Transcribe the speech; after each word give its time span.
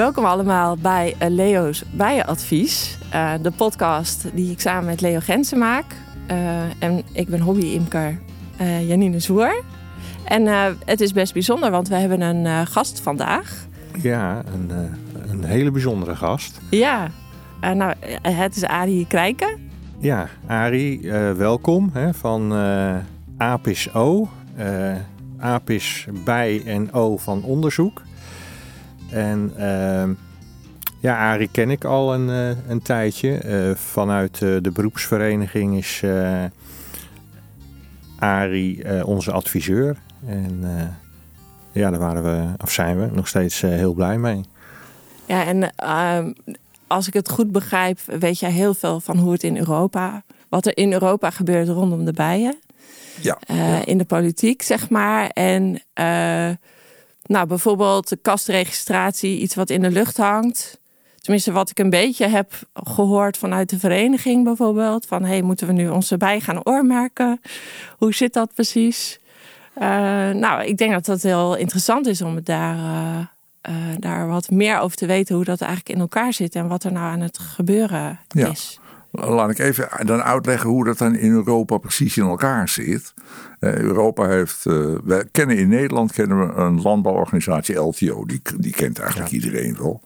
Welkom 0.00 0.24
allemaal 0.24 0.76
bij 0.76 1.14
eh, 1.18 1.30
Leo's 1.30 1.84
Bijenadvies. 1.92 2.98
Uh, 3.14 3.32
de 3.42 3.50
podcast 3.50 4.26
die 4.34 4.50
ik 4.50 4.60
samen 4.60 4.84
met 4.84 5.00
Leo 5.00 5.18
Gensen 5.20 5.58
maak. 5.58 5.84
Uh, 6.30 6.62
en 6.78 7.02
ik 7.12 7.28
ben 7.28 7.40
hobby-imker 7.40 8.18
Janine 8.86 9.18
Zwoer. 9.18 9.62
En 10.24 10.46
het 10.84 11.00
is 11.00 11.12
best 11.12 11.32
bijzonder, 11.32 11.70
want 11.70 11.88
we 11.88 11.94
hebben 11.94 12.20
een 12.20 12.66
gast 12.66 13.00
vandaag. 13.00 13.66
Ja, 14.02 14.42
een, 14.54 14.70
een 15.28 15.44
hele 15.44 15.70
bijzondere 15.70 16.16
gast. 16.16 16.60
Ja, 16.70 17.10
nou, 17.60 17.94
het 18.22 18.56
is 18.56 18.64
Arie 18.64 19.06
Krijken. 19.06 19.70
Ja, 19.98 20.28
Arie, 20.46 21.12
welkom 21.36 21.90
hè, 21.92 22.14
van 22.14 22.52
Apis 23.36 23.94
O. 23.94 24.28
Apis 25.38 26.06
bij 26.24 26.62
en 26.66 26.92
O 26.92 27.16
van 27.16 27.42
onderzoek. 27.42 28.02
En 29.10 29.52
uh, 29.58 30.08
ja, 31.00 31.32
Arie 31.32 31.48
ken 31.52 31.70
ik 31.70 31.84
al 31.84 32.14
een, 32.14 32.28
uh, 32.28 32.68
een 32.68 32.82
tijdje. 32.82 33.40
Uh, 33.44 33.74
vanuit 33.76 34.38
de 34.38 34.70
beroepsvereniging 34.72 35.76
is 35.76 36.02
uh, 36.04 36.44
Arie 38.18 39.04
onze 39.06 39.32
adviseur. 39.32 39.96
En 40.26 40.64
ja, 41.72 41.90
daar 41.90 42.00
waren 42.00 42.22
we, 42.22 42.62
of 42.62 42.70
zijn 42.72 43.00
we 43.00 43.08
nog 43.12 43.28
steeds 43.28 43.60
heel 43.60 43.92
blij 43.92 44.18
mee. 44.18 44.40
Ja, 45.26 45.44
en 45.44 45.72
ehm, 45.76 46.32
als 46.86 47.06
ik 47.06 47.14
het 47.14 47.28
goed 47.28 47.52
begrijp, 47.52 47.98
weet 48.06 48.38
jij 48.38 48.50
heel 48.50 48.74
veel 48.74 49.00
van 49.00 49.18
hoe 49.18 49.32
het 49.32 49.42
in 49.42 49.56
Europa, 49.56 50.22
wat 50.48 50.66
er 50.66 50.76
in 50.76 50.92
Europa 50.92 51.30
gebeurt 51.30 51.68
rondom 51.68 52.04
de 52.04 52.12
bijen. 52.12 52.58
Ja. 53.20 53.38
In 53.84 53.98
de 53.98 54.04
politiek, 54.04 54.62
zeg 54.62 54.90
maar. 54.90 55.28
En 55.28 55.82
nou, 57.30 57.46
bijvoorbeeld 57.46 58.08
de 58.08 58.16
kastregistratie, 58.16 59.38
iets 59.38 59.54
wat 59.54 59.70
in 59.70 59.82
de 59.82 59.90
lucht 59.90 60.16
hangt. 60.16 60.78
Tenminste, 61.20 61.52
wat 61.52 61.70
ik 61.70 61.78
een 61.78 61.90
beetje 61.90 62.26
heb 62.26 62.52
gehoord 62.72 63.36
vanuit 63.36 63.70
de 63.70 63.78
vereniging 63.78 64.44
bijvoorbeeld. 64.44 65.06
Van, 65.06 65.24
hey, 65.24 65.42
moeten 65.42 65.66
we 65.66 65.72
nu 65.72 65.88
onze 65.88 66.16
bij 66.16 66.40
gaan 66.40 66.64
oormerken? 66.64 67.40
Hoe 67.98 68.14
zit 68.14 68.32
dat 68.32 68.54
precies? 68.54 69.20
Uh, 69.76 69.84
nou, 70.30 70.64
ik 70.64 70.76
denk 70.76 70.92
dat 70.92 71.04
dat 71.04 71.22
heel 71.22 71.56
interessant 71.56 72.06
is 72.06 72.22
om 72.22 72.42
daar, 72.42 72.76
uh, 72.76 73.18
uh, 73.68 73.96
daar 73.98 74.28
wat 74.28 74.50
meer 74.50 74.78
over 74.78 74.96
te 74.96 75.06
weten. 75.06 75.34
Hoe 75.34 75.44
dat 75.44 75.60
eigenlijk 75.60 75.94
in 75.94 76.00
elkaar 76.00 76.32
zit 76.32 76.54
en 76.54 76.68
wat 76.68 76.84
er 76.84 76.92
nou 76.92 77.04
aan 77.04 77.20
het 77.20 77.38
gebeuren 77.38 78.20
is. 78.34 78.79
Laat 79.10 79.50
ik 79.50 79.58
even 79.58 79.88
dan 80.06 80.22
uitleggen 80.22 80.70
hoe 80.70 80.84
dat 80.84 80.98
dan 80.98 81.16
in 81.16 81.32
Europa 81.32 81.78
precies 81.78 82.16
in 82.16 82.24
elkaar 82.24 82.68
zit. 82.68 83.14
Uh, 83.60 83.76
Europa 83.76 84.28
heeft, 84.28 84.64
uh, 84.66 84.98
wij 85.04 85.24
kennen 85.32 85.56
in 85.56 85.68
Nederland 85.68 86.12
kennen 86.12 86.46
we 86.46 86.54
een 86.54 86.82
landbouworganisatie 86.82 87.76
LTO, 87.76 88.24
die, 88.24 88.40
die 88.58 88.72
kent 88.72 88.98
eigenlijk 88.98 89.30
iedereen 89.30 89.76
wel. 89.78 90.00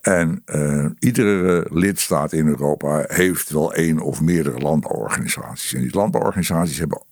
En 0.00 0.42
uh, 0.46 0.86
iedere 0.98 1.66
lidstaat 1.70 2.32
in 2.32 2.46
Europa 2.46 3.04
heeft 3.06 3.50
wel 3.50 3.74
één 3.74 4.00
of 4.00 4.20
meerdere 4.20 4.58
landbouworganisaties. 4.58 5.74
En 5.74 5.80
die 5.80 5.94
landbouworganisaties 5.94 6.78
hebben 6.78 7.02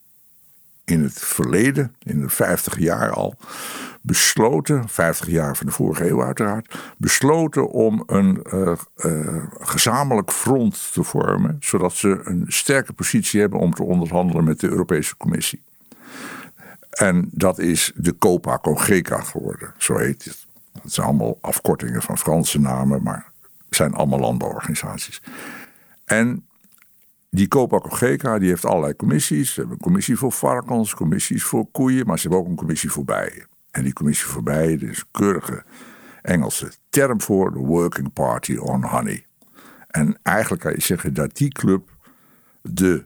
in 0.87 1.03
het 1.03 1.21
verleden, 1.21 1.95
in 2.03 2.21
de 2.21 2.29
50 2.29 2.79
jaar 2.79 3.11
al, 3.11 3.35
besloten, 4.01 4.89
50 4.89 5.29
jaar 5.29 5.57
van 5.57 5.67
de 5.67 5.73
vorige 5.73 6.09
eeuw 6.09 6.23
uiteraard, 6.23 6.79
besloten 6.97 7.71
om 7.71 8.03
een 8.07 8.47
uh, 8.53 8.73
uh, 8.97 9.45
gezamenlijk 9.61 10.33
front 10.33 10.93
te 10.93 11.03
vormen, 11.03 11.57
zodat 11.61 11.93
ze 11.93 12.21
een 12.25 12.45
sterke 12.49 12.93
positie 12.93 13.41
hebben 13.41 13.59
om 13.59 13.75
te 13.75 13.83
onderhandelen 13.83 14.45
met 14.45 14.61
de 14.61 14.69
Europese 14.69 15.17
Commissie. 15.17 15.63
En 16.91 17.29
dat 17.33 17.59
is 17.59 17.93
de 17.95 18.19
Copa 18.19 18.59
Cogeca 18.59 19.21
geworden, 19.21 19.75
zo 19.79 19.97
heet 19.97 20.25
het. 20.25 20.45
Het 20.83 20.93
zijn 20.93 21.07
allemaal 21.07 21.39
afkortingen 21.41 22.03
van 22.03 22.19
Franse 22.19 22.61
namen, 22.61 23.03
maar 23.03 23.31
het 23.43 23.77
zijn 23.77 23.95
allemaal 23.95 24.19
landbouworganisaties. 24.19 25.23
En 26.05 26.45
die 27.37 27.49
Copa 27.49 27.79
Cogeca 27.79 28.39
die 28.39 28.49
heeft 28.49 28.65
allerlei 28.65 28.97
commissies. 28.97 29.53
Ze 29.53 29.61
hebben 29.61 29.77
een 29.77 29.83
commissie 29.83 30.17
voor 30.17 30.33
varkens, 30.33 30.95
commissies 30.95 31.45
voor 31.45 31.67
koeien, 31.71 32.07
maar 32.07 32.19
ze 32.19 32.29
hebben 32.29 32.45
ook 32.45 32.51
een 32.51 32.57
commissie 32.57 32.91
voor 32.91 33.05
bijen. 33.05 33.47
En 33.71 33.83
die 33.83 33.93
commissie 33.93 34.27
voor 34.27 34.43
bijen, 34.43 34.81
is 34.81 34.99
een 34.99 35.07
keurige 35.11 35.65
Engelse 36.23 36.73
term 36.91 37.21
voor 37.21 37.53
de 37.53 37.59
Working 37.59 38.13
Party 38.13 38.57
on 38.57 38.85
Honey. 38.85 39.27
En 39.89 40.19
eigenlijk 40.23 40.63
kan 40.63 40.73
je 40.73 40.81
zeggen 40.81 41.15
dat 41.15 41.37
die 41.37 41.49
club 41.49 41.91
de 42.63 43.05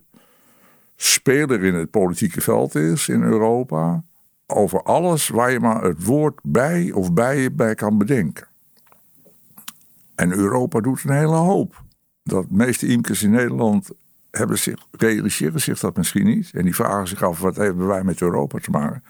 speler 0.97 1.65
in 1.65 1.75
het 1.75 1.91
politieke 1.91 2.41
veld 2.41 2.75
is 2.75 3.09
in 3.09 3.23
Europa. 3.23 4.05
Over 4.47 4.83
alles 4.83 5.29
waar 5.29 5.51
je 5.51 5.61
maar 5.61 5.83
het 5.83 6.05
woord 6.05 6.41
bij 6.43 6.93
of 6.93 7.13
bijen 7.13 7.57
bij 7.57 7.75
kan 7.75 7.99
bedenken. 7.99 8.47
En 10.15 10.33
Europa 10.33 10.81
doet 10.81 11.05
een 11.05 11.15
hele 11.17 11.37
hoop. 11.37 11.83
Dat 12.23 12.51
meeste 12.51 12.87
imkers 12.87 13.23
in 13.23 13.31
Nederland 13.31 13.91
hebben 14.31 14.59
zich, 14.59 14.87
realiseren 14.91 15.61
zich 15.61 15.81
dat 15.81 15.97
misschien 15.97 16.27
niet. 16.27 16.51
En 16.53 16.65
die 16.65 16.75
vragen 16.75 17.09
zich 17.09 17.23
af, 17.23 17.41
wat 17.41 17.57
hebben 17.57 17.87
wij 17.87 18.05
met 18.05 18.21
Europa 18.21 18.59
te 18.59 18.71
maken? 18.71 19.03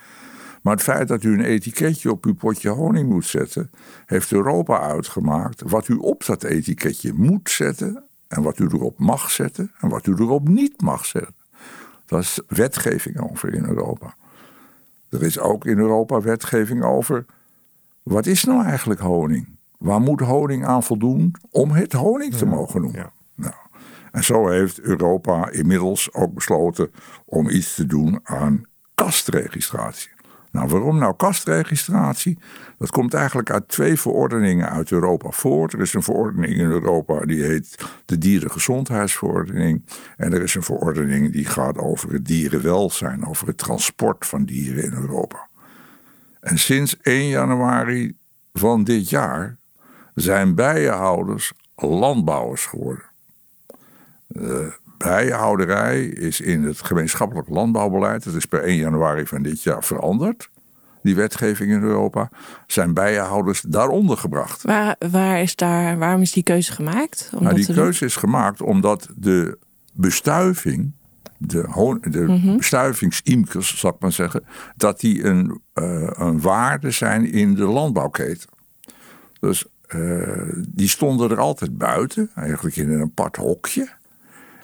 Maar 0.63 0.75
het 0.75 0.83
feit 0.83 1.09
dat 1.09 1.23
u 1.23 1.33
een 1.33 1.45
etiketje 1.45 2.11
op 2.11 2.25
uw 2.25 2.35
potje 2.35 2.69
honing 2.69 3.09
moet 3.09 3.27
zetten, 3.27 3.71
heeft 4.07 4.33
Europa 4.33 4.81
uitgemaakt 4.81 5.63
wat 5.67 5.89
u 5.89 5.95
op 5.95 6.25
dat 6.27 6.43
etiketje 6.43 7.13
moet 7.13 7.51
zetten 7.51 8.05
en 8.29 8.43
wat 8.43 8.59
u 8.59 8.65
erop 8.65 8.99
mag 8.99 9.31
zetten 9.31 9.73
en 9.81 9.89
wat 9.89 10.07
u 10.07 10.13
erop 10.13 10.49
niet 10.49 10.81
mag 10.81 11.07
zetten. 11.07 11.35
Dat 12.07 12.21
is 12.21 12.41
wetgeving 12.49 13.31
over 13.31 13.55
in 13.55 13.65
Europa. 13.65 14.15
Er 15.09 15.23
is 15.23 15.39
ook 15.39 15.67
in 15.67 15.79
Europa 15.79 16.21
wetgeving 16.21 16.85
over 16.85 17.25
wat 18.03 18.27
is 18.27 18.45
nou 18.45 18.65
eigenlijk 18.65 19.01
honing? 19.01 19.49
Waar 19.79 20.01
moet 20.01 20.21
honing 20.21 20.67
aan 20.67 20.83
voldoen 20.83 21.35
om 21.51 21.71
het 21.71 21.93
honing 21.93 22.35
te 22.35 22.47
mogen 22.47 22.81
noemen? 22.81 23.01
Ja. 23.01 23.13
En 24.11 24.25
zo 24.25 24.49
heeft 24.49 24.81
Europa 24.81 25.51
inmiddels 25.51 26.13
ook 26.13 26.35
besloten 26.35 26.91
om 27.25 27.49
iets 27.49 27.75
te 27.75 27.87
doen 27.87 28.21
aan 28.23 28.65
kastregistratie. 28.95 30.11
Nou, 30.53 30.69
waarom 30.69 30.99
nou 30.99 31.17
kastregistratie? 31.17 32.39
Dat 32.79 32.91
komt 32.91 33.15
eigenlijk 33.15 33.51
uit 33.51 33.69
twee 33.69 34.01
verordeningen 34.01 34.71
uit 34.71 34.91
Europa 34.91 35.31
voort. 35.31 35.73
Er 35.73 35.81
is 35.81 35.95
een 35.95 36.03
verordening 36.03 36.53
in 36.53 36.71
Europa 36.71 37.25
die 37.25 37.43
heet 37.43 37.85
de 38.05 38.19
Dierengezondheidsverordening. 38.19 39.85
En 40.17 40.33
er 40.33 40.43
is 40.43 40.55
een 40.55 40.63
verordening 40.63 41.33
die 41.33 41.45
gaat 41.45 41.79
over 41.79 42.13
het 42.13 42.27
dierenwelzijn, 42.27 43.27
over 43.27 43.47
het 43.47 43.59
transport 43.59 44.27
van 44.27 44.45
dieren 44.45 44.85
in 44.85 44.93
Europa. 44.93 45.49
En 46.41 46.59
sinds 46.59 46.97
1 47.01 47.29
januari 47.29 48.17
van 48.53 48.85
dit 48.85 49.09
jaar 49.09 49.57
zijn 50.15 50.55
bijenhouders 50.55 51.53
landbouwers 51.75 52.67
geworden. 52.67 53.10
De 54.33 54.73
bijenhouderij 54.99 56.05
is 56.05 56.41
in 56.41 56.63
het 56.63 56.83
gemeenschappelijk 56.83 57.49
landbouwbeleid, 57.49 58.25
dat 58.25 58.35
is 58.35 58.47
per 58.47 58.63
1 58.63 58.77
januari 58.77 59.27
van 59.27 59.43
dit 59.43 59.63
jaar 59.63 59.85
veranderd. 59.85 60.51
Die 61.03 61.15
wetgeving 61.15 61.71
in 61.71 61.83
Europa 61.83 62.31
zijn 62.67 62.95
bijenhouders 62.95 63.61
daaronder 63.61 64.17
gebracht. 64.17 64.63
Waar, 64.63 64.97
waar 65.11 65.41
is 65.41 65.57
daar, 65.57 65.99
waarom 65.99 66.21
is 66.21 66.33
die 66.33 66.43
keuze 66.43 66.73
gemaakt? 66.73 67.31
nou, 67.39 67.55
die 67.55 67.73
keuze 67.73 68.05
is 68.05 68.17
gemaakt 68.17 68.61
omdat 68.61 69.09
de 69.17 69.59
bestuiving, 69.93 70.93
de, 71.37 71.99
de 72.01 72.21
mm 72.21 72.57
bestuivingsimkers, 72.57 73.79
zal 73.79 73.91
ik 73.91 74.01
maar 74.01 74.13
zeggen, 74.13 74.45
dat 74.77 75.01
die 75.01 75.25
een, 75.25 75.61
uh, 75.75 76.11
een 76.13 76.41
waarde 76.41 76.91
zijn 76.91 77.33
in 77.33 77.55
de 77.55 77.65
landbouwketen. 77.65 78.49
Dus 79.41 79.65
uh, 79.89 80.53
die 80.69 80.89
stonden 80.89 81.31
er 81.31 81.39
altijd 81.39 81.79
buiten, 81.79 82.31
eigenlijk 82.35 82.77
in 82.77 82.91
een 82.91 83.03
apart 83.03 83.37
hokje. 83.37 83.99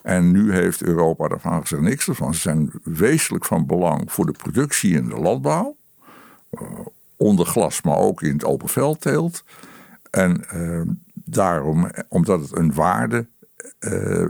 En 0.06 0.30
nu 0.30 0.52
heeft 0.52 0.82
Europa 0.82 1.28
daarvan 1.28 1.60
gezegd 1.60 1.82
niks 1.82 2.08
ervan. 2.08 2.34
Ze 2.34 2.40
zijn 2.40 2.70
wezenlijk 2.82 3.44
van 3.44 3.66
belang 3.66 4.12
voor 4.12 4.26
de 4.26 4.32
productie 4.32 4.94
in 4.94 5.08
de 5.08 5.16
landbouw. 5.16 5.76
Uh, 6.50 6.60
onder 7.16 7.46
glas, 7.46 7.82
maar 7.82 7.96
ook 7.96 8.22
in 8.22 8.32
het 8.32 8.44
open 8.44 8.68
veldteelt. 8.68 9.44
En 10.10 10.44
uh, 10.54 10.80
daarom, 11.14 11.90
omdat 12.08 12.40
het 12.40 12.56
een 12.56 12.74
waarde 12.74 13.26
uh, 13.80 14.28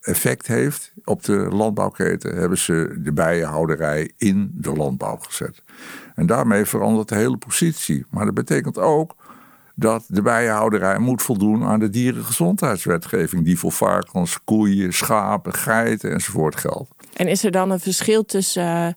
effect 0.00 0.46
heeft 0.46 0.92
op 1.04 1.24
de 1.24 1.36
landbouwketen, 1.36 2.36
hebben 2.36 2.58
ze 2.58 2.96
de 2.98 3.12
bijenhouderij 3.12 4.12
in 4.16 4.50
de 4.54 4.72
landbouw 4.72 5.16
gezet. 5.16 5.62
En 6.14 6.26
daarmee 6.26 6.64
verandert 6.64 7.08
de 7.08 7.16
hele 7.16 7.36
positie. 7.36 8.06
Maar 8.10 8.24
dat 8.24 8.34
betekent 8.34 8.78
ook 8.78 9.16
dat 9.78 10.04
de 10.08 10.22
bijenhouderij 10.22 10.98
moet 10.98 11.22
voldoen 11.22 11.64
aan 11.64 11.78
de 11.78 11.90
dierengezondheidswetgeving, 11.90 13.44
die 13.44 13.58
voor 13.58 13.72
varkens, 13.72 14.44
koeien, 14.44 14.92
schapen, 14.92 15.54
geiten 15.54 16.12
enzovoort 16.12 16.56
geldt. 16.56 16.90
En 17.12 17.28
is 17.28 17.44
er 17.44 17.50
dan 17.50 17.70
een 17.70 17.80
verschil 17.80 18.24
tussen 18.24 18.96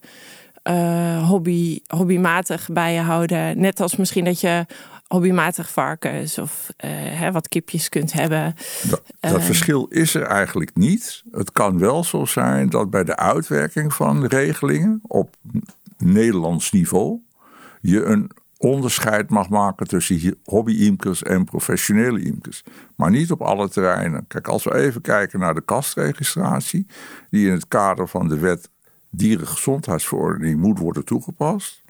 uh, 0.63 1.27
hobby, 1.27 1.79
hobbymatig 1.87 2.69
bijenhouden, 2.71 3.59
net 3.59 3.79
als 3.79 3.95
misschien 3.95 4.23
dat 4.23 4.39
je 4.39 4.65
hobbymatig 5.07 5.71
varkens 5.71 6.37
of 6.37 6.67
uh, 6.85 6.91
hè, 6.91 7.31
wat 7.31 7.47
kipjes 7.47 7.89
kunt 7.89 8.13
hebben. 8.13 8.53
Dat, 8.89 9.03
dat 9.19 9.43
verschil 9.43 9.85
is 9.85 10.15
er 10.15 10.23
eigenlijk 10.23 10.75
niet. 10.75 11.23
Het 11.31 11.51
kan 11.51 11.79
wel 11.79 12.03
zo 12.03 12.25
zijn 12.25 12.69
dat 12.69 12.89
bij 12.89 13.03
de 13.03 13.15
uitwerking 13.15 13.93
van 13.93 14.25
regelingen 14.25 14.99
op 15.07 15.35
Nederlands 15.97 16.71
niveau 16.71 17.19
je 17.81 18.03
een 18.03 18.31
onderscheid 18.61 19.29
mag 19.29 19.49
maken 19.49 19.87
tussen 19.87 20.35
hobby-imkers 20.43 21.23
en 21.23 21.43
professionele 21.43 22.21
imkers. 22.21 22.63
Maar 22.95 23.11
niet 23.11 23.31
op 23.31 23.41
alle 23.41 23.69
terreinen. 23.69 24.27
Kijk, 24.27 24.47
als 24.47 24.63
we 24.63 24.75
even 24.75 25.01
kijken 25.01 25.39
naar 25.39 25.53
de 25.53 25.61
kastregistratie, 25.61 26.85
die 27.29 27.47
in 27.47 27.53
het 27.53 27.67
kader 27.67 28.07
van 28.07 28.27
de 28.27 28.37
wet 28.37 28.69
dierengezondheidsverordening 29.09 30.59
moet 30.59 30.79
worden 30.79 31.05
toegepast. 31.05 31.81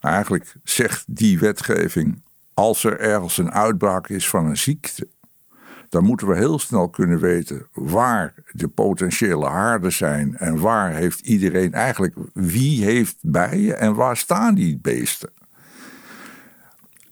Eigenlijk 0.00 0.54
zegt 0.64 1.04
die 1.06 1.38
wetgeving, 1.38 2.22
als 2.54 2.84
er 2.84 3.00
ergens 3.00 3.38
een 3.38 3.52
uitbraak 3.52 4.08
is 4.08 4.28
van 4.28 4.46
een 4.46 4.56
ziekte, 4.56 5.08
dan 5.88 6.04
moeten 6.04 6.26
we 6.26 6.36
heel 6.36 6.58
snel 6.58 6.88
kunnen 6.88 7.20
weten 7.20 7.66
waar 7.72 8.34
de 8.50 8.68
potentiële 8.68 9.46
haarden 9.46 9.92
zijn 9.92 10.36
en 10.36 10.60
waar 10.60 10.92
heeft 10.92 11.20
iedereen 11.20 11.72
eigenlijk, 11.72 12.14
wie 12.32 12.84
heeft 12.84 13.16
bijen 13.20 13.78
en 13.78 13.94
waar 13.94 14.16
staan 14.16 14.54
die 14.54 14.78
beesten. 14.78 15.30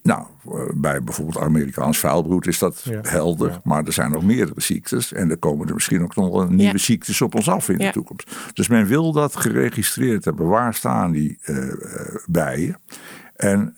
Nou, 0.02 0.26
eh, 0.44 0.60
bij 0.74 1.02
bijvoorbeeld 1.02 1.38
Amerikaans 1.38 1.98
vuilbroed 1.98 2.46
is 2.46 2.58
dat 2.58 2.84
helder. 3.02 3.60
Maar 3.64 3.84
er 3.84 3.92
zijn 3.92 4.10
nog 4.10 4.24
meerdere 4.24 4.60
ziektes. 4.60 5.12
En 5.12 5.30
er 5.30 5.36
komen 5.36 5.68
er 5.68 5.74
misschien 5.74 6.02
ook 6.02 6.14
nog 6.14 6.48
nieuwe 6.48 6.78
ziektes 6.78 7.20
op 7.20 7.34
ons 7.34 7.48
af 7.48 7.68
in 7.68 7.78
de 7.78 7.90
toekomst. 7.90 8.36
Dus 8.52 8.68
men 8.68 8.86
wil 8.86 9.12
dat 9.12 9.36
geregistreerd 9.36 10.24
hebben. 10.24 10.48
Waar 10.48 10.74
staan 10.74 11.10
die 11.10 11.38
uh, 11.44 11.74
bijen? 12.26 12.78
En 13.36 13.76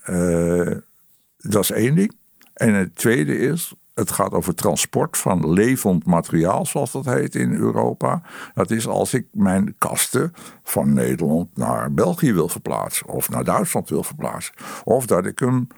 dat 1.37 1.63
is 1.63 1.71
één 1.71 1.95
ding. 1.95 2.13
En 2.53 2.73
het 2.73 2.95
tweede 2.95 3.37
is, 3.37 3.73
het 3.93 4.11
gaat 4.11 4.31
over 4.31 4.55
transport 4.55 5.17
van 5.17 5.53
levend 5.53 6.05
materiaal, 6.05 6.65
zoals 6.65 6.91
dat 6.91 7.05
heet 7.05 7.35
in 7.35 7.53
Europa. 7.53 8.21
Dat 8.53 8.71
is 8.71 8.87
als 8.87 9.13
ik 9.13 9.27
mijn 9.31 9.75
kasten 9.77 10.33
van 10.63 10.93
Nederland 10.93 11.57
naar 11.57 11.93
België 11.93 12.33
wil 12.33 12.49
verplaatsen. 12.49 13.07
Of 13.07 13.29
naar 13.29 13.43
Duitsland 13.43 13.89
wil 13.89 14.03
verplaatsen. 14.03 14.53
Of 14.83 15.05
dat 15.05 15.25
ik 15.25 15.41
een 15.41 15.69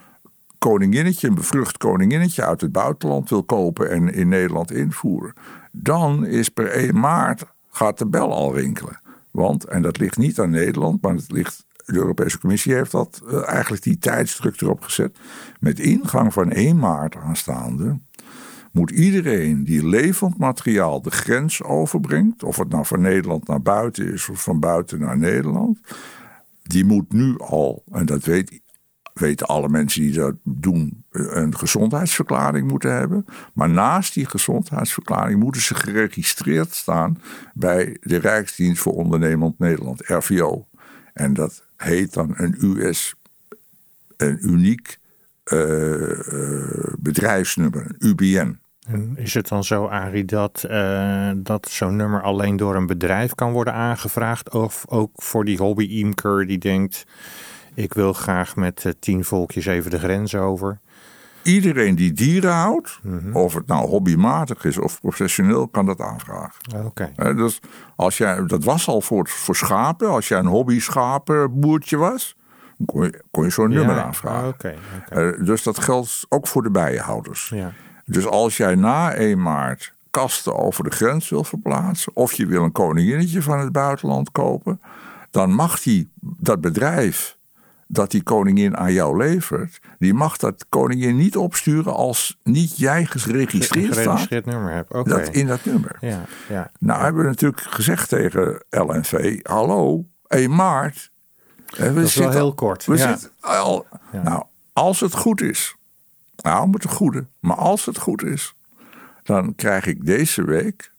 koninginnetje, 0.57 1.27
een 1.27 1.35
bevrucht 1.35 1.77
koninginnetje 1.77 2.45
uit 2.45 2.61
het 2.61 2.71
buitenland 2.71 3.29
wil 3.29 3.43
kopen 3.43 3.89
en 3.89 4.13
in 4.13 4.27
Nederland 4.27 4.71
invoeren. 4.71 5.33
Dan 5.71 6.25
is 6.25 6.49
per 6.49 6.67
1 6.67 6.99
maart 6.99 7.45
gaat 7.69 7.97
de 7.97 8.07
bel 8.07 8.33
al 8.33 8.55
rinkelen. 8.55 8.99
Want, 9.31 9.63
en 9.63 9.81
dat 9.81 9.97
ligt 9.97 10.17
niet 10.17 10.39
aan 10.39 10.49
Nederland, 10.49 11.01
maar 11.01 11.13
het 11.13 11.31
ligt 11.31 11.65
de 11.85 11.95
Europese 11.95 12.39
Commissie 12.39 12.73
heeft 12.73 12.91
dat 12.91 13.21
eh, 13.27 13.47
eigenlijk 13.47 13.83
die 13.83 13.97
tijdsdruk 13.97 14.61
erop 14.61 14.81
gezet. 14.81 15.17
Met 15.59 15.79
ingang 15.79 16.33
van 16.33 16.51
1 16.51 16.79
maart 16.79 17.15
aanstaande 17.15 17.99
moet 18.71 18.91
iedereen 18.91 19.63
die 19.63 19.87
levend 19.87 20.37
materiaal 20.37 21.01
de 21.01 21.11
grens 21.11 21.63
overbrengt, 21.63 22.43
of 22.43 22.57
het 22.57 22.69
nou 22.69 22.85
van 22.85 23.01
Nederland 23.01 23.47
naar 23.47 23.61
buiten 23.61 24.13
is 24.13 24.29
of 24.29 24.43
van 24.43 24.59
buiten 24.59 24.99
naar 24.99 25.17
Nederland, 25.17 25.79
die 26.61 26.85
moet 26.85 27.13
nu 27.13 27.37
al, 27.37 27.83
en 27.91 28.05
dat 28.05 28.23
weet, 28.23 28.61
weten 29.19 29.47
alle 29.47 29.69
mensen 29.69 30.01
die 30.01 30.11
dat 30.11 30.35
doen, 30.43 31.03
een 31.11 31.57
gezondheidsverklaring 31.57 32.67
moeten 32.67 32.93
hebben. 32.93 33.25
Maar 33.53 33.69
naast 33.69 34.13
die 34.13 34.25
gezondheidsverklaring 34.25 35.39
moeten 35.39 35.61
ze 35.61 35.75
geregistreerd 35.75 36.73
staan 36.73 37.21
bij 37.53 37.97
de 38.01 38.17
Rijksdienst 38.17 38.81
voor 38.81 38.93
Ondernemend 38.93 39.59
Nederland, 39.59 40.07
RVO. 40.07 40.67
En 41.13 41.33
dat 41.33 41.63
heet 41.77 42.13
dan 42.13 42.33
een 42.35 42.55
US, 42.61 43.15
een 44.17 44.37
uniek 44.41 44.99
uh, 45.53 46.93
bedrijfsnummer, 46.99 47.85
een 47.87 48.07
UBN. 48.09 48.59
Is 49.15 49.33
het 49.33 49.47
dan 49.47 49.63
zo, 49.63 49.85
Arie, 49.85 50.25
dat, 50.25 50.65
dat 51.37 51.67
zo'n 51.69 51.95
nummer 51.95 52.21
alleen 52.21 52.57
door 52.57 52.75
een 52.75 52.85
bedrijf 52.85 53.35
kan 53.35 53.51
worden 53.51 53.73
aangevraagd? 53.73 54.53
Of 54.53 54.85
ook 54.87 55.11
voor 55.13 55.45
die 55.45 55.57
hobby-imker 55.57 56.47
die 56.47 56.57
denkt, 56.57 57.05
ik 57.75 57.93
wil 57.93 58.13
graag 58.13 58.55
met 58.55 58.95
tien 58.99 59.25
volkjes 59.25 59.65
even 59.65 59.91
de 59.91 59.99
grens 59.99 60.35
over? 60.35 60.79
Iedereen 61.43 61.95
die 61.95 62.13
dieren 62.13 62.53
houdt, 62.53 62.99
mhm. 63.03 63.35
of 63.35 63.53
het 63.53 63.67
nou 63.67 63.87
hobbymatig 63.87 64.63
is 64.63 64.77
of 64.77 64.99
professioneel, 64.99 65.67
kan 65.67 65.85
dat 65.85 66.01
aanvragen. 66.01 66.85
Oké. 66.85 67.11
dus 67.35 67.59
als 67.95 68.17
jij, 68.17 68.45
dat 68.45 68.63
was 68.63 68.87
al 68.87 69.01
voor, 69.01 69.27
voor 69.27 69.55
schapen. 69.55 70.09
Als 70.09 70.27
jij 70.27 70.39
een 70.39 70.45
hobby 70.45 70.79
schapenboertje 70.79 71.97
was, 71.97 72.35
kon 72.85 73.03
je, 73.03 73.23
kon 73.31 73.43
je 73.43 73.49
zo'n 73.49 73.69
nummer 73.69 74.01
aanvragen. 74.01 74.47
Oké. 74.47 74.75
Eh, 75.09 75.45
dus 75.45 75.63
dat 75.63 75.79
geldt 75.79 76.25
ook 76.29 76.47
voor 76.47 76.63
de 76.63 76.71
bijenhouders. 76.71 77.49
Ja. 77.49 77.71
Dus 78.05 78.25
als 78.25 78.57
jij 78.57 78.75
na 78.75 79.13
1 79.13 79.41
maart 79.41 79.93
kasten 80.09 80.57
over 80.57 80.83
de 80.83 80.91
grens 80.91 81.29
wil 81.29 81.43
verplaatsen, 81.43 82.15
of 82.15 82.33
je 82.33 82.45
wil 82.45 82.63
een 82.63 82.71
koninginnetje 82.71 83.41
van 83.41 83.59
het 83.59 83.71
buitenland 83.71 84.31
kopen, 84.31 84.81
dan 85.31 85.51
mag 85.51 85.81
die, 85.81 86.11
dat 86.21 86.61
bedrijf 86.61 87.37
dat 87.87 88.11
die 88.11 88.23
koningin 88.23 88.77
aan 88.77 88.93
jou 88.93 89.17
levert, 89.17 89.79
die 89.99 90.13
mag 90.13 90.37
dat 90.37 90.65
koningin 90.69 91.15
niet 91.15 91.37
opsturen 91.37 91.93
als 91.93 92.39
niet 92.43 92.77
jij 92.77 93.05
geregistreerd, 93.05 93.93
geregistreerd 93.93 94.45
nummer 94.45 94.73
hebt. 94.73 94.93
Okay. 94.93 95.19
Dat 95.19 95.33
in 95.33 95.47
dat 95.47 95.65
nummer. 95.65 95.97
Ja, 95.99 96.25
ja. 96.49 96.71
Nou 96.79 97.03
hebben 97.03 97.21
we 97.21 97.27
natuurlijk 97.27 97.61
gezegd 97.61 98.09
tegen 98.09 98.63
LNV, 98.69 99.39
hallo, 99.43 100.05
1 100.27 100.55
maart. 100.55 101.11
We 101.65 101.93
dat 101.93 102.03
is 102.03 102.15
wel 102.15 102.31
heel 102.31 102.53
kort. 102.53 102.85
We 102.85 102.97
zitten 102.97 103.31
al, 103.39 103.85
Nou, 104.11 104.43
als 104.73 104.99
het 104.99 105.13
goed 105.13 105.41
is, 105.41 105.75
nou 106.35 106.67
moet 106.67 106.83
het 106.83 106.91
goede, 106.91 107.25
maar 107.39 107.57
als 107.57 107.85
het 107.85 107.97
goed 107.97 108.23
is, 108.23 108.55
dan 109.23 109.55
krijg 109.55 109.85
ik 109.85 110.05
deze 110.05 110.43
week 110.43 110.93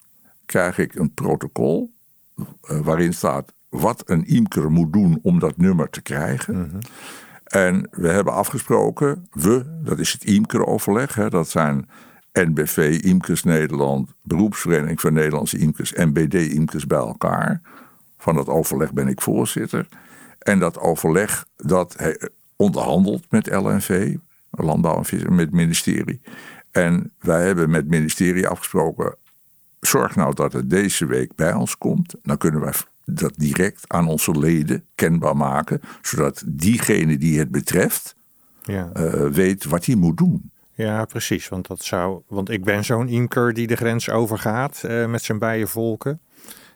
krijg 0.46 0.78
ik 0.78 0.94
een 0.94 1.14
protocol 1.14 1.92
uh, 2.36 2.44
waarin 2.80 3.14
staat 3.14 3.52
wat 3.80 4.02
een 4.06 4.26
imker 4.26 4.70
moet 4.70 4.92
doen 4.92 5.18
om 5.22 5.38
dat 5.38 5.56
nummer 5.56 5.90
te 5.90 6.02
krijgen. 6.02 6.60
Mhm. 6.60 6.78
En 7.44 7.88
we 7.90 8.08
hebben 8.08 8.32
afgesproken, 8.32 9.28
we, 9.32 9.80
dat 9.82 9.98
is 9.98 10.12
het 10.12 10.24
imkeroverleg, 10.24 11.14
hè, 11.14 11.28
dat 11.28 11.48
zijn 11.48 11.88
NBV, 12.32 13.00
Imkers 13.02 13.42
Nederland, 13.42 14.12
Beroepsvereniging 14.22 15.00
van 15.00 15.12
Nederlandse 15.12 15.58
Imkers 15.58 15.92
en 15.92 16.12
BD 16.12 16.34
Imkers 16.34 16.86
bij 16.86 16.98
elkaar. 16.98 17.60
Van 18.18 18.34
dat 18.34 18.48
overleg 18.48 18.92
ben 18.92 19.08
ik 19.08 19.20
voorzitter. 19.20 19.88
En 20.38 20.58
dat 20.58 20.78
overleg 20.78 21.46
dat 21.56 21.96
onderhandelt 22.56 23.30
met 23.30 23.46
LNV, 23.54 24.16
Landbouw 24.50 25.02
en 25.10 25.34
met 25.34 25.44
het 25.44 25.54
ministerie. 25.54 26.20
En 26.70 27.12
wij 27.18 27.46
hebben 27.46 27.70
met 27.70 27.80
het 27.80 27.90
ministerie 27.90 28.48
afgesproken, 28.48 29.16
zorg 29.80 30.16
nou 30.16 30.34
dat 30.34 30.52
het 30.52 30.70
deze 30.70 31.06
week 31.06 31.34
bij 31.34 31.52
ons 31.52 31.78
komt. 31.78 32.14
Dan 32.22 32.38
kunnen 32.38 32.60
wij 32.60 32.72
dat 33.06 33.32
direct 33.36 33.84
aan 33.86 34.08
onze 34.08 34.38
leden 34.38 34.84
kenbaar 34.94 35.36
maken, 35.36 35.80
zodat 36.02 36.42
diegene 36.46 37.18
die 37.18 37.38
het 37.38 37.50
betreft 37.50 38.16
ja. 38.62 38.90
Eh, 38.92 39.26
weet 39.26 39.64
wat 39.64 39.84
hij 39.84 39.94
moet 39.94 40.16
doen. 40.16 40.50
Ja, 40.74 41.04
precies. 41.04 41.48
Want, 41.48 41.66
dat 41.66 41.84
zou, 41.84 42.22
want 42.28 42.50
ik 42.50 42.64
ben 42.64 42.84
zo'n 42.84 43.08
imker 43.08 43.52
die 43.52 43.66
de 43.66 43.76
grens 43.76 44.10
overgaat 44.10 44.82
uh, 44.84 45.06
met 45.06 45.22
zijn 45.22 45.38
bijenvolken. 45.38 46.20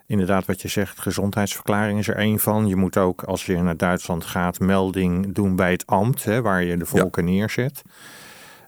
Inderdaad, 0.06 0.46
wat 0.46 0.62
je 0.62 0.68
zegt, 0.68 1.00
gezondheidsverklaring 1.00 1.99
is 1.99 2.08
er 2.08 2.16
één 2.16 2.38
van. 2.38 2.66
Je 2.66 2.76
moet 2.76 2.96
ook, 2.96 3.22
als 3.22 3.46
je 3.46 3.62
naar 3.62 3.76
Duitsland 3.76 4.25
gaat, 4.25 4.60
melding 4.60 5.34
doen 5.34 5.56
bij 5.56 5.70
het 5.70 5.87
ambt, 5.87 6.25
hè, 6.25 6.42
waar 6.42 6.62
je 6.62 6.76
de 6.76 6.87
volken 6.87 7.25
neerzet. 7.25 7.82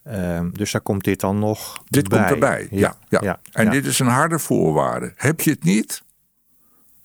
Ehm, 0.05 0.51
dus 0.51 0.73
daar 0.73 0.81
komt 0.81 1.05
dit 1.05 1.21
dan 1.21 1.39
nog 1.39 1.83
Dit 1.89 2.09
komt 2.09 2.31
erbij, 2.31 2.67
ja. 2.71 2.97
ja, 3.09 3.21
ja. 3.23 3.41
En 3.53 3.71
dit 3.71 3.87
is 3.87 3.99
een 3.99 4.07
harde 4.07 4.39
voorwaarde. 4.39 5.13
Heb 5.17 5.41
je 5.41 5.51
het 5.51 5.65
niet, 5.65 6.03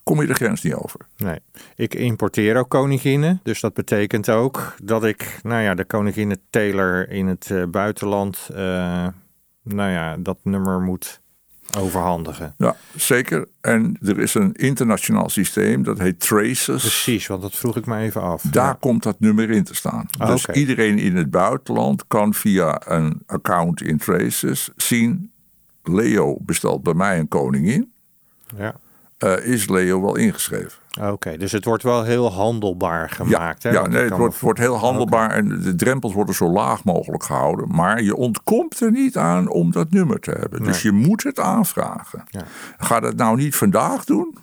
kom 0.08 0.20
je 0.20 0.26
de 0.26 0.34
grens 0.34 0.62
niet 0.62 0.74
over. 0.74 1.00
Nee, 1.16 1.38
ik 1.76 1.94
importeer 1.94 2.56
ook 2.56 2.68
koninginnen. 2.68 3.40
Dus 3.42 3.60
dat 3.60 3.74
betekent 3.74 4.30
ook 4.30 4.74
dat 4.82 5.04
ik, 5.04 5.38
nou 5.42 5.62
ja, 5.62 5.74
de 5.74 5.84
koninginnen 5.84 6.40
teler 6.50 7.10
in 7.10 7.26
het 7.26 7.48
uh, 7.52 7.64
buitenland, 7.64 8.48
uh, 8.50 8.56
nou 9.62 9.90
ja, 9.90 10.16
dat 10.16 10.38
nummer 10.42 10.80
moet 10.80 11.20
overhandigen. 11.78 12.54
Ja, 12.58 12.76
zeker. 12.96 13.48
En 13.60 13.98
er 14.02 14.18
is 14.18 14.34
een 14.34 14.52
internationaal 14.52 15.28
systeem, 15.28 15.82
dat 15.82 15.98
heet 15.98 16.20
Traces. 16.20 16.80
Precies, 16.82 17.26
want 17.26 17.42
dat 17.42 17.54
vroeg 17.54 17.76
ik 17.76 17.86
me 17.86 17.98
even 17.98 18.22
af. 18.22 18.42
Daar 18.42 18.74
komt 18.74 19.02
dat 19.02 19.20
nummer 19.20 19.50
in 19.50 19.64
te 19.64 19.74
staan. 19.74 20.06
Ah, 20.18 20.28
dus 20.28 20.46
iedereen 20.46 20.98
in 20.98 21.16
het 21.16 21.30
buitenland 21.30 22.06
kan 22.06 22.34
via 22.34 22.80
een 22.84 23.22
account 23.26 23.82
in 23.82 23.98
Traces 23.98 24.70
zien... 24.76 25.30
Leo 25.82 26.36
bestelt 26.40 26.82
bij 26.82 26.94
mij 26.94 27.18
een 27.18 27.28
koningin. 27.28 27.92
Ja. 28.56 28.74
Uh, 29.24 29.46
is 29.46 29.68
Leo 29.68 30.00
wel 30.00 30.16
ingeschreven. 30.16 30.78
Oké, 31.00 31.36
dus 31.36 31.52
het 31.52 31.64
wordt 31.64 31.82
wel 31.82 32.02
heel 32.02 32.32
handelbaar 32.32 33.10
gemaakt. 33.10 33.62
Ja, 33.62 33.70
hè? 33.70 33.76
ja 33.76 33.86
nee, 33.86 34.02
het 34.02 34.16
wordt, 34.16 34.40
wordt, 34.40 34.58
heel 34.58 34.76
handelbaar 34.76 35.30
en 35.30 35.60
de 35.62 35.74
drempels 35.74 36.12
worden 36.12 36.34
zo 36.34 36.50
laag 36.50 36.84
mogelijk 36.84 37.22
gehouden. 37.22 37.74
Maar 37.74 38.02
je 38.02 38.16
ontkomt 38.16 38.80
er 38.80 38.90
niet 38.90 39.16
aan 39.16 39.48
om 39.48 39.72
dat 39.72 39.90
nummer 39.90 40.20
te 40.20 40.30
hebben. 40.30 40.62
Dus 40.62 40.82
je 40.82 40.92
moet 40.92 41.22
het 41.22 41.40
aanvragen. 41.40 42.24
Ja. 42.28 42.42
Ga 42.78 43.00
dat 43.00 43.16
nou 43.16 43.36
niet 43.36 43.56
vandaag 43.56 44.04
doen. 44.04 44.38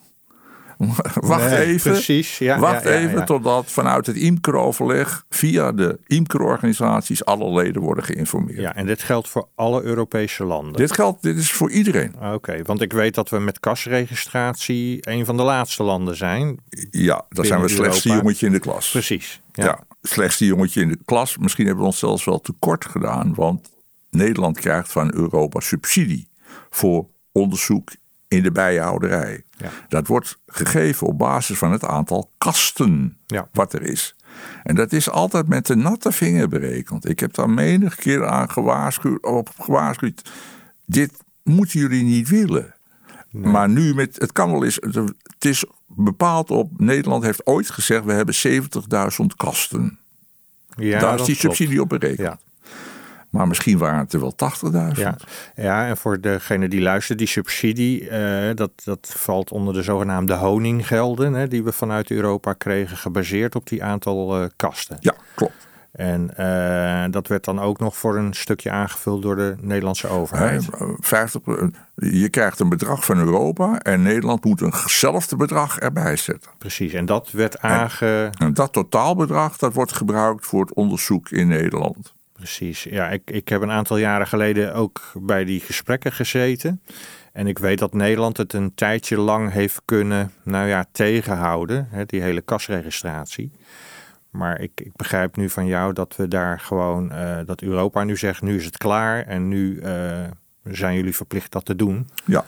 wacht 1.13 1.49
Nee, 1.49 1.65
even. 1.65 1.91
precies, 1.91 2.37
ja, 2.37 2.59
wacht 2.59 2.83
ja, 2.83 2.89
ja, 2.91 2.97
even 2.97 3.25
totdat 3.25 3.71
vanuit 3.71 4.05
het 4.05 4.15
imkeroverleg 4.15 5.25
via 5.29 5.71
de 5.71 5.99
imkerorganisaties 6.07 7.25
alle 7.25 7.53
leden 7.53 7.81
worden 7.81 8.03
geïnformeerd. 8.03 8.59
Ja, 8.59 8.75
en 8.75 8.85
dit 8.85 9.03
geldt 9.03 9.29
voor 9.29 9.47
alle 9.55 9.81
Europese 9.83 10.43
landen. 10.43 10.73
Dit 10.73 10.91
geldt, 10.91 11.21
dit 11.21 11.37
is 11.37 11.51
voor 11.51 11.71
iedereen. 11.71 12.15
Oké, 12.33 12.61
want 12.63 12.81
ik 12.81 12.93
weet 12.93 13.15
dat 13.15 13.29
we 13.29 13.39
met 13.39 13.59
kasregistratie 13.59 14.97
een 15.01 15.25
van 15.25 15.37
de 15.37 15.43
laatste 15.43 15.83
landen 15.83 16.15
zijn. 16.15 16.57
Ja, 16.91 17.25
dan 17.29 17.45
zijn 17.45 17.59
we 17.59 17.65
het 17.65 17.75
slechtste 17.75 18.09
jongetje 18.09 18.45
in 18.45 18.51
de 18.51 18.59
klas. 18.59 18.91
Precies. 18.91 19.41
Ja. 19.51 19.65
Ja. 19.65 19.79
slechtste 20.01 20.45
jongetje 20.45 20.81
in 20.81 20.87
de 20.87 20.99
klas. 21.05 21.37
Misschien 21.37 21.65
hebben 21.65 21.83
we 21.83 21.89
ons 21.89 21.99
zelfs 21.99 22.25
wel 22.25 22.41
tekort 22.41 22.85
gedaan, 22.85 23.33
want 23.35 23.69
Nederland 24.09 24.59
krijgt 24.59 24.91
van 24.91 25.13
Europa 25.13 25.59
subsidie 25.59 26.27
voor 26.69 27.07
onderzoek 27.31 27.91
in 28.27 28.43
de 28.43 28.51
bijenhouderij. 28.51 29.43
Ja. 29.57 29.69
Dat 29.89 30.07
wordt 30.07 30.37
gegeven 30.47 31.07
op 31.07 31.17
basis 31.17 31.57
van 31.57 31.71
het 31.71 31.85
aantal 31.85 32.31
kasten 32.37 33.17
Ja. 33.25 33.47
wat 33.51 33.73
er 33.73 33.81
is. 33.81 34.15
En 34.63 34.75
dat 34.75 34.91
is 34.93 35.09
altijd 35.09 35.47
met 35.47 35.65
de 35.65 35.75
natte 35.75 36.11
vinger 36.11 36.47
berekend. 36.47 37.09
Ik 37.09 37.19
heb 37.19 37.33
daar 37.33 37.49
menig 37.49 37.95
keer 37.95 38.27
aan 38.27 38.49
gewaarschuwd, 38.51 39.23
op 39.23 39.49
gewaarschuwd. 39.59 40.29
Dit 40.85 41.11
moeten 41.43 41.79
jullie 41.79 42.03
niet 42.03 42.29
willen. 42.29 42.73
Maar 43.31 43.69
nu 43.69 43.93
met, 43.93 44.15
het 44.19 44.31
kan 44.31 44.51
wel 44.51 44.63
eens, 44.63 44.77
het 44.81 45.45
is 45.45 45.65
bepaald 45.87 46.51
op, 46.51 46.79
Nederland 46.79 47.23
heeft 47.23 47.45
ooit 47.45 47.69
gezegd, 47.69 48.05
we 48.05 48.13
hebben 48.13 48.35
70.000 48.35 49.25
kasten. 49.37 49.99
Ja, 50.77 50.99
Daar 50.99 51.19
is 51.19 51.25
die 51.25 51.35
klopt. 51.37 51.55
subsidie 51.55 51.81
op 51.81 51.89
berekend. 51.89 52.19
Ja. 52.19 52.39
Maar 53.35 53.47
misschien 53.47 53.77
waren 53.77 53.99
het 53.99 54.13
er 54.13 54.19
wel 54.19 54.35
80.000. 54.71 54.91
Ja. 54.93 55.15
ja, 55.55 55.87
en 55.87 55.97
voor 55.97 56.21
degene 56.21 56.67
die 56.67 56.81
luistert, 56.81 57.17
die 57.17 57.27
subsidie, 57.27 58.09
eh, 58.09 58.55
dat, 58.55 58.71
dat 58.83 59.13
valt 59.17 59.51
onder 59.51 59.73
de 59.73 59.83
zogenaamde 59.83 60.33
honinggelden, 60.33 61.33
hè, 61.33 61.47
die 61.47 61.63
we 61.63 61.71
vanuit 61.71 62.11
Europa 62.11 62.53
kregen, 62.53 62.97
gebaseerd 62.97 63.55
op 63.55 63.67
die 63.67 63.83
aantal 63.83 64.41
eh, 64.41 64.47
kasten. 64.55 64.97
Ja, 64.99 65.13
klopt. 65.35 65.53
En 65.91 66.37
eh, 66.37 67.11
dat 67.11 67.27
werd 67.27 67.45
dan 67.45 67.59
ook 67.59 67.79
nog 67.79 67.97
voor 67.97 68.17
een 68.17 68.33
stukje 68.33 68.71
aangevuld 68.71 69.21
door 69.21 69.35
de 69.35 69.55
Nederlandse 69.59 70.07
overheid. 70.07 70.67
50, 70.99 71.41
je 71.95 72.29
krijgt 72.29 72.59
een 72.59 72.69
bedrag 72.69 73.05
van 73.05 73.17
Europa 73.17 73.79
en 73.79 74.01
Nederland 74.01 74.43
moet 74.43 74.61
eenzelfde 74.61 75.35
bedrag 75.35 75.79
erbij 75.79 76.15
zetten. 76.15 76.51
Precies, 76.57 76.93
en 76.93 77.05
dat 77.05 77.31
werd 77.31 77.61
aange... 77.61 78.29
En 78.37 78.53
dat 78.53 78.73
totaalbedrag 78.73 79.57
dat 79.57 79.73
wordt 79.73 79.93
gebruikt 79.93 80.45
voor 80.45 80.61
het 80.61 80.73
onderzoek 80.73 81.29
in 81.29 81.47
Nederland. 81.47 82.14
Precies, 82.37 82.83
ja, 82.83 83.09
ik, 83.09 83.21
ik 83.25 83.49
heb 83.49 83.61
een 83.61 83.71
aantal 83.71 83.97
jaren 83.97 84.27
geleden 84.27 84.73
ook 84.73 85.01
bij 85.13 85.45
die 85.45 85.59
gesprekken 85.59 86.11
gezeten. 86.11 86.81
En 87.33 87.47
ik 87.47 87.59
weet 87.59 87.79
dat 87.79 87.93
Nederland 87.93 88.37
het 88.37 88.53
een 88.53 88.73
tijdje 88.75 89.17
lang 89.17 89.51
heeft 89.51 89.81
kunnen, 89.85 90.31
nou 90.43 90.67
ja, 90.67 90.85
tegenhouden, 90.91 91.87
hè, 91.91 92.05
die 92.05 92.21
hele 92.21 92.41
kasregistratie. 92.41 93.51
Maar 94.29 94.59
ik, 94.59 94.71
ik 94.75 94.95
begrijp 94.95 95.35
nu 95.35 95.49
van 95.49 95.65
jou 95.65 95.93
dat 95.93 96.15
we 96.15 96.27
daar 96.27 96.59
gewoon, 96.59 97.11
eh, 97.11 97.39
dat 97.45 97.61
Europa 97.61 98.03
nu 98.03 98.17
zegt, 98.17 98.41
nu 98.41 98.55
is 98.55 98.65
het 98.65 98.77
klaar 98.77 99.25
en 99.25 99.47
nu 99.47 99.79
eh, 99.79 100.23
zijn 100.63 100.95
jullie 100.95 101.15
verplicht 101.15 101.51
dat 101.51 101.65
te 101.65 101.75
doen. 101.75 102.09
Ja. 102.25 102.45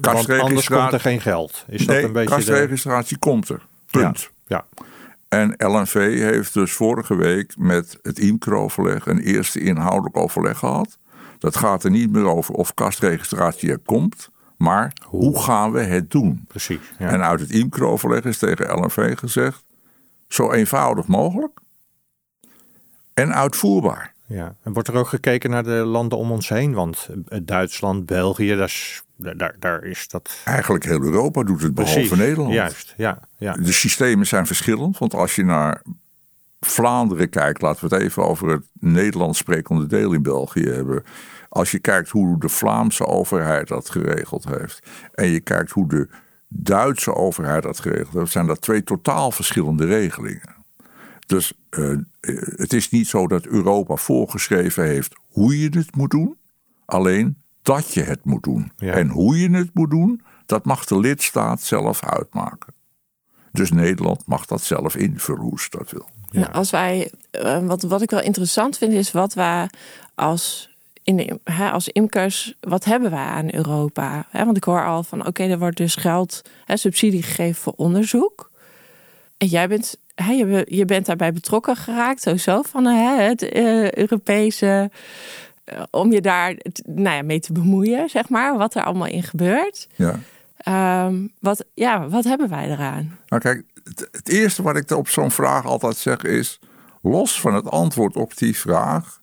Want 0.00 0.30
anders 0.30 0.68
komt 0.68 0.92
er 0.92 1.00
geen 1.00 1.20
geld. 1.20 1.64
Is 1.68 1.86
dat 1.86 1.96
een 1.96 2.12
beetje 2.12 2.28
de... 2.28 2.34
kastregistratie 2.34 3.18
komt 3.18 3.48
er. 3.48 3.62
Punt. 3.90 4.30
Ja, 4.46 4.64
En 5.28 5.54
LNV 5.56 6.20
heeft 6.20 6.54
dus 6.54 6.72
vorige 6.72 7.14
week 7.14 7.54
met 7.56 7.98
het 8.02 8.18
IMCRO-overleg 8.18 9.06
een 9.06 9.18
eerste 9.18 9.60
inhoudelijk 9.60 10.16
overleg 10.16 10.58
gehad. 10.58 10.98
Dat 11.38 11.56
gaat 11.56 11.84
er 11.84 11.90
niet 11.90 12.10
meer 12.10 12.26
over 12.26 12.54
of 12.54 12.74
kastregistratie 12.74 13.70
er 13.70 13.78
komt, 13.78 14.30
maar 14.56 14.92
hoe 15.04 15.42
gaan 15.42 15.72
we 15.72 15.80
het 15.80 16.10
doen? 16.10 16.44
precies. 16.48 16.92
Ja. 16.98 17.08
En 17.08 17.24
uit 17.24 17.40
het 17.40 17.50
IMCRO-overleg 17.50 18.24
is 18.24 18.38
tegen 18.38 18.78
LNV 18.78 19.18
gezegd, 19.18 19.64
zo 20.28 20.52
eenvoudig 20.52 21.06
mogelijk 21.06 21.58
en 23.14 23.34
uitvoerbaar. 23.34 24.14
Ja, 24.28 24.54
en 24.62 24.72
wordt 24.72 24.88
er 24.88 24.94
ook 24.94 25.08
gekeken 25.08 25.50
naar 25.50 25.64
de 25.64 25.70
landen 25.70 26.18
om 26.18 26.30
ons 26.30 26.48
heen? 26.48 26.72
Want 26.74 27.08
eh, 27.28 27.38
Duitsland, 27.42 28.06
België, 28.06 28.56
daar 28.56 28.64
is, 28.64 29.02
daar, 29.16 29.56
daar 29.58 29.84
is 29.84 30.08
dat 30.08 30.40
Eigenlijk 30.44 30.84
heel 30.84 31.02
Europa 31.02 31.42
doet 31.42 31.62
het 31.62 31.74
behalve 31.74 31.98
precies. 31.98 32.18
Nederland. 32.18 32.52
Juist, 32.52 32.94
ja, 32.96 33.20
ja. 33.36 33.52
De 33.52 33.72
systemen 33.72 34.26
zijn 34.26 34.46
verschillend, 34.46 34.98
want 34.98 35.14
als 35.14 35.34
je 35.34 35.44
naar 35.44 35.82
Vlaanderen 36.60 37.30
kijkt, 37.30 37.62
laten 37.62 37.88
we 37.88 37.94
het 37.94 38.04
even 38.04 38.24
over 38.24 38.48
het 38.48 38.64
Nederlands 38.72 39.38
sprekende 39.38 39.86
deel 39.86 40.12
in 40.12 40.22
België 40.22 40.68
hebben. 40.68 41.04
Als 41.48 41.70
je 41.70 41.78
kijkt 41.78 42.08
hoe 42.08 42.40
de 42.40 42.48
Vlaamse 42.48 43.06
overheid 43.06 43.68
dat 43.68 43.90
geregeld 43.90 44.44
heeft 44.44 44.86
en 45.14 45.28
je 45.28 45.40
kijkt 45.40 45.70
hoe 45.70 45.88
de 45.88 46.08
Duitse 46.48 47.14
overheid 47.14 47.62
dat 47.62 47.80
geregeld 47.80 48.14
heeft, 48.14 48.32
zijn 48.32 48.46
dat 48.46 48.60
twee 48.60 48.82
totaal 48.82 49.30
verschillende 49.30 49.86
regelingen. 49.86 50.57
Dus 51.28 51.52
eh, 51.70 51.96
het 52.56 52.72
is 52.72 52.90
niet 52.90 53.08
zo 53.08 53.26
dat 53.26 53.46
Europa 53.46 53.96
voorgeschreven 53.96 54.84
heeft 54.84 55.14
hoe 55.28 55.60
je 55.60 55.68
het 55.68 55.96
moet 55.96 56.10
doen, 56.10 56.36
alleen 56.84 57.42
dat 57.62 57.94
je 57.94 58.02
het 58.02 58.24
moet 58.24 58.42
doen. 58.42 58.72
Ja. 58.76 58.92
En 58.92 59.08
hoe 59.08 59.38
je 59.40 59.50
het 59.50 59.70
moet 59.74 59.90
doen, 59.90 60.22
dat 60.46 60.64
mag 60.64 60.84
de 60.84 60.98
lidstaat 60.98 61.62
zelf 61.62 62.04
uitmaken. 62.04 62.74
Dus 63.52 63.70
Nederland 63.70 64.26
mag 64.26 64.46
dat 64.46 64.62
zelf 64.62 64.96
invullen 64.96 65.42
hoe 65.42 65.60
ze 65.60 65.70
dat 65.70 65.90
wil. 65.90 66.08
Ja. 66.30 66.40
Nou, 66.40 66.52
als 66.52 66.70
wij, 66.70 67.12
eh, 67.30 67.66
wat, 67.66 67.82
wat 67.82 68.02
ik 68.02 68.10
wel 68.10 68.22
interessant 68.22 68.78
vind, 68.78 68.92
is 68.92 69.12
wat 69.12 69.34
wij 69.34 69.70
als, 70.14 70.70
in 71.02 71.16
de, 71.16 71.40
hè, 71.44 71.70
als 71.70 71.88
imkers, 71.88 72.54
wat 72.60 72.84
hebben 72.84 73.10
wij 73.10 73.26
aan 73.26 73.54
Europa? 73.54 74.26
Hè, 74.30 74.44
want 74.44 74.56
ik 74.56 74.64
hoor 74.64 74.84
al 74.84 75.02
van, 75.02 75.26
oké, 75.26 75.42
er 75.42 75.58
wordt 75.58 75.76
dus 75.76 75.94
geld, 75.94 76.42
hè, 76.64 76.76
subsidie 76.76 77.22
gegeven 77.22 77.62
voor 77.62 77.74
onderzoek. 77.76 78.50
En 79.36 79.46
jij 79.46 79.68
bent, 79.68 79.96
hè, 80.22 80.32
je, 80.32 80.46
be- 80.46 80.66
je 80.76 80.84
bent 80.84 81.06
daarbij 81.06 81.32
betrokken 81.32 81.76
geraakt, 81.76 82.22
sowieso 82.22 82.62
van 82.62 82.84
hè, 82.84 83.22
het 83.22 83.42
eh, 83.42 83.90
Europese, 83.90 84.90
eh, 85.64 85.82
om 85.90 86.12
je 86.12 86.20
daar 86.20 86.56
nou 86.84 87.16
ja, 87.16 87.22
mee 87.22 87.40
te 87.40 87.52
bemoeien, 87.52 88.08
zeg 88.08 88.28
maar, 88.28 88.56
wat 88.56 88.74
er 88.74 88.84
allemaal 88.84 89.06
in 89.06 89.22
gebeurt. 89.22 89.88
Ja. 89.94 90.20
Ehm, 90.56 91.26
wat, 91.40 91.64
ja, 91.74 92.08
wat 92.08 92.24
hebben 92.24 92.48
wij 92.48 92.70
eraan? 92.70 93.18
Nou 93.26 93.42
kijk, 93.42 93.64
het, 93.84 94.08
het 94.12 94.28
eerste 94.28 94.62
wat 94.62 94.76
ik 94.76 94.90
op 94.90 95.08
zo'n 95.08 95.30
vraag 95.30 95.64
altijd 95.64 95.96
zeg 95.96 96.22
is, 96.22 96.60
los 97.02 97.40
van 97.40 97.54
het 97.54 97.70
antwoord 97.70 98.16
op 98.16 98.36
die 98.36 98.56
vraag, 98.56 99.20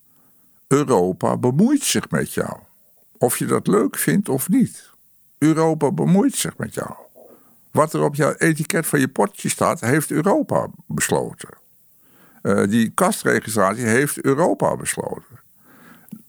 Europa 0.68 1.38
bemoeit 1.38 1.84
zich 1.84 2.10
met 2.10 2.34
jou. 2.34 2.58
Of 3.18 3.38
je 3.38 3.46
dat 3.46 3.68
leuk 3.68 3.98
vindt 3.98 4.30
of 4.30 4.50
niet. 4.50 4.90
Europa 5.38 5.92
bemoeit 5.92 6.36
zich 6.36 6.58
met 6.58 6.74
jou. 6.74 7.05
Wat 7.76 7.94
er 7.94 8.04
op 8.04 8.16
jouw 8.16 8.34
etiket 8.34 8.88
van 8.88 9.00
je 9.00 9.08
potje 9.08 9.50
staat, 9.50 9.80
heeft 9.80 10.12
Europa 10.12 10.68
besloten. 10.88 11.50
Eh, 12.42 12.64
die 12.68 12.90
kastregistratie 12.90 13.86
heeft 13.86 14.22
Europa 14.22 14.76
besloten. 14.76 15.44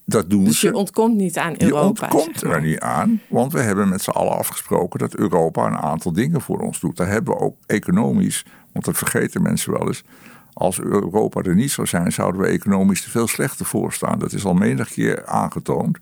Dat 0.04 0.30
doen 0.30 0.44
Dus 0.44 0.60
ze. 0.60 0.66
je 0.66 0.74
ontkomt 0.74 1.16
niet 1.16 1.38
aan 1.38 1.54
Je 1.56 1.64
Europa. 1.64 1.84
ontkomt 2.02 2.38
zeg 2.38 2.42
maar. 2.50 2.58
er 2.58 2.66
niet 2.66 2.80
aan, 2.80 3.20
want 3.28 3.52
we 3.52 3.60
hebben 3.60 3.88
met 3.88 4.02
z'n 4.02 4.10
allen 4.10 4.36
afgesproken 4.38 4.98
dat 4.98 5.14
Europa 5.16 5.66
een 5.66 5.76
aantal 5.76 6.12
dingen 6.12 6.40
voor 6.40 6.58
ons 6.58 6.80
doet. 6.80 6.96
Daar 6.96 7.08
hebben 7.08 7.34
we 7.34 7.40
ook 7.40 7.56
economisch, 7.66 8.44
want 8.72 8.84
dat 8.84 8.96
vergeten 8.96 9.42
mensen 9.42 9.72
wel 9.72 9.86
eens. 9.86 10.04
Als 10.52 10.80
Europa 10.80 11.42
er 11.42 11.54
niet 11.54 11.70
zou 11.70 11.86
zijn, 11.86 12.12
zouden 12.12 12.40
we 12.40 12.46
economisch 12.46 13.02
te 13.02 13.10
veel 13.10 13.26
slechter 13.26 13.66
voor 13.66 13.92
staan. 13.92 14.18
Dat 14.18 14.32
is 14.32 14.44
al 14.44 14.54
menig 14.54 14.88
keer 14.88 15.26
aangetoond. 15.26 15.98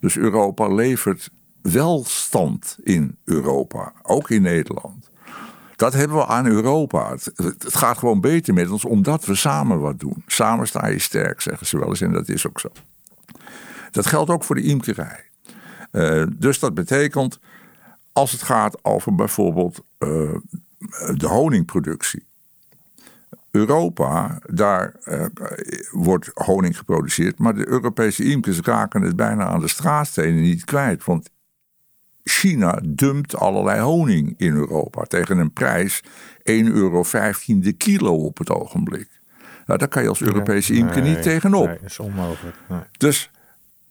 Dus 0.00 0.16
Europa 0.16 0.68
levert 0.68 1.30
welstand 1.72 2.78
in 2.82 3.16
Europa, 3.24 3.92
ook 4.02 4.30
in 4.30 4.42
Nederland. 4.42 5.10
Dat 5.76 5.92
hebben 5.92 6.16
we 6.16 6.26
aan 6.26 6.46
Europa. 6.46 7.10
Het, 7.10 7.54
gaat 7.58 7.98
gewoon 7.98 8.20
beter 8.20 8.54
met 8.54 8.70
ons 8.70 8.84
omdat 8.84 9.24
we 9.24 9.34
samen 9.34 9.80
wat 9.80 10.00
doen. 10.00 10.22
Samen 10.26 10.66
sta 10.66 10.86
je 10.86 10.98
sterk, 10.98 11.40
zeggen 11.40 11.66
ze 11.66 11.78
wel 11.78 11.88
eens, 11.88 12.00
en 12.00 12.12
dat 12.12 12.28
is 12.28 12.46
ook 12.46 12.60
zo. 12.60 12.68
Dat 13.90 14.06
geldt 14.06 14.30
ook 14.30 14.44
voor 14.44 14.54
de 14.54 14.62
imkerij. 14.62 15.24
Eh, 15.90 16.22
dus 16.32 16.58
dat 16.58 16.74
betekent, 16.74 17.38
als 18.12 18.32
het 18.32 18.42
gaat 18.42 18.84
over 18.84 19.14
bijvoorbeeld 19.14 19.84
eh, 19.98 20.34
de 21.14 21.26
honingproductie. 21.26 22.26
Europa, 23.50 24.38
daar 24.46 24.94
eh, 25.02 25.26
wordt 25.90 26.30
honing 26.34 26.78
geproduceerd, 26.78 27.38
maar 27.38 27.54
de 27.54 27.68
Europese 27.68 28.24
imkers 28.24 28.60
raken 28.60 29.02
het 29.02 29.16
bijna 29.16 29.44
aan 29.44 29.60
de 29.60 29.68
straatstenen 29.68 30.42
niet 30.42 30.64
kwijt. 30.64 31.04
Want 31.04 31.30
China 32.28 32.80
dumpt 32.84 33.36
allerlei 33.36 33.80
honing 33.80 34.34
in 34.36 34.54
Europa 34.54 35.02
tegen 35.02 35.38
een 35.38 35.52
prijs 35.52 36.02
1,15 36.04 36.10
euro 36.64 37.04
de 37.46 37.74
kilo 37.76 38.14
op 38.14 38.38
het 38.38 38.50
ogenblik. 38.50 39.08
Nou, 39.66 39.78
daar 39.78 39.88
kan 39.88 40.02
je 40.02 40.08
als 40.08 40.22
Europese 40.22 40.74
imker 40.74 41.02
Nee, 41.02 41.14
niet 41.14 41.22
tegenop. 41.22 41.66
Nee, 41.66 41.78
dat 41.80 41.90
is 41.90 41.98
onmogelijk. 41.98 42.56
Nee. 42.68 42.80
Dus, 42.98 43.30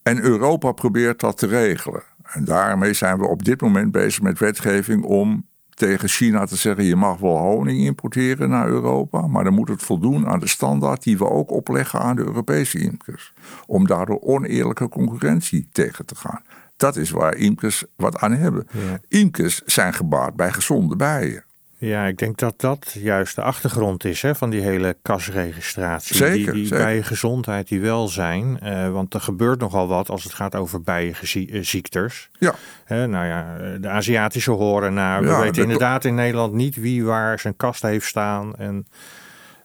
en 0.04 0.22
Europa 0.22 0.72
probeert 0.72 1.20
dat 1.20 1.38
te 1.38 1.48
regelen. 1.48 2.04
En 2.24 2.46
daarmee 2.46 2.94
zijn 2.94 3.18
we 3.18 3.26
op 3.26 3.46
dit 3.46 3.62
moment 3.62 3.92
bezig 3.92 4.22
met 4.22 4.40
wetgeving 4.40 5.04
om 5.04 5.48
tegen 5.70 6.10
China 6.10 6.46
te 6.46 6.56
zeggen: 6.56 6.84
je 6.84 6.96
mag 6.96 7.18
wel 7.18 7.38
honing 7.38 7.80
importeren 7.80 8.50
naar 8.50 8.68
Europa, 8.68 9.28
maar 9.28 9.44
dan 9.44 9.54
moet 9.54 9.70
het 9.70 9.84
voldoen 9.84 10.28
aan 10.28 10.40
de 10.40 10.48
standaard 10.48 11.04
die 11.04 11.18
we 11.18 11.30
ook 11.30 11.52
opleggen 11.52 12.00
aan 12.00 12.16
de 12.16 12.24
Europese 12.24 12.80
imkers. 12.80 13.34
Om 13.66 13.88
daardoor 13.88 14.22
oneerlijke 14.22 14.90
concurrentie 14.90 15.70
tegen 15.72 16.06
te 16.06 16.16
gaan. 16.16 16.42
Dat 16.78 16.96
is 16.96 17.10
waar 17.10 17.36
imkers 17.36 17.84
wat 17.96 18.18
aan 18.18 18.32
hebben. 18.34 18.68
Ja. 18.72 19.00
Imkers 19.08 19.62
zijn 19.66 19.94
gebaat 19.94 20.36
bij 20.36 20.52
gezonde 20.52 20.96
bijen. 20.96 21.44
Ja, 21.78 22.06
ik 22.06 22.18
denk 22.18 22.38
dat 22.38 22.60
dat 22.62 22.92
juist 23.00 23.36
de 23.36 23.42
achtergrond 23.42 24.04
is 24.06 24.22
hè, 24.22 24.36
van 24.36 24.50
die 24.50 24.62
hele 24.62 24.98
kasregistratie. 25.02 26.16
Zeker, 26.16 26.36
die, 26.36 26.54
die 26.54 26.66
zeker. 26.68 26.86
bijengezondheid, 26.86 27.68
die 27.68 27.82
welzijn. 27.82 28.60
Eh, 28.60 28.92
want 28.92 29.14
er 29.14 29.22
gebeurt 29.22 29.60
nogal 29.60 29.88
wat 29.88 30.10
als 30.10 30.24
het 30.24 30.34
gaat 30.34 30.56
over 30.56 30.82
bijenziektes. 30.82 32.30
Ja, 32.40 32.54
Hè, 32.86 33.08
nou 33.08 33.26
ja, 33.26 33.58
de 33.78 33.90
Aziatische 33.90 34.52
horen. 34.52 34.94
Nou, 34.94 35.26
we 35.26 35.32
Ja, 35.32 35.38
weten 35.40 35.54
de- 35.54 35.62
inderdaad 35.62 36.06
in 36.06 36.16
Nederland 36.16 36.54
niet 36.54 36.76
wie 36.76 37.06
waar 37.06 37.40
zijn 37.40 37.56
kast 37.58 37.82
heeft 37.82 38.06
staan. 38.08 38.56
En 38.56 38.88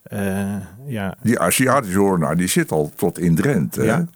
eh, 0.03 0.55
ja, 0.87 1.15
die 1.23 1.39
Aziatische 1.39 1.99
hoornaar 1.99 2.37
die 2.37 2.49
zit 2.49 2.71
al 2.73 2.93
tot 2.97 3.19
in 3.19 3.35
Drenthe. 3.35 3.83
ja. 3.85 4.07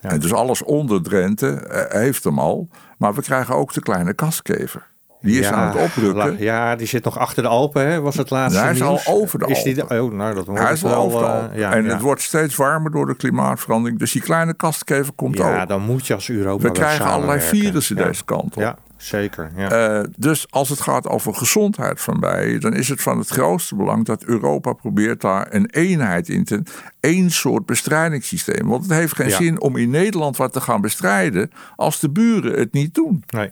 En 0.00 0.20
dus 0.20 0.32
alles 0.32 0.62
onder 0.62 1.02
Drenthe 1.02 1.48
eh, 1.48 2.00
heeft 2.00 2.24
hem 2.24 2.38
al. 2.38 2.68
Maar 2.98 3.14
we 3.14 3.22
krijgen 3.22 3.54
ook 3.54 3.72
de 3.72 3.80
kleine 3.80 4.14
kastkever. 4.14 4.86
Die 5.26 5.38
is 5.40 5.48
Ja, 5.48 5.52
aan 5.54 5.66
het 5.76 5.82
oprukken. 5.82 6.14
la- 6.16 6.34
Ja, 6.38 6.76
die 6.76 6.86
zit 6.86 7.04
nog 7.04 7.18
achter 7.18 7.42
de 7.42 7.48
Alpen, 7.48 7.86
hè? 7.90 8.00
was 8.00 8.16
het 8.16 8.30
laatste 8.30 8.60
hij 8.60 8.72
is 8.72 8.82
al 8.82 9.00
over 9.06 9.38
de 9.38 9.46
is 9.46 9.62
die 9.62 9.80
Alpen. 9.82 10.02
oh, 10.02 10.12
nou, 10.12 10.34
dat 10.34 10.46
Hij 10.46 10.72
is 10.72 10.82
wel 10.82 10.92
al 10.94 11.04
over 11.04 11.18
de 11.18 11.24
eh, 11.26 11.32
Alpen. 11.32 11.58
ja, 11.58 11.72
en 11.72 11.84
ja. 11.84 11.90
het 11.92 12.00
wordt 12.00 12.22
steeds 12.22 12.56
warmer 12.56 12.90
door 12.90 13.06
de 13.06 13.16
klimaatverandering. 13.16 13.98
Dus 13.98 14.12
die 14.12 14.22
kleine 14.22 14.54
kastkever 14.54 15.12
komt 15.12 15.36
Ja, 15.38 15.60
ook. 15.62 15.68
dan 15.68 15.82
moet 15.82 16.06
je 16.06 16.14
als 16.14 16.28
Europa 16.28 16.56
We 16.56 16.62
wel 16.62 16.72
krijgen 16.72 17.04
allerlei 17.04 17.40
virussen 17.40 17.96
ja. 17.96 18.04
deze 18.04 18.24
kant 18.24 18.56
op. 18.56 18.62
Ja, 18.62 18.76
zeker. 18.96 19.50
Ja. 19.56 19.70
Eh, 19.98 20.04
dus 20.16 20.46
als 20.50 20.68
het 20.68 20.80
gaat 20.80 21.08
over 21.08 21.34
gezondheid 21.34 22.00
van 22.00 22.20
bijen, 22.20 22.60
dan 22.60 22.72
is 22.74 22.88
het 22.88 23.00
van 23.02 23.18
het 23.18 23.28
grootste 23.28 23.74
belang 23.76 24.04
dat 24.04 24.24
Europa 24.24 24.72
probeert 24.72 25.20
daar 25.20 25.46
een 25.50 25.66
eenheid 25.70 26.28
in 26.28 26.44
te. 26.44 26.62
één 27.00 27.30
soort 27.30 27.66
bestrijdingssysteem. 27.66 28.68
Want 28.68 28.82
het 28.82 28.92
heeft 28.92 29.14
geen 29.16 29.28
Ja. 29.28 29.36
zin 29.36 29.60
om 29.60 29.76
in 29.76 29.90
Nederland 29.90 30.36
wat 30.36 30.52
te 30.52 30.60
gaan 30.60 30.80
bestrijden 30.80 31.50
als 31.76 32.00
de 32.00 32.10
buren 32.10 32.58
het 32.58 32.72
niet 32.72 32.94
doen. 32.94 33.24
nee. 33.26 33.50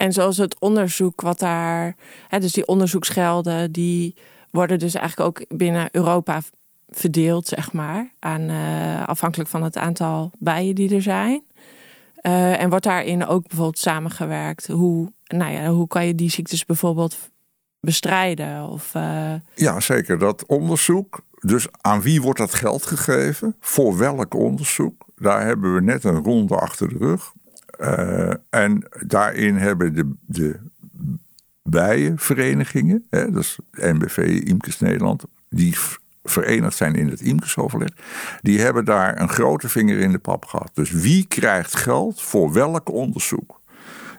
En 0.00 0.12
zoals 0.12 0.36
het 0.36 0.58
onderzoek 0.58 1.20
wat 1.20 1.38
daar, 1.38 1.94
hè, 2.28 2.40
dus 2.40 2.52
die 2.52 2.66
onderzoeksgelden, 2.66 3.72
die 3.72 4.14
worden 4.50 4.78
dus 4.78 4.94
eigenlijk 4.94 5.28
ook 5.28 5.58
binnen 5.58 5.88
Europa 5.92 6.40
verdeeld, 6.88 7.46
zeg 7.46 7.72
maar, 7.72 8.12
aan, 8.18 8.48
eh, 8.48 9.08
afhankelijk 9.08 9.48
van 9.48 9.62
het 9.62 9.76
aantal 9.76 10.30
bijen 10.38 10.74
die 10.74 10.94
er 10.94 11.02
zijn. 11.02 11.42
Eh, 12.14 12.60
en 12.60 12.68
wordt 12.68 12.84
daarin 12.84 13.26
ook 13.26 13.42
bijvoorbeeld 13.42 13.78
samengewerkt. 13.78 14.66
Hoe, 14.66 15.12
nou 15.24 15.52
ja, 15.52 15.68
hoe 15.68 15.86
kan 15.86 16.06
je 16.06 16.14
die 16.14 16.30
ziektes 16.30 16.64
bijvoorbeeld 16.64 17.16
bestrijden? 17.80 18.68
Of, 18.68 18.94
eh, 18.94 19.34
Ja, 19.54 19.80
zeker. 19.80 20.18
Dat 20.18 20.46
onderzoek. 20.46 21.20
Dus 21.40 21.66
aan 21.80 22.02
wie 22.02 22.22
wordt 22.22 22.38
dat 22.38 22.54
geld 22.54 22.86
gegeven? 22.86 23.56
Voor 23.60 23.98
welk 23.98 24.34
onderzoek? 24.34 25.04
Daar 25.16 25.46
hebben 25.46 25.74
we 25.74 25.80
net 25.80 26.04
een 26.04 26.24
ronde 26.24 26.56
achter 26.56 26.88
de 26.88 26.98
rug. 26.98 27.32
Eh, 27.80 28.32
en 28.50 28.88
daarin 29.06 29.56
hebben 29.56 29.94
de, 29.94 30.12
de 30.26 30.58
bijenverenigingen, 31.62 33.06
hè, 33.10 33.30
dat 33.30 33.42
is 33.42 33.58
NBV, 33.70 34.42
Imkes 34.44 34.80
Nederland, 34.80 35.24
die 35.48 35.76
verenigd 36.22 36.76
zijn 36.76 36.94
in 36.94 37.08
het 37.08 37.20
Imkesoverleg, 37.20 37.88
die 38.42 38.60
hebben 38.60 38.84
daar 38.84 39.20
een 39.20 39.28
grote 39.28 39.68
vinger 39.68 39.98
in 39.98 40.12
de 40.12 40.18
pap 40.18 40.44
gehad. 40.44 40.70
Dus 40.74 40.90
wie 40.90 41.26
krijgt 41.26 41.76
geld 41.76 42.22
voor 42.22 42.52
welk 42.52 42.88
onderzoek? 42.88 43.60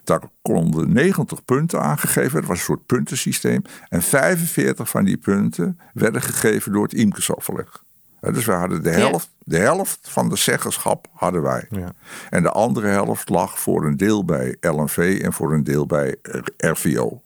Daar 0.03 0.21
konden 0.41 0.93
90 0.93 1.45
punten 1.45 1.81
aangegeven. 1.81 2.37
Het 2.37 2.47
was 2.47 2.57
een 2.57 2.63
soort 2.63 2.85
puntensysteem. 2.85 3.61
En 3.89 4.01
45 4.01 4.89
van 4.89 5.05
die 5.05 5.17
punten 5.17 5.79
werden 5.93 6.21
gegeven 6.21 6.71
door 6.71 6.83
het 6.83 6.93
IMKES-overleg. 6.93 7.83
Dus 8.21 8.45
we 8.45 8.51
hadden 8.51 8.83
de 8.83 8.89
helft, 8.89 9.29
de 9.39 9.57
helft 9.57 9.99
van 10.01 10.29
de 10.29 10.35
zeggenschap 10.35 11.07
hadden 11.13 11.41
wij. 11.41 11.65
Ja. 11.69 11.91
En 12.29 12.43
de 12.43 12.49
andere 12.51 12.87
helft 12.87 13.29
lag 13.29 13.59
voor 13.59 13.85
een 13.85 13.97
deel 13.97 14.25
bij 14.25 14.55
LNV 14.59 15.19
en 15.23 15.33
voor 15.33 15.53
een 15.53 15.63
deel 15.63 15.85
bij 15.85 16.15
RVO. 16.57 17.21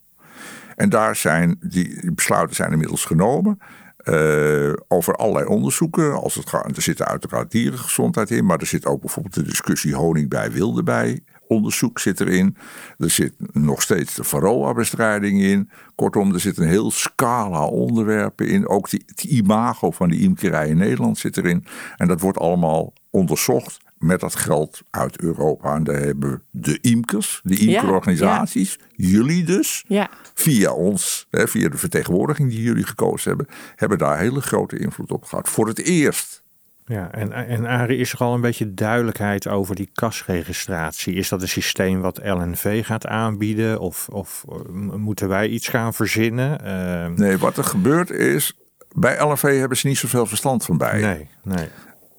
En 0.75 0.89
daar 0.89 1.15
zijn 1.15 1.57
die 1.59 1.99
die 2.01 2.11
besluiten 2.11 2.55
zijn 2.55 2.71
inmiddels 2.71 3.05
genomen. 3.05 3.59
eh, 3.97 4.73
over 4.87 5.15
allerlei 5.15 5.45
onderzoeken. 5.45 6.13
Als 6.21 6.35
het 6.35 6.49
gaat, 6.49 6.75
er 6.75 6.81
zit 6.81 7.01
uiteraard 7.01 7.51
dierengezondheid 7.51 8.31
in, 8.31 8.45
maar 8.45 8.59
er 8.59 8.65
zit 8.65 8.85
ook 8.85 9.01
bijvoorbeeld 9.01 9.33
de 9.35 9.43
discussie 9.43 9.95
honing 9.95 10.29
bij 10.29 10.51
wilde 10.51 10.83
bij. 10.83 11.23
Onderzoek 11.47 11.99
zit 11.99 12.19
erin. 12.19 12.57
Er 12.97 13.09
zit 13.09 13.33
nog 13.51 13.81
steeds 13.81 14.15
de 14.15 14.23
varroa-bestrijding 14.23 15.41
in. 15.41 15.69
Kortom, 15.95 16.33
er 16.33 16.39
zit 16.39 16.57
een 16.57 16.67
heel 16.67 16.91
scala 16.91 17.65
onderwerpen 17.65 18.47
in. 18.47 18.67
Ook 18.67 18.89
die, 18.89 19.03
het 19.05 19.23
imago 19.23 19.91
van 19.91 20.09
die 20.09 20.21
imkerij 20.21 20.67
in 20.67 20.77
Nederland 20.77 21.17
zit 21.17 21.37
erin. 21.37 21.65
En 21.97 22.07
dat 22.07 22.21
wordt 22.21 22.37
allemaal 22.37 22.93
onderzocht 23.09 23.77
met 23.97 24.19
dat 24.19 24.35
geld 24.35 24.81
uit 24.89 25.19
Europa. 25.19 25.75
En 25.75 25.83
daar 25.83 25.99
hebben 25.99 26.43
de 26.51 26.77
imkers, 26.81 27.41
de 27.43 27.57
imkerorganisaties, 27.57 28.79
jullie 28.95 29.43
dus, 29.43 29.83
ja. 29.87 30.09
via 30.33 30.71
ons, 30.71 31.27
hè, 31.29 31.47
via 31.47 31.69
de 31.69 31.77
vertegenwoordiging 31.77 32.49
die 32.49 32.61
jullie 32.61 32.85
gekozen 32.85 33.29
hebben, 33.29 33.47
hebben 33.75 33.97
daar 33.97 34.19
hele 34.19 34.41
grote 34.41 34.77
invloed 34.77 35.11
op 35.11 35.23
gehad. 35.23 35.49
Voor 35.49 35.67
het 35.67 35.79
eerst. 35.79 36.43
Ja, 36.87 37.11
en, 37.11 37.31
en 37.31 37.65
Arie, 37.65 37.97
is 37.97 38.13
er 38.13 38.19
al 38.19 38.33
een 38.33 38.41
beetje 38.41 38.73
duidelijkheid 38.73 39.47
over 39.47 39.75
die 39.75 39.89
kasregistratie? 39.93 41.13
Is 41.13 41.29
dat 41.29 41.41
een 41.41 41.47
systeem 41.47 42.01
wat 42.01 42.19
LNV 42.23 42.85
gaat 42.85 43.07
aanbieden? 43.07 43.79
Of, 43.79 44.07
of 44.09 44.45
eh, 44.49 44.55
moeten 44.97 45.27
wij 45.27 45.47
iets 45.47 45.67
gaan 45.67 45.93
verzinnen? 45.93 46.63
Eh, 46.65 47.07
Nee, 47.07 47.37
wat 47.37 47.57
er 47.57 47.63
gebeurt 47.63 48.09
is, 48.09 48.53
bij 48.95 49.23
LNV 49.23 49.59
hebben 49.59 49.77
ze 49.77 49.87
niet 49.87 49.97
zoveel 49.97 50.25
verstand 50.25 50.65
van 50.65 50.77
bij. 50.77 51.01
nee, 51.01 51.29
nee. 51.43 51.67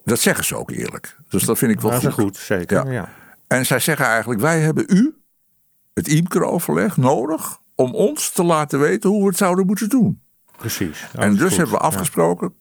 Dat 0.03 0.19
zeggen 0.19 0.45
ze 0.45 0.55
ook 0.55 0.71
eerlijk. 0.71 1.17
Dus 1.29 1.43
dat 1.43 1.57
vind 1.57 1.71
ik 1.71 1.81
wel 1.81 1.91
Dat 1.91 2.03
is 2.03 2.13
goed. 2.13 2.23
goed, 2.23 2.37
zeker. 2.37 2.85
Ja. 2.85 2.91
Ja. 2.91 3.09
En 3.47 3.65
zij 3.65 3.79
zeggen 3.79 4.05
eigenlijk, 4.05 4.41
wij 4.41 4.59
hebben 4.59 4.85
u, 4.87 5.15
het 5.93 6.07
IMKER-overleg, 6.07 6.97
nodig 6.97 7.59
om 7.75 7.95
ons 7.95 8.31
te 8.31 8.43
laten 8.43 8.79
weten 8.79 9.09
hoe 9.09 9.21
we 9.21 9.27
het 9.27 9.37
zouden 9.37 9.65
moeten 9.65 9.89
doen. 9.89 10.21
Precies. 10.57 11.07
En 11.13 11.35
dus 11.35 11.47
goed. 11.47 11.57
hebben 11.57 11.75
we 11.75 11.81
afgesproken. 11.81 12.53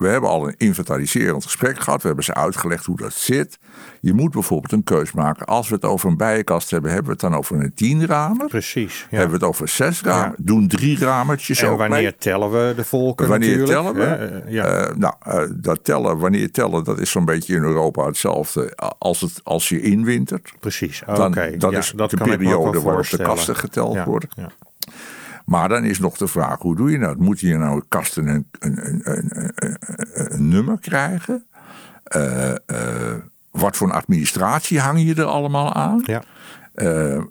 We 0.00 0.08
hebben 0.08 0.30
al 0.30 0.48
een 0.48 0.54
inventariserend 0.56 1.44
gesprek 1.44 1.80
gehad. 1.80 2.00
We 2.00 2.06
hebben 2.06 2.24
ze 2.24 2.34
uitgelegd 2.34 2.84
hoe 2.84 2.96
dat 2.96 3.12
zit. 3.12 3.58
Je 4.00 4.12
moet 4.12 4.30
bijvoorbeeld 4.30 4.72
een 4.72 4.84
keus 4.84 5.12
maken. 5.12 5.46
Als 5.46 5.68
we 5.68 5.74
het 5.74 5.84
over 5.84 6.08
een 6.08 6.16
bijenkast 6.16 6.70
hebben, 6.70 6.90
hebben 6.90 7.06
we 7.06 7.12
het 7.12 7.30
dan 7.30 7.38
over 7.38 7.60
een 7.60 7.74
tien 7.74 8.06
ramer? 8.06 8.46
Precies. 8.46 9.06
Ja. 9.10 9.16
Hebben 9.18 9.38
we 9.38 9.44
het 9.44 9.54
over 9.54 9.68
zes 9.68 10.02
ramen? 10.02 10.34
Ja. 10.38 10.44
Doen 10.44 10.68
drie 10.68 10.98
ramertjes 10.98 11.62
en 11.62 11.68
ook 11.68 11.78
wanneer 11.78 12.02
mee? 12.02 12.16
tellen 12.16 12.50
we 12.50 12.72
de 12.76 12.84
volken 12.84 13.28
Wanneer 13.28 13.58
natuurlijk? 13.58 13.94
tellen 13.94 13.94
we? 13.94 14.24
hè? 14.24 14.40
Eh, 14.40 14.52
ja. 14.52 14.64
Eh, 14.64 14.94
nou, 14.96 15.14
eh, 15.20 15.42
dat 15.54 15.84
tellen, 15.84 16.18
wanneer 16.18 16.50
tellen, 16.50 16.84
dat 16.84 17.00
is 17.00 17.10
zo'n 17.10 17.24
beetje 17.24 17.54
in 17.54 17.62
Europa 17.62 18.06
hetzelfde 18.06 18.76
als, 18.98 19.20
het, 19.20 19.40
als 19.44 19.68
je 19.68 19.80
inwintert. 19.80 20.52
Precies. 20.60 21.02
Dan, 21.06 21.26
Oké. 21.26 21.56
dat 21.56 21.72
ja, 21.72 21.78
is 21.78 21.92
dat 21.96 22.10
de 22.10 22.16
periode 22.16 22.80
waarop 22.80 23.10
de 23.10 23.22
kasten 23.22 23.56
geteld 23.56 23.94
Ja, 23.94 24.04
worden. 24.04 24.28
Maar 25.50 25.68
dan 25.68 25.84
is 25.84 25.98
nog 25.98 26.16
de 26.16 26.26
vraag, 26.26 26.58
hoe 26.58 26.76
doe 26.76 26.90
je 26.90 26.98
dat? 26.98 27.16
Moet 27.18 27.40
je 27.40 27.56
nou 27.56 27.82
kasten 27.88 28.26
een, 28.26 28.46
een, 28.58 29.00
een, 29.02 29.48
een, 30.12 30.48
nummer 30.48 30.78
krijgen? 30.80 31.46
Eh, 32.04 32.50
eh, 32.50 33.14
wat 33.50 33.76
voor 33.76 33.88
een 33.88 33.94
administratie 33.94 34.80
hang 34.80 35.02
je 35.02 35.14
er 35.14 35.24
allemaal 35.24 35.74
aan? 35.74 36.02
Ja. 36.04 36.22
Eh, 36.74 37.22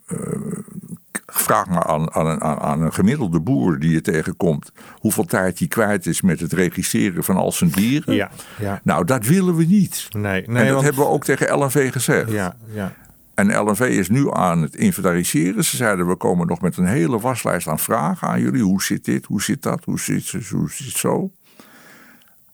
vraag 1.26 1.68
maar 1.68 1.84
aan, 1.84 2.14
aan, 2.14 2.26
een, 2.26 2.42
aan, 2.42 2.60
aan 2.60 2.82
een 2.82 2.94
gemiddelde 2.94 3.40
boer 3.40 3.80
die 3.80 3.92
je 3.92 4.02
tegenkomt... 4.02 4.72
hoeveel 4.92 5.26
tijd 5.26 5.60
hij 5.60 5.68
kwijt 5.68 6.06
is 6.06 6.22
met 6.22 6.40
het 6.40 6.54
registreren 6.54 7.24
van 7.24 7.36
al 7.36 7.52
zijn 7.52 7.70
dieren. 7.70 8.16
Ja, 8.16 8.30
ja. 8.60 8.82
Nou, 8.84 9.06
dat 9.06 9.26
willen 9.26 9.56
we 9.56 9.66
niet. 9.66 10.08
Nee, 10.10 10.22
nee 10.22 10.58
en 10.58 10.66
dat 10.66 10.74
want- 10.74 10.84
hebben 10.84 11.04
we 11.04 11.10
ook 11.10 11.24
tegen 11.24 11.58
LNV 11.58 11.92
gezegd. 11.92 12.32
Ja, 12.32 12.56
ja. 12.74 12.94
En 13.40 13.58
LNV 13.60 13.80
is 13.80 14.10
nu 14.10 14.32
aan 14.32 14.62
het 14.62 14.76
inventariseren. 14.76 15.64
Ze 15.64 15.76
zeiden, 15.76 16.08
we 16.08 16.16
komen 16.16 16.48
nog 16.48 16.62
met 16.62 16.78
een 16.78 16.86
hele 16.86 17.20
waslijst 17.20 17.68
aan 17.68 17.80
vragen 17.80 18.28
aan 18.28 18.42
jullie. 18.42 18.64
Hoe 18.64 18.84
zit 18.84 19.06
dit? 19.06 19.26
Hoe 19.26 19.42
zit 19.42 19.62
dat? 19.62 19.86
Hoe 19.86 20.00
zit, 20.00 20.50
hoe 20.50 20.72
zit 20.72 20.96
zo? 20.96 21.32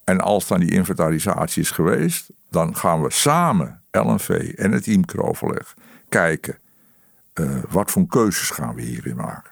En 0.04 0.20
als 0.20 0.48
dan 0.48 0.60
die 0.60 0.72
inventarisatie 0.72 1.62
is 1.62 1.72
geweest... 1.72 2.30
dan 2.50 2.76
gaan 2.76 3.02
we 3.02 3.12
samen, 3.12 3.84
LNV 3.92 4.54
en 4.56 4.72
het 4.72 4.88
IMCRO-overleg... 4.88 5.74
kijken, 6.10 6.60
eh, 7.34 7.64
wat 7.70 7.92
voor 7.92 8.08
keuzes 8.08 8.50
gaan 8.50 8.76
we 8.76 8.82
hierin 8.82 9.16
maken. 9.16 9.52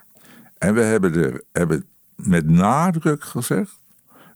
En 0.58 0.74
we 0.74 0.82
hebben, 0.82 1.14
er, 1.14 1.44
hebben 1.52 1.86
met 2.16 2.50
nadruk 2.50 3.24
gezegd... 3.24 3.82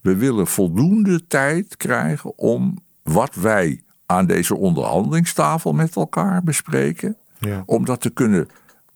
we 0.02 0.16
willen 0.16 0.48
voldoende 0.48 1.28
tijd 1.28 1.78
krijgen 1.78 2.38
om 2.38 2.78
wat 3.04 3.36
wij 3.36 3.84
aan 4.08 4.26
deze 4.26 4.56
onderhandelingstafel 4.56 5.74
met 5.74 5.96
elkaar 5.96 6.44
bespreken... 6.44 7.18
Ja. 7.40 7.64
om 7.66 7.86
dat 7.86 8.02
te 8.02 8.10
kunnen 8.10 8.48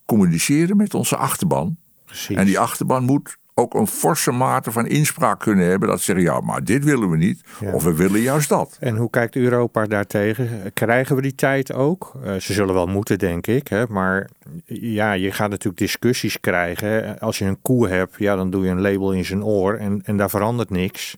communiceren 0.06 0.78
met 0.78 0.93
onze 0.93 1.15
achterban. 1.15 1.78
Precies. 2.06 2.36
En 2.36 2.45
die 2.45 2.60
achterban 2.60 3.04
moet 3.04 3.38
ook 3.54 3.74
een 3.74 3.88
forse 3.88 4.32
mate 4.32 4.71
van 4.71 4.88
inspraak 4.88 5.39
kunnen 5.39 5.65
hebben. 5.65 5.89
Dat 5.89 5.97
ze 6.00 6.04
zeggen, 6.04 6.24
ja, 6.24 6.39
maar 6.39 6.63
dit 6.63 6.84
willen 6.84 7.10
we 7.10 7.17
niet. 7.17 7.41
Ja. 7.60 7.74
Of 7.74 7.84
we 7.84 7.95
willen 7.95 8.19
juist 8.21 8.50
dat. 8.50 8.78
En 8.80 8.95
hoe 8.95 9.10
kijkt 9.10 9.36
Europa 9.36 9.86
daartegen? 9.86 10.74
Krijgen 10.74 11.15
we 11.15 11.21
die 11.21 11.36
tijd 11.36 11.74
ook? 11.74 12.13
Eh, 12.24 12.36
ze 12.36 12.54
zullen 12.54 12.74
wel 12.74 12.88
moeten, 12.88 13.19
denk 13.19 13.47
ik. 13.47 13.67
Hè? 13.67 13.84
Maar 13.89 14.30
ja, 14.65 15.12
je 15.13 15.32
gaat 15.32 15.50
natuurlijk 15.50 15.78
discussies 15.78 16.39
krijgen. 16.39 16.88
hè. 16.88 17.19
Als 17.19 17.38
je 17.38 17.45
een 17.45 17.62
koe 17.62 17.88
hebt, 17.88 18.15
ja, 18.17 18.36
dan 18.36 18.50
doe 18.50 18.63
je 18.63 18.69
een 18.69 18.82
label 18.82 19.12
in 19.12 19.26
zijn 19.26 19.43
oor 19.43 19.76
en, 19.76 20.02
en 20.06 20.17
daar 20.17 20.30
verandert 20.30 20.69
niks. 20.69 21.17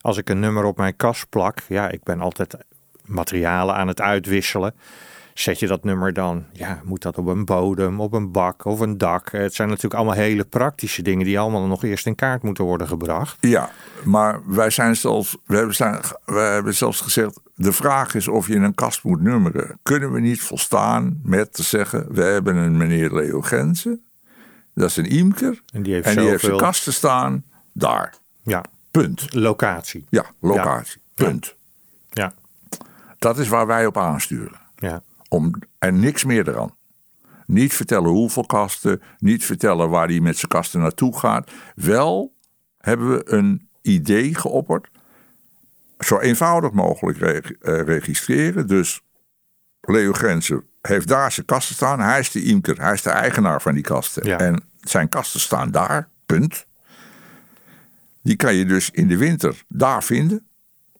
Als 0.00 0.16
ik 0.16 0.28
een 0.28 0.40
nummer 0.40 0.64
op 0.64 0.76
mijn 0.76 0.96
kast 0.96 1.28
plak, 1.28 1.58
ja, 1.68 1.88
ik 1.90 2.02
ben 2.02 2.20
altijd 2.20 2.56
materialen 3.06 3.74
aan 3.74 3.88
het 3.88 4.00
uitwisselen. 4.00 4.74
Zet 5.34 5.58
je 5.58 5.66
dat 5.66 5.84
nummer 5.84 6.12
dan, 6.12 6.44
ja, 6.52 6.80
moet 6.84 7.02
dat 7.02 7.18
op 7.18 7.26
een 7.26 7.44
bodem, 7.44 8.00
op 8.00 8.12
een 8.12 8.30
bak 8.30 8.64
of 8.64 8.80
een 8.80 8.98
dak? 8.98 9.32
Het 9.32 9.54
zijn 9.54 9.68
natuurlijk 9.68 9.94
allemaal 9.94 10.14
hele 10.14 10.44
praktische 10.44 11.02
dingen 11.02 11.24
die 11.24 11.38
allemaal 11.38 11.66
nog 11.66 11.84
eerst 11.84 12.06
in 12.06 12.14
kaart 12.14 12.42
moeten 12.42 12.64
worden 12.64 12.88
gebracht. 12.88 13.36
Ja, 13.40 13.70
maar 14.04 14.40
wij 14.46 14.70
zijn 14.70 14.96
zelfs, 14.96 15.36
we 15.44 15.56
hebben, 15.56 15.74
zijn, 15.74 16.00
we 16.24 16.38
hebben 16.38 16.74
zelfs 16.74 17.00
gezegd, 17.00 17.40
de 17.54 17.72
vraag 17.72 18.14
is 18.14 18.28
of 18.28 18.46
je 18.46 18.54
een 18.54 18.74
kast 18.74 19.04
moet 19.04 19.20
nummeren. 19.20 19.78
Kunnen 19.82 20.12
we 20.12 20.20
niet 20.20 20.40
volstaan 20.40 21.20
met 21.22 21.52
te 21.52 21.62
zeggen, 21.62 22.06
we 22.10 22.22
hebben 22.22 22.56
een 22.56 22.76
meneer 22.76 23.14
Leo 23.14 23.40
Gensen, 23.40 24.04
dat 24.74 24.88
is 24.90 24.96
een 24.96 25.08
imker, 25.08 25.62
En 25.72 25.82
die 25.82 25.92
heeft 25.94 26.06
en 26.06 26.16
die 26.16 26.28
heeft 26.28 26.44
zijn 26.44 26.56
kasten 26.56 26.92
staan 26.92 27.44
daar. 27.72 28.14
Ja, 28.42 28.64
Punt. 28.90 29.34
locatie. 29.34 30.06
Ja, 30.10 30.24
locatie. 30.40 31.00
Punt. 31.14 31.55
Dat 33.18 33.38
is 33.38 33.48
waar 33.48 33.66
wij 33.66 33.86
op 33.86 33.96
aansturen. 33.98 34.60
ja, 34.76 35.02
Om, 35.28 35.54
en 35.78 36.00
niks 36.00 36.24
meer 36.24 36.48
eraan. 36.48 36.74
Niet 37.46 37.74
vertellen 37.74 38.10
hoeveel 38.10 38.46
kasten, 38.46 39.02
niet 39.18 39.44
vertellen 39.44 39.88
waar 39.90 40.06
hij 40.08 40.20
met 40.20 40.36
zijn 40.36 40.50
kasten 40.50 40.80
naartoe 40.80 41.18
gaat. 41.18 41.50
Wel 41.74 42.34
hebben 42.78 43.08
we 43.10 43.32
een 43.32 43.68
idee 43.82 44.34
geopperd. 44.34 44.88
Zo 45.98 46.18
eenvoudig 46.18 46.70
mogelijk 46.72 47.20
eh, 47.20 47.80
registreren. 47.80 48.66
Dus 48.66 49.00
Leo 49.80 50.12
Grenzen 50.12 50.64
heeft 50.82 51.08
daar 51.08 51.32
zijn 51.32 51.46
kasten 51.46 51.74
staan. 51.74 52.00
Hij 52.00 52.18
is 52.18 52.30
de 52.30 52.42
imker, 52.42 52.80
hij 52.80 52.92
is 52.92 53.02
de 53.02 53.10
eigenaar 53.10 53.62
van 53.62 53.74
die 53.74 53.82
kasten. 53.82 54.24
Ja. 54.26 54.38
En 54.38 54.62
zijn 54.80 55.08
kasten 55.08 55.40
staan 55.40 55.70
daar, 55.70 56.08
punt. 56.26 56.66
Die 58.22 58.36
kan 58.36 58.54
je 58.54 58.64
dus 58.64 58.90
in 58.90 59.08
de 59.08 59.16
winter 59.16 59.64
daar 59.68 60.04
vinden. 60.04 60.46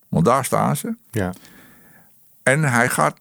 Want 0.09 0.25
daar 0.25 0.45
staan 0.45 0.77
ze. 0.77 0.97
ja. 1.11 1.33
En 2.47 2.63
hij 2.63 2.89
gaat, 2.89 3.21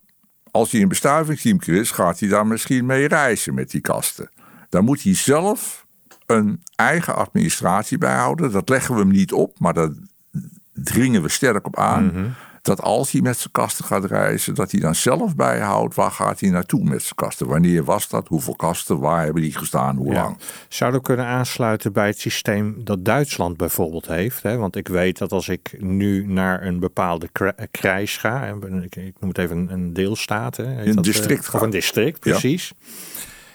als 0.52 0.72
hij 0.72 0.82
een 0.82 0.88
bestuivingsteamker 0.88 1.74
is, 1.74 1.92
gaat 1.92 2.20
hij 2.20 2.30
daar 2.30 2.48
misschien 2.48 2.86
mee 2.86 3.08
reizen 3.08 3.54
met 3.54 3.72
die 3.72 3.82
kasten. 3.82 4.30
Dan 4.70 4.84
moet 4.84 5.04
hij 5.04 5.16
zelf 5.16 5.86
een 6.26 6.64
eigen 6.76 7.16
administratie 7.16 7.98
bijhouden. 7.98 8.52
Dat 8.52 8.70
leggen 8.70 8.96
we 8.96 9.02
hem 9.02 9.12
niet 9.12 9.34
op, 9.34 9.60
maar 9.60 9.74
daar 9.74 9.90
dringen 10.74 11.22
we 11.22 11.30
sterk 11.30 11.68
op 11.68 11.78
aan. 11.78 12.36
Dat 12.66 12.82
als 12.82 13.12
hij 13.12 13.22
met 13.22 13.38
zijn 13.38 13.52
kasten 13.52 13.86
gaat 13.86 14.06
reizen, 14.06 14.56
dat 14.56 14.72
hij 14.72 14.80
dan 14.80 14.96
zelf 14.96 15.36
bijhoudt 15.36 15.96
waar 15.96 16.12
gaat 16.12 16.40
hij 16.40 16.50
naartoe 16.50 16.84
met 16.84 17.02
zijn 17.02 17.16
kasten. 17.16 17.48
Wanneer 17.48 17.84
was 17.84 18.08
dat? 18.10 18.28
Hoeveel 18.28 18.56
kasten? 18.56 19.00
Waar 19.00 19.24
hebben 19.24 19.42
die 19.42 19.58
gestaan? 19.58 19.96
Hoe 19.98 20.14
Ja. 20.14 20.22
lang? 20.24 20.38
Zouden 20.70 21.00
we 21.00 21.06
kunnen 21.06 21.26
aansluiten 21.26 21.94
bij 21.94 22.08
het 22.08 22.20
systeem 22.20 22.82
dat 22.84 23.06
Duitsland 23.06 23.58
bijvoorbeeld 23.58 24.08
heeft. 24.08 24.44
Hè? 24.44 24.58
Want 24.58 24.76
ik 24.76 24.88
weet 24.88 25.18
dat 25.18 25.32
als 25.32 25.50
ik 25.50 25.76
nu 25.80 26.28
naar 26.28 26.64
een 26.64 26.80
bepaalde 26.80 27.28
kra- 27.32 27.56
krijs 27.72 28.18
ga, 28.18 28.44
ik, 28.82 28.96
ik 28.96 29.20
noem 29.20 29.30
het 29.30 29.38
even 29.38 29.68
een, 29.72 29.94
deelstaat. 29.94 30.58
Hè, 30.58 30.66
heet 30.68 30.78
Een 30.88 30.96
dat, 30.96 31.06
eh, 31.06 31.12
district 31.12 31.54
Of 31.54 31.62
een 31.62 31.70
district, 31.70 32.26
Ja. 32.26 32.32
precies. 32.32 32.74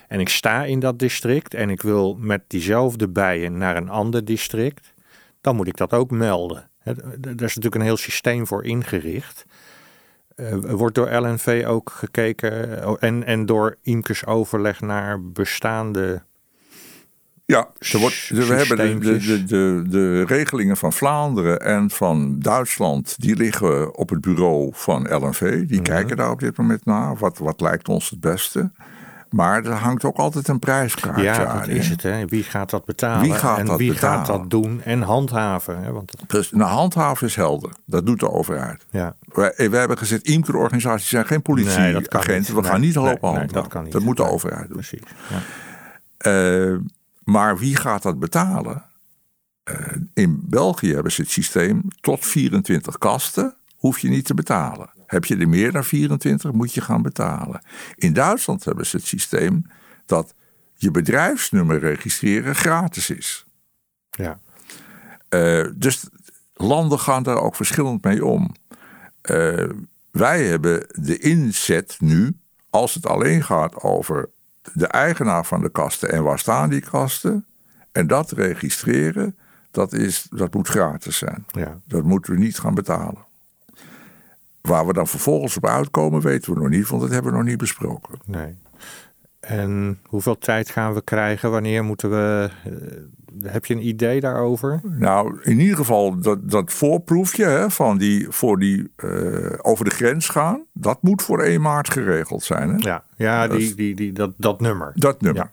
En 0.08 0.20
ik 0.20 0.28
sta 0.28 0.64
in 0.64 0.80
dat 0.80 0.98
district 0.98 1.54
en 1.54 1.70
ik 1.70 1.82
wil 1.82 2.16
met 2.20 2.42
diezelfde 2.46 3.08
bijen 3.08 3.58
naar 3.58 3.76
een 3.76 3.88
ander 3.88 4.24
district. 4.24 4.92
Dan 5.40 5.56
moet 5.56 5.66
ik 5.66 5.76
dat 5.76 5.92
ook 5.92 6.10
melden. 6.10 6.69
Hè, 6.80 6.94
Daar 7.18 7.32
is 7.32 7.38
natuurlijk 7.38 7.74
een 7.74 7.80
heel 7.80 7.96
systeem 7.96 8.46
voor 8.46 8.64
ingericht. 8.64 9.44
Eh, 10.40 10.54
wordt 10.58 10.94
door 10.94 11.14
LNV 11.14 11.64
ook 11.66 11.90
gekeken 11.90 12.82
eh, 12.82 12.92
en, 12.98 13.24
en 13.24 13.46
door 13.46 13.76
imkersoverleg 13.82 14.80
naar 14.80 15.22
bestaande 15.22 16.22
Ja, 17.46 17.68
er 17.78 17.98
wordt, 17.98 18.28
we 18.28 18.44
hebben 18.44 19.00
de, 19.00 19.18
de, 19.18 19.44
de, 19.44 19.84
de 19.88 20.24
regelingen 20.24 20.76
van 20.76 20.92
Vlaanderen 20.92 21.60
en 21.60 21.90
van 21.90 22.38
Duitsland, 22.38 23.14
die 23.18 23.36
liggen 23.36 23.96
op 23.96 24.08
het 24.08 24.20
bureau 24.20 24.70
van 24.72 25.02
LNV. 25.14 25.66
Die 25.66 25.82
kijken 25.82 26.16
daar 26.16 26.30
op 26.30 26.40
dit 26.40 26.56
moment 26.56 26.84
naar. 26.84 27.16
Wat, 27.16 27.38
wat 27.38 27.60
lijkt 27.60 27.88
ons 27.88 28.10
het 28.10 28.20
beste? 28.20 28.70
Maar 29.30 29.64
er 29.64 29.72
hangt 29.72 30.04
ook 30.04 30.16
altijd 30.16 30.48
een 30.48 30.58
prijskaartje 30.58 31.22
Ja, 31.22 31.46
aan. 31.46 31.56
dat 31.58 31.66
hè? 31.66 31.72
is 31.72 31.88
het. 31.88 32.02
Hè. 32.02 32.26
Wie 32.26 32.42
gaat 32.42 32.70
dat 32.70 32.84
betalen? 32.84 33.22
Wie 33.22 33.34
gaat 33.34 33.58
en 33.58 33.66
dat 33.66 33.78
wie 33.78 33.92
betalen? 33.92 34.18
gaat 34.18 34.26
dat 34.26 34.50
doen 34.50 34.82
en 34.82 35.02
handhaven? 35.02 35.82
Hè? 35.82 35.92
Want 35.92 36.10
het- 36.10 36.30
Dus 36.30 36.50
nou, 36.50 36.70
handhaven 36.70 37.26
is 37.26 37.34
helder. 37.36 37.70
Dat 37.84 38.06
doet 38.06 38.20
de 38.20 38.30
overheid. 38.30 38.86
ja, 38.90 39.16
Wij, 39.32 39.54
wij 39.56 39.78
hebben 39.78 39.98
gezegd, 39.98 40.22
imkerorganisaties 40.22 41.08
zijn 41.08 41.26
geen 41.26 41.36
dat 41.36 41.42
politieagenten. 41.46 42.54
We 42.54 42.62
gaan 42.62 42.80
Nee, 42.80 42.86
niet 42.86 42.94
lopen 42.94 43.10
nee, 43.10 43.20
handhaven. 43.20 43.52
dat 43.52 43.66
kan 43.68 43.82
niet. 43.84 43.92
Dat 43.92 44.02
moet 44.02 44.16
de 44.16 44.24
overheid 44.24 44.66
doen. 44.68 44.76
precies. 44.76 45.02
Ja. 45.28 45.40
Eh, 46.16 46.76
maar 47.24 47.58
wie 47.58 47.76
gaat 47.76 48.02
dat 48.02 48.18
betalen? 48.18 48.82
Eh, 49.64 49.74
in 50.14 50.40
België 50.48 50.94
hebben 50.94 51.12
ze 51.12 51.20
het 51.20 51.30
systeem 51.30 51.82
tot 52.00 52.26
24 52.26 52.98
kasten 52.98 53.54
hoef 53.80 53.98
je 53.98 54.08
niet 54.08 54.24
te 54.24 54.34
betalen. 54.34 54.90
Heb 55.06 55.24
je 55.24 55.36
er 55.36 55.48
meer 55.48 55.72
dan 55.72 55.84
24 55.84 56.52
moet 56.52 56.74
je 56.74 56.80
gaan 56.80 57.02
betalen. 57.02 57.60
In 57.94 58.12
Duitsland 58.12 58.64
hebben 58.64 58.86
ze 58.86 58.96
het 58.96 59.06
systeem 59.06 59.66
dat 60.06 60.34
je 60.74 60.90
bedrijfsnummer 60.90 61.78
registreren 61.78 62.54
gratis 62.54 63.10
is. 63.10 63.44
Ja. 64.10 64.40
Eh, 65.28 65.66
dus 65.74 66.06
landen 66.54 66.98
gaan 66.98 67.22
daar 67.22 67.40
ook 67.40 67.56
verschillend 67.56 68.04
mee 68.04 68.24
om. 68.24 68.54
Eh, 69.20 69.68
wij 70.10 70.44
hebben 70.44 70.86
de 70.92 71.18
inzet 71.18 71.96
nu, 71.98 72.36
als 72.70 72.94
het 72.94 73.06
alleen 73.06 73.42
gaat 73.42 73.74
over 73.82 74.30
de 74.72 74.86
eigenaar 74.86 75.46
van 75.46 75.60
de 75.60 75.70
kasten 75.70 76.12
en 76.12 76.22
waar 76.22 76.38
staan 76.38 76.70
die 76.70 76.80
kasten, 76.80 77.46
en 77.92 78.06
dat 78.06 78.30
registreren, 78.30 79.36
dat, 79.70 79.92
is, 79.92 80.26
dat 80.30 80.54
moet 80.54 80.68
gratis 80.68 81.18
zijn. 81.18 81.44
Ja. 81.46 81.80
Dat 81.84 82.04
moeten 82.04 82.32
we 82.32 82.38
niet 82.38 82.58
gaan 82.58 82.74
betalen. 82.74 83.28
Waar 84.62 84.86
we 84.86 84.92
dan 84.92 85.06
vervolgens 85.06 85.56
op 85.56 85.66
uitkomen, 85.66 86.20
weten 86.20 86.52
we 86.54 86.60
nog 86.60 86.68
niet, 86.68 86.88
want 86.88 87.02
dat 87.02 87.10
hebben 87.10 87.30
we 87.32 87.38
nog 87.38 87.46
niet 87.46 87.58
besproken. 87.58 88.18
Nee. 88.26 88.54
En 89.40 89.98
hoeveel 90.06 90.38
tijd 90.38 90.70
gaan 90.70 90.94
we 90.94 91.02
krijgen? 91.02 91.50
Wanneer 91.50 91.84
moeten 91.84 92.10
we. 92.10 92.50
eh, 92.64 92.70
heb 93.52 93.66
je 93.66 93.74
een 93.74 93.86
idee 93.86 94.20
daarover? 94.20 94.80
Nou, 94.84 95.38
in 95.42 95.60
ieder 95.60 95.76
geval 95.76 96.20
dat, 96.20 96.50
dat 96.50 96.72
voorproefje 96.72 97.44
hè, 97.44 97.70
van 97.70 97.98
die, 97.98 98.26
voor 98.30 98.58
die 98.58 98.90
eh, 98.96 99.52
over 99.62 99.84
de 99.84 99.90
grens 99.90 100.28
gaan, 100.28 100.64
dat 100.72 101.02
moet 101.02 101.22
voor 101.22 101.42
1 101.42 101.60
maart 101.60 101.90
geregeld 101.90 102.42
zijn. 102.42 102.68
Hè? 102.68 102.76
Ja, 102.76 103.04
ja 103.16 103.46
Dat 103.46 103.58
die, 103.58 103.74
die, 103.74 103.94
die, 103.94 104.12
dat, 104.12 104.32
dat 104.36 104.60
nummer. 104.60 104.92
Dat 104.94 105.20
nummer. 105.20 105.42
Ja. 105.42 105.50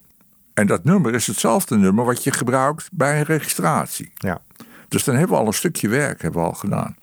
En 0.54 0.68
dat 0.68 0.84
nummer 0.84 1.14
is 1.14 1.28
hetzelfde 1.28 1.78
nummer 1.78 2.06
wat 2.06 2.24
je 2.24 2.32
gebruikt 2.32 2.90
bij 2.92 3.18
een 3.20 3.26
registratie. 3.26 4.12
Ja. 4.16 4.42
Dus 4.88 5.04
dan 5.04 5.16
hebben 5.16 5.36
we 5.36 5.42
al 5.42 5.48
een 5.48 5.54
stukje 5.54 5.88
werk 5.88 6.22
hebben 6.22 6.42
we 6.42 6.48
al 6.48 6.54
gedaan. 6.54 6.96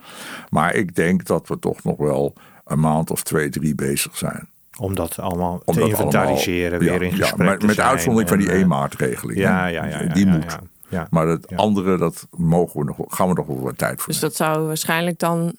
Maar 0.50 0.74
ik 0.74 0.94
denk 0.94 1.24
dat 1.26 1.48
we 1.48 1.58
toch 1.58 1.82
nog 1.84 1.96
wel 1.96 2.32
een 2.64 2.80
maand 2.80 3.10
of 3.10 3.22
twee, 3.22 3.48
drie 3.48 3.74
bezig 3.74 4.16
zijn. 4.16 4.48
Om 4.78 4.94
dat 4.94 5.18
allemaal 5.18 5.62
Om 5.64 5.74
te 5.74 5.80
dat 5.80 5.88
inventariseren, 5.88 6.78
allemaal- 6.78 6.98
weer 6.98 7.02
ja, 7.08 7.10
in 7.12 7.16
ja, 7.16 7.22
gesprek 7.26 7.48
met, 7.48 7.60
te 7.60 7.66
met 7.66 7.74
zijn 7.74 7.88
uitzondering 7.88 8.28
van 8.28 8.38
die 8.38 8.48
eh, 8.50 8.54
1 8.58 8.68
maatregeling. 8.68 9.38
Ja, 9.38 9.66
ja, 9.66 9.84
ja, 9.84 10.00
ja, 10.02 10.12
die 10.12 10.26
ja, 10.26 10.32
moet. 10.32 10.44
ja. 10.44 10.60
Ja. 10.88 11.06
Maar 11.10 11.26
het 11.26 11.46
Ja. 11.48 11.56
andere, 11.56 11.98
dat 11.98 12.26
mogen 12.30 12.80
we 12.80 12.84
nog, 12.86 12.96
gaan 13.08 13.28
we 13.28 13.34
nog 13.34 13.46
wel 13.46 13.60
wat 13.60 13.78
tijd 13.78 13.98
voor 14.02 14.12
Dus 14.12 14.20
nemen. 14.20 14.36
dat 14.38 14.46
zou 14.48 14.66
waarschijnlijk 14.66 15.18
dan 15.18 15.56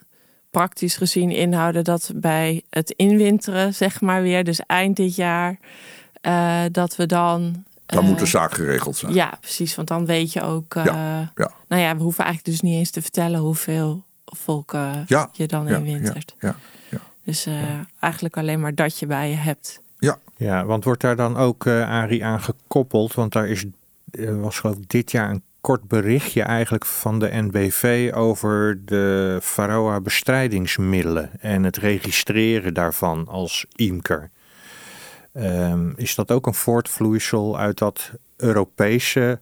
praktisch 0.50 0.96
gezien 0.96 1.30
inhouden 1.30 1.84
dat 1.84 2.12
bij 2.16 2.62
het 2.70 2.90
inwinteren, 2.90 3.74
zeg 3.74 4.00
maar 4.00 4.22
weer, 4.22 4.44
dus 4.44 4.60
eind 4.66 4.96
dit 4.96 5.14
jaar, 5.16 5.58
eh, 6.20 6.60
dat 6.70 6.96
we 6.96 7.06
dan. 7.06 7.64
Dan 7.86 8.02
eh, 8.02 8.08
moet 8.08 8.18
de 8.18 8.26
zaak 8.26 8.52
geregeld 8.54 8.96
zijn. 8.96 9.14
Ja, 9.14 9.36
precies. 9.40 9.74
Want 9.74 9.88
dan 9.88 10.06
weet 10.06 10.32
je 10.32 10.42
ook. 10.42 10.74
eh, 10.74 10.84
Ja, 10.84 11.32
ja. 11.34 11.50
Nou 11.68 11.82
ja, 11.82 11.96
we 11.96 12.02
hoeven 12.02 12.24
eigenlijk 12.24 12.56
dus 12.58 12.68
niet 12.70 12.78
eens 12.78 12.90
te 12.90 13.02
vertellen 13.02 13.40
hoeveel 13.40 14.04
volk 14.24 14.72
eh, 14.74 14.90
Ja, 15.06 15.28
je 15.32 15.46
dan 15.46 15.66
ja, 15.66 15.76
inwintert. 15.76 16.34
Ja, 16.40 16.56
ja, 16.90 16.98
Dus 17.24 17.46
eh, 17.46 17.54
eigenlijk 18.00 18.36
alleen 18.36 18.60
maar 18.60 18.74
dat 18.74 18.98
je 18.98 19.06
bij 19.06 19.30
je 19.30 19.36
hebt. 19.36 19.80
ja. 19.98 20.18
Ja, 20.38 20.64
want 20.64 20.84
wordt 20.84 21.00
daar 21.00 21.16
dan 21.16 21.36
ook, 21.36 21.66
eh 21.66 21.88
Arie, 21.88 22.24
aan 22.24 22.40
gekoppeld? 22.42 23.14
Want 23.14 23.32
daar 23.32 23.48
is, 23.48 23.64
er 24.10 24.40
was 24.40 24.58
geloof 24.58 24.76
ik 24.76 24.88
dit 24.88 25.10
jaar 25.10 25.30
een 25.30 25.42
kort 25.60 25.88
berichtje 25.88 26.42
eigenlijk 26.42 26.84
van 26.86 27.18
de 27.18 27.28
NBV 27.32 28.10
over 28.14 28.78
de 28.84 29.38
Varroa 29.40 30.00
bestrijdingsmiddelen 30.00 31.30
en 31.40 31.62
het 31.64 31.76
registreren 31.76 32.74
daarvan 32.74 33.28
als 33.28 33.66
imker. 33.74 34.30
Ehm, 35.36 35.90
is 35.96 36.14
dat 36.14 36.30
ook 36.30 36.46
een 36.46 36.54
voortvloeisel 36.54 37.58
uit 37.58 37.78
dat 37.78 38.12
Europese? 38.36 39.40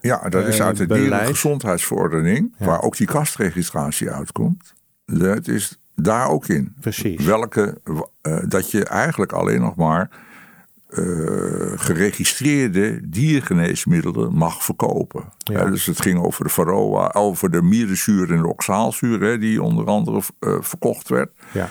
Ja, 0.00 0.28
dat 0.28 0.46
is 0.46 0.62
uit 0.62 0.76
de 0.76 0.86
beleid. 0.86 1.10
dierengezondheidsverordening, 1.10 2.54
Ja. 2.58 2.66
waar 2.66 2.82
ook 2.82 2.96
die 2.96 3.06
kastregistratie 3.06 4.10
uitkomt. 4.10 4.74
Dat 5.06 5.48
is 5.48 5.78
daar 5.94 6.28
ook 6.28 6.46
in. 6.46 6.74
Precies. 6.80 7.24
Welke, 7.24 7.80
eh, 8.22 8.38
dat 8.48 8.70
je 8.70 8.84
eigenlijk 8.84 9.32
alleen 9.32 9.60
nog 9.60 9.76
maar 9.76 10.10
eh, 10.88 11.02
geregistreerde 11.74 13.08
diergeneesmiddelen 13.08 14.34
mag 14.34 14.64
verkopen. 14.64 15.24
Ja. 15.38 15.64
Dus 15.64 15.86
het 15.86 16.00
ging 16.00 16.18
over 16.18 16.44
de 16.44 16.50
varroa, 16.50 17.10
over 17.12 17.50
de 17.50 17.62
mierenzuur 17.62 18.32
en 18.32 18.42
de 18.42 18.48
oxaalzuur, 18.48 19.20
hè, 19.20 19.38
die 19.38 19.62
onder 19.62 19.86
andere 19.86 20.20
eh, 20.38 20.56
verkocht 20.60 21.08
werd. 21.08 21.30
Ja. 21.52 21.68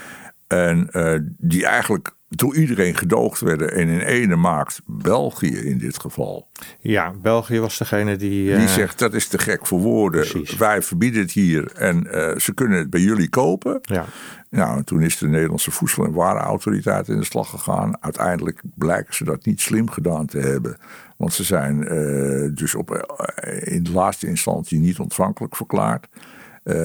En 0.48 0.90
die 1.38 1.66
eigenlijk 1.66 2.16
door 2.36 2.56
iedereen 2.56 2.96
gedoogd 2.96 3.40
werden. 3.40 3.74
En 3.74 3.88
in 3.88 4.00
ene 4.00 4.36
maakt 4.36 4.82
België 4.86 5.58
in 5.58 5.78
dit 5.78 6.00
geval. 6.00 6.48
Ja, 6.80 7.14
België 7.22 7.60
was 7.60 7.78
degene 7.78 8.16
die... 8.16 8.46
Die 8.46 8.66
eh, 8.66 8.74
zegt 8.74 9.00
dat 9.00 9.14
is 9.14 9.28
te 9.28 9.38
gek 9.38 9.68
voor 9.68 9.80
woorden. 9.80 10.28
Precies. 10.30 10.58
Wij 10.58 10.82
verbieden 10.82 11.22
het 11.22 11.32
hier 11.32 11.72
en 11.72 12.12
eh, 12.12 12.38
ze 12.38 12.54
kunnen 12.54 12.78
het 12.78 12.90
bij 12.90 13.02
jullie 13.02 13.30
kopen. 13.30 13.80
Ja, 13.82 14.06
Nou, 14.50 14.78
en 14.78 14.86
toen 14.86 15.02
is 15.02 15.18
de 15.18 15.28
Nederlandse 15.28 15.72
Voedsel- 15.72 16.06
en 16.06 16.14
Warenautoriteit 16.14 17.08
in 17.08 17.20
de 17.20 17.26
slag 17.26 17.50
gegaan. 17.50 18.04
Uiteindelijk 18.04 18.62
blijken 18.76 19.16
ze 19.16 19.24
dat 19.24 19.46
niet 19.46 19.62
slim 19.62 19.90
gedaan 19.90 20.26
te 20.26 20.40
hebben. 20.40 20.78
Want 21.18 21.34
ze 21.34 21.44
zijn 21.44 21.88
eh, 21.88 22.56
dus 22.56 22.76
op, 22.76 23.16
in 23.64 23.84
de 23.84 23.92
laatste 23.92 24.28
instantie 24.28 24.80
niet 24.80 25.00
ontvankelijk 25.00 25.56
verklaard. 25.56 26.08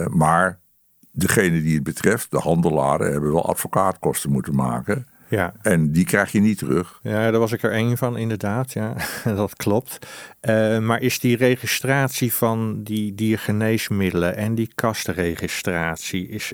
Maar 0.08 0.60
degene 1.12 1.62
die 1.62 1.74
het 1.74 1.82
betreft, 1.82 2.30
de 2.30 2.38
handelaren, 2.38 3.12
hebben 3.12 3.32
wel 3.32 3.48
advocaatkosten 3.48 4.30
moeten 4.30 4.54
maken. 4.54 5.06
Ja. 5.28 5.54
En 5.62 5.92
die 5.92 6.04
krijg 6.04 6.32
je 6.32 6.40
niet 6.40 6.58
terug. 6.58 6.98
Ja, 7.02 7.30
daar 7.30 7.40
was 7.40 7.52
ik 7.52 7.62
er 7.62 7.72
één 7.72 7.96
van, 7.96 8.16
inderdaad. 8.16 8.72
Ja, 8.72 8.96
dat 9.24 9.56
klopt. 9.56 10.06
Eh, 10.40 10.78
maar 10.78 11.00
is 11.00 11.20
die 11.20 11.36
registratie 11.36 12.32
van 12.34 12.82
die 12.82 13.14
diergeneesmiddelen 13.14 14.36
en 14.36 14.54
die 14.54 14.70
kastenregistratie, 14.74 16.28
is, 16.28 16.52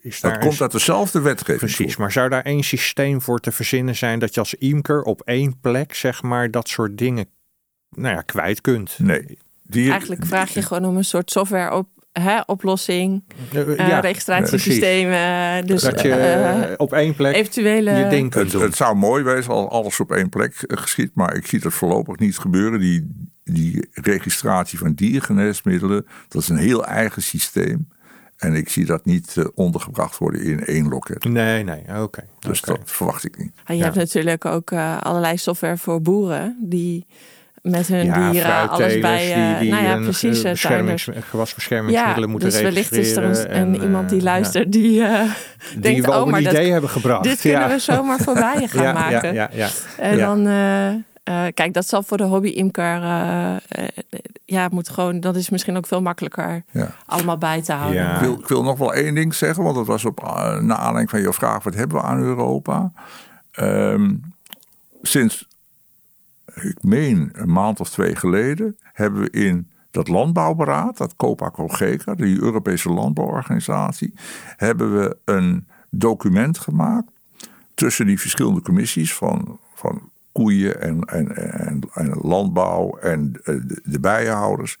is 0.00 0.20
daar 0.20 0.32
Dat 0.32 0.40
komt 0.40 0.60
uit 0.60 0.72
dezelfde 0.72 1.20
wetgeving. 1.20 1.74
Precies, 1.74 1.96
maar 1.96 2.12
zou 2.12 2.28
daar 2.28 2.42
één 2.42 2.64
systeem 2.64 3.22
voor 3.22 3.38
te 3.40 3.52
verzinnen 3.52 3.96
zijn 3.96 4.18
dat 4.18 4.34
je 4.34 4.40
als 4.40 4.54
imker 4.54 5.02
op 5.02 5.20
één 5.20 5.60
plek, 5.60 5.94
zeg 5.94 6.22
maar, 6.22 6.50
dat 6.50 6.68
soort 6.68 6.98
dingen 6.98 7.26
nou 7.90 8.14
ja, 8.14 8.22
kwijt 8.22 8.60
kunt? 8.60 8.98
Nee. 8.98 9.38
Die, 9.62 9.90
Eigenlijk 9.90 10.26
vraag 10.26 10.54
je 10.54 10.62
gewoon 10.62 10.84
om 10.84 10.96
een 10.96 11.04
soort 11.04 11.30
software 11.30 11.74
op, 11.74 11.88
hè, 12.22 12.40
oplossing, 12.46 13.24
ja, 13.52 14.02
eh, 14.02 15.66
dus 15.66 15.82
Dat 15.82 16.00
je 16.00 16.12
eh, 16.12 16.72
op 16.76 16.92
één 16.92 17.14
plek 17.14 17.34
eventuele. 17.34 17.90
je 17.90 18.08
ding 18.08 18.30
kunt 18.30 18.44
Het, 18.44 18.52
doen. 18.52 18.62
het 18.62 18.76
zou 18.76 18.96
mooi 18.96 19.22
wezen 19.22 19.52
als 19.52 19.68
alles 19.68 20.00
op 20.00 20.12
één 20.12 20.28
plek 20.28 20.54
eh, 20.54 20.76
geschiet, 20.76 21.10
maar 21.14 21.34
ik 21.34 21.46
zie 21.46 21.60
dat 21.60 21.72
voorlopig 21.72 22.18
niet 22.18 22.38
gebeuren. 22.38 22.80
Die, 22.80 23.28
die 23.44 23.88
registratie 23.92 24.78
van 24.78 24.92
diergeneesmiddelen, 24.92 26.06
dat 26.28 26.42
is 26.42 26.48
een 26.48 26.56
heel 26.56 26.84
eigen 26.86 27.22
systeem. 27.22 27.88
En 28.36 28.54
ik 28.54 28.68
zie 28.68 28.84
dat 28.84 29.04
niet 29.04 29.34
ondergebracht 29.54 30.18
worden 30.18 30.42
in 30.42 30.64
één 30.64 30.88
loket. 30.88 31.24
Nee, 31.24 31.64
nee, 31.64 31.82
oké. 32.02 32.24
Dus 32.38 32.60
dat 32.60 32.78
verwacht 32.84 33.24
ik 33.24 33.38
niet. 33.38 33.52
En 33.64 33.74
je 33.74 33.78
Ja. 33.80 33.84
hebt 33.84 33.96
natuurlijk 33.96 34.44
ook 34.44 34.72
allerlei 35.00 35.36
software 35.36 35.76
voor 35.76 36.02
boeren 36.02 36.56
die 36.60 37.06
met 37.70 37.86
hun 37.86 38.04
Ja, 38.04 38.30
dieren 38.30 38.68
alles 38.70 38.98
bij. 38.98 39.32
eh, 39.34 39.48
die, 39.48 39.58
die 39.58 39.70
nou 39.70 39.84
ja, 39.84 39.94
een, 39.96 40.02
precies. 40.02 40.42
eh, 40.42 40.50
eh, 40.50 40.56
tuinders. 40.56 41.08
gewasbeschermingsmiddelen 41.30 42.20
Ja, 42.26 42.30
moeten 42.32 42.50
dus 42.50 42.60
wellicht 42.60 42.92
is 42.92 43.16
er 43.16 43.24
een, 43.24 43.46
en, 43.46 43.82
iemand 43.82 44.08
die 44.08 44.18
eh, 44.18 44.24
luistert 44.24 44.72
die 44.72 45.02
eh, 45.02 45.08
ja, 45.10 45.26
die 45.72 45.80
denkt, 45.80 46.06
wel 46.06 46.20
oh, 46.20 46.24
een 46.26 46.30
maar 46.32 46.42
dat, 46.42 46.52
idee 46.52 46.70
hebben 46.72 46.90
gebracht. 46.90 47.22
dit 47.24 47.40
kunnen 47.40 47.68
we 47.68 47.78
zomaar 47.78 48.18
voorbij 48.18 48.60
je 48.60 48.68
gaan 48.78 48.82
ja, 48.82 48.92
maken. 48.92 49.34
Ja, 49.34 49.48
ja, 49.52 49.66
ja. 49.66 49.68
En 49.96 50.16
Ja. 50.16 50.26
dan, 50.26 50.46
eh, 50.46 50.88
eh, 51.46 51.52
kijk, 51.54 51.74
dat 51.74 51.88
zal 51.88 52.02
voor 52.02 52.16
de 52.16 52.24
hobby-imker, 52.24 53.02
eh, 53.02 53.50
eh, 53.56 53.58
ja, 54.44 54.68
moet 54.70 54.88
gewoon, 54.88 55.20
dat 55.20 55.36
is 55.36 55.50
misschien 55.50 55.76
ook 55.76 55.86
veel 55.86 56.02
makkelijker 56.02 56.62
Ja. 56.70 56.90
allemaal 57.06 57.38
bij 57.38 57.62
te 57.62 57.72
houden. 57.72 58.02
Ja. 58.02 58.14
Ik, 58.14 58.20
wil, 58.20 58.32
ik 58.38 58.48
wil 58.48 58.62
nog 58.62 58.78
wel 58.78 58.94
één 58.94 59.14
ding 59.14 59.34
zeggen, 59.34 59.62
want 59.64 59.76
dat 59.76 59.86
was 59.86 60.04
op 60.04 60.20
uh, 60.24 60.56
naar 60.58 60.76
aanleiding 60.76 61.10
van 61.10 61.20
jouw 61.22 61.32
vraag: 61.32 61.62
wat 61.62 61.74
hebben 61.74 61.96
we 61.96 62.02
aan 62.02 62.20
Europa? 62.22 62.92
Ehm, 63.52 64.10
sinds, 65.02 65.47
ik 66.64 66.82
meen, 66.82 67.30
een 67.32 67.52
maand 67.52 67.80
of 67.80 67.90
twee 67.90 68.16
geleden, 68.16 68.76
hebben 68.92 69.20
we 69.20 69.30
in 69.30 69.70
dat 69.90 70.08
landbouwberaad, 70.08 70.96
dat 70.96 71.16
Copa 71.16 71.50
Cogeca, 71.50 72.14
die 72.14 72.40
Europese 72.40 72.90
landbouworganisatie, 72.90 74.14
hebben 74.56 74.98
we 74.98 75.16
een 75.24 75.66
document 75.90 76.58
gemaakt 76.58 77.10
tussen 77.74 78.06
die 78.06 78.20
verschillende 78.20 78.62
commissies 78.62 79.14
van, 79.14 79.60
van 79.74 80.10
koeien 80.32 80.80
en, 80.80 81.00
en, 81.00 81.36
en, 81.92 82.18
landbouw 82.22 82.96
en 82.96 83.32
de, 83.32 83.80
de 83.84 84.00
bijenhouders. 84.00 84.78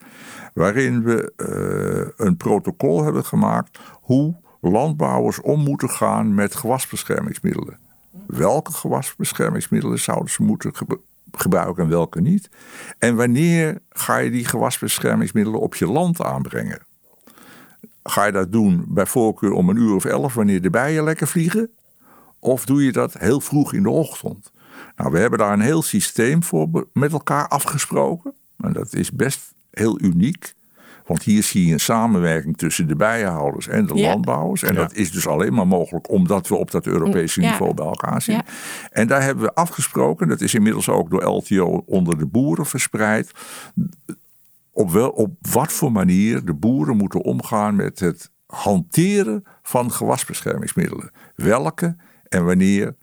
Waarin 0.54 1.02
we 1.02 1.32
eh, 1.36 2.26
een 2.26 2.36
protocol 2.36 3.04
hebben 3.04 3.24
gemaakt 3.24 3.78
hoe 3.92 4.34
landbouwers 4.60 5.40
om 5.40 5.62
moeten 5.62 5.90
gaan 5.90 6.34
met 6.34 6.54
gewasbeschermingsmiddelen. 6.54 7.78
Welke 8.26 8.72
gewasbeschermingsmiddelen 8.72 9.98
zouden 9.98 10.30
ze 10.30 10.42
moeten 10.42 10.72
gebruiken 11.32 11.82
en 11.82 11.90
welke 11.90 12.20
niet? 12.20 12.50
En 12.98 13.16
wanneer 13.16 13.78
ga 13.90 14.16
je 14.16 14.30
die 14.30 14.44
gewasbeschermingsmiddelen 14.44 15.60
op 15.60 15.74
je 15.74 15.86
land 15.86 16.22
aanbrengen? 16.22 16.82
Ga 18.02 18.24
je 18.24 18.32
dat 18.32 18.52
doen 18.52 18.84
bij 18.88 19.06
voorkeur 19.06 19.52
om 19.52 19.68
een 19.68 19.76
uur 19.76 19.94
of 19.94 20.04
elf 20.04 20.34
wanneer 20.34 20.62
de 20.62 20.70
bijen 20.70 21.04
lekker 21.04 21.26
vliegen? 21.26 21.70
Of 22.38 22.64
doe 22.64 22.84
je 22.84 22.92
dat 22.92 23.18
heel 23.18 23.40
vroeg 23.40 23.72
in 23.72 23.82
de 23.82 23.90
ochtend? 23.90 24.52
Nou, 24.96 25.10
we 25.10 25.18
hebben 25.18 25.38
daar 25.38 25.52
een 25.52 25.60
heel 25.60 25.82
systeem 25.82 26.42
voor 26.42 26.86
met 26.92 27.12
elkaar 27.12 27.48
afgesproken. 27.48 28.32
En 28.60 28.72
dat 28.72 28.94
is 28.94 29.12
best 29.12 29.54
heel 29.70 30.00
uniek. 30.00 30.54
Want 31.08 31.22
hier 31.22 31.42
zie 31.42 31.66
je 31.66 31.72
een 31.72 31.80
samenwerking 31.80 32.56
tussen 32.56 32.88
de 32.88 32.96
bijenhouders 32.96 33.68
en 33.68 33.86
de 33.86 33.94
Ja. 33.94 34.08
landbouwers. 34.08 34.62
En 34.62 34.74
Ja. 34.74 34.80
dat 34.80 34.94
is 34.94 35.10
dus 35.10 35.26
alleen 35.26 35.54
maar 35.54 35.66
mogelijk 35.66 36.10
omdat 36.10 36.48
we 36.48 36.54
op 36.54 36.70
dat 36.70 36.86
Europese 36.86 37.40
Ja. 37.40 37.50
niveau 37.50 37.74
bij 37.74 37.84
elkaar 37.84 38.22
zitten. 38.22 38.44
Ja. 38.46 38.88
En 38.90 39.06
daar 39.06 39.22
hebben 39.22 39.44
we 39.44 39.54
afgesproken, 39.54 40.28
dat 40.28 40.40
is 40.40 40.54
inmiddels 40.54 40.88
ook 40.88 41.10
door 41.10 41.24
LTO 41.24 41.82
onder 41.86 42.18
de 42.18 42.26
boeren 42.26 42.66
verspreid. 42.66 43.30
Op, 44.72 44.90
wel, 44.90 45.10
op 45.10 45.30
wat 45.52 45.72
voor 45.72 45.92
manier 45.92 46.44
de 46.44 46.54
boeren 46.54 46.96
moeten 46.96 47.22
omgaan 47.22 47.76
met 47.76 47.98
het 48.00 48.30
hanteren 48.46 49.44
van 49.62 49.92
gewasbeschermingsmiddelen. 49.92 51.10
Welke 51.34 51.96
en 52.28 52.44
wanneer 52.44 52.96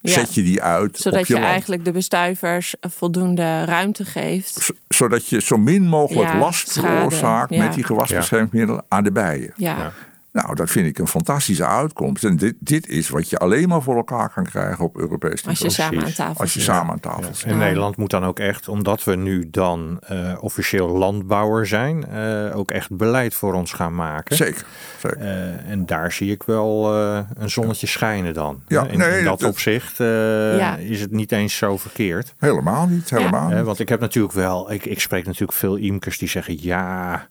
Ja. 0.00 0.10
zet 0.12 0.34
je 0.34 0.42
die 0.42 0.62
uit 0.62 0.96
Zodat 0.96 1.20
op 1.20 1.26
je, 1.26 1.32
je, 1.34 1.38
land. 1.40 1.52
eigenlijk 1.52 1.84
de 1.84 1.92
bestuivers 1.92 2.74
voldoende 2.80 3.64
ruimte 3.64 4.04
geeft. 4.04 4.52
Z- 4.62 4.70
Zodat 4.88 5.28
je 5.28 5.40
zo 5.42 5.56
min 5.56 5.82
mogelijk 5.88 6.32
Ja, 6.32 6.38
last 6.38 6.68
schade, 6.70 6.86
veroorzaakt 6.88 7.54
ja. 7.54 7.62
met 7.62 7.74
die 7.74 7.84
gewasbeschermingsmiddelen 7.84 8.84
aan 8.88 9.04
de 9.04 9.12
bijen. 9.12 9.52
Ja, 9.56 9.76
Ja. 9.76 9.92
Nou, 10.42 10.54
dat 10.54 10.70
vind 10.70 10.86
ik 10.86 10.98
een 10.98 11.06
fantastische 11.08 11.66
uitkomst. 11.66 12.24
En 12.24 12.36
dit, 12.36 12.54
dit 12.58 12.88
is 12.88 13.08
wat 13.08 13.30
je 13.30 13.38
alleen 13.38 13.68
maar 13.68 13.82
voor 13.82 13.96
elkaar 13.96 14.28
kan 14.30 14.44
krijgen 14.44 14.84
op 14.84 14.96
Europees 14.98 15.44
niveau. 15.44 15.50
als 15.50 15.60
je 15.60 15.70
samen 15.82 16.04
aan 16.04 16.12
tafel 16.12 16.40
Als 16.40 16.52
je 16.54 16.60
zit. 16.60 16.68
samen 16.68 16.92
aan 16.92 17.00
tafel 17.00 17.34
zit. 17.34 17.50
En 17.50 17.58
Nederland 17.58 17.96
moet 17.96 18.10
dan 18.10 18.24
ook 18.24 18.38
echt, 18.38 18.68
omdat 18.68 19.04
we 19.04 19.16
nu 19.16 19.50
dan 19.50 20.00
eh, 20.00 20.32
officieel 20.40 20.88
landbouwer 20.88 21.66
zijn, 21.66 22.06
eh, 22.06 22.56
ook 22.56 22.70
echt 22.70 22.96
beleid 22.96 23.34
voor 23.34 23.54
ons 23.54 23.72
gaan 23.72 23.94
maken. 23.94 24.36
Zeker. 24.36 24.64
zeker. 24.98 25.18
Eh, 25.18 25.70
en 25.70 25.86
daar 25.86 26.12
zie 26.12 26.30
ik 26.30 26.42
wel 26.42 26.94
eh, 26.94 27.18
een 27.34 27.50
zonnetje 27.50 27.86
schijnen 27.86 28.34
dan. 28.34 28.62
Ja, 28.66 28.86
in, 28.86 28.98
nee, 28.98 29.18
in 29.18 29.24
dat 29.24 29.40
dat- 29.40 29.50
opzicht 29.50 30.00
eh, 30.00 30.06
Ja. 30.58 30.76
is 30.76 31.00
het 31.00 31.10
niet 31.10 31.32
eens 31.32 31.56
zo 31.56 31.76
verkeerd. 31.76 32.34
Helemaal 32.38 32.86
niet. 32.86 33.10
Helemaal 33.10 33.48
Hè, 33.48 33.56
niet. 33.56 33.64
want 33.64 33.78
ik 33.78 33.88
heb 33.88 34.00
natuurlijk 34.00 34.34
wel, 34.34 34.72
ik, 34.72 34.84
ik 34.86 35.00
spreek 35.00 35.24
natuurlijk 35.26 35.58
veel 35.58 35.76
imkers 35.76 36.18
die 36.18 36.28
zeggen 36.28 36.62
ja. 36.62 37.28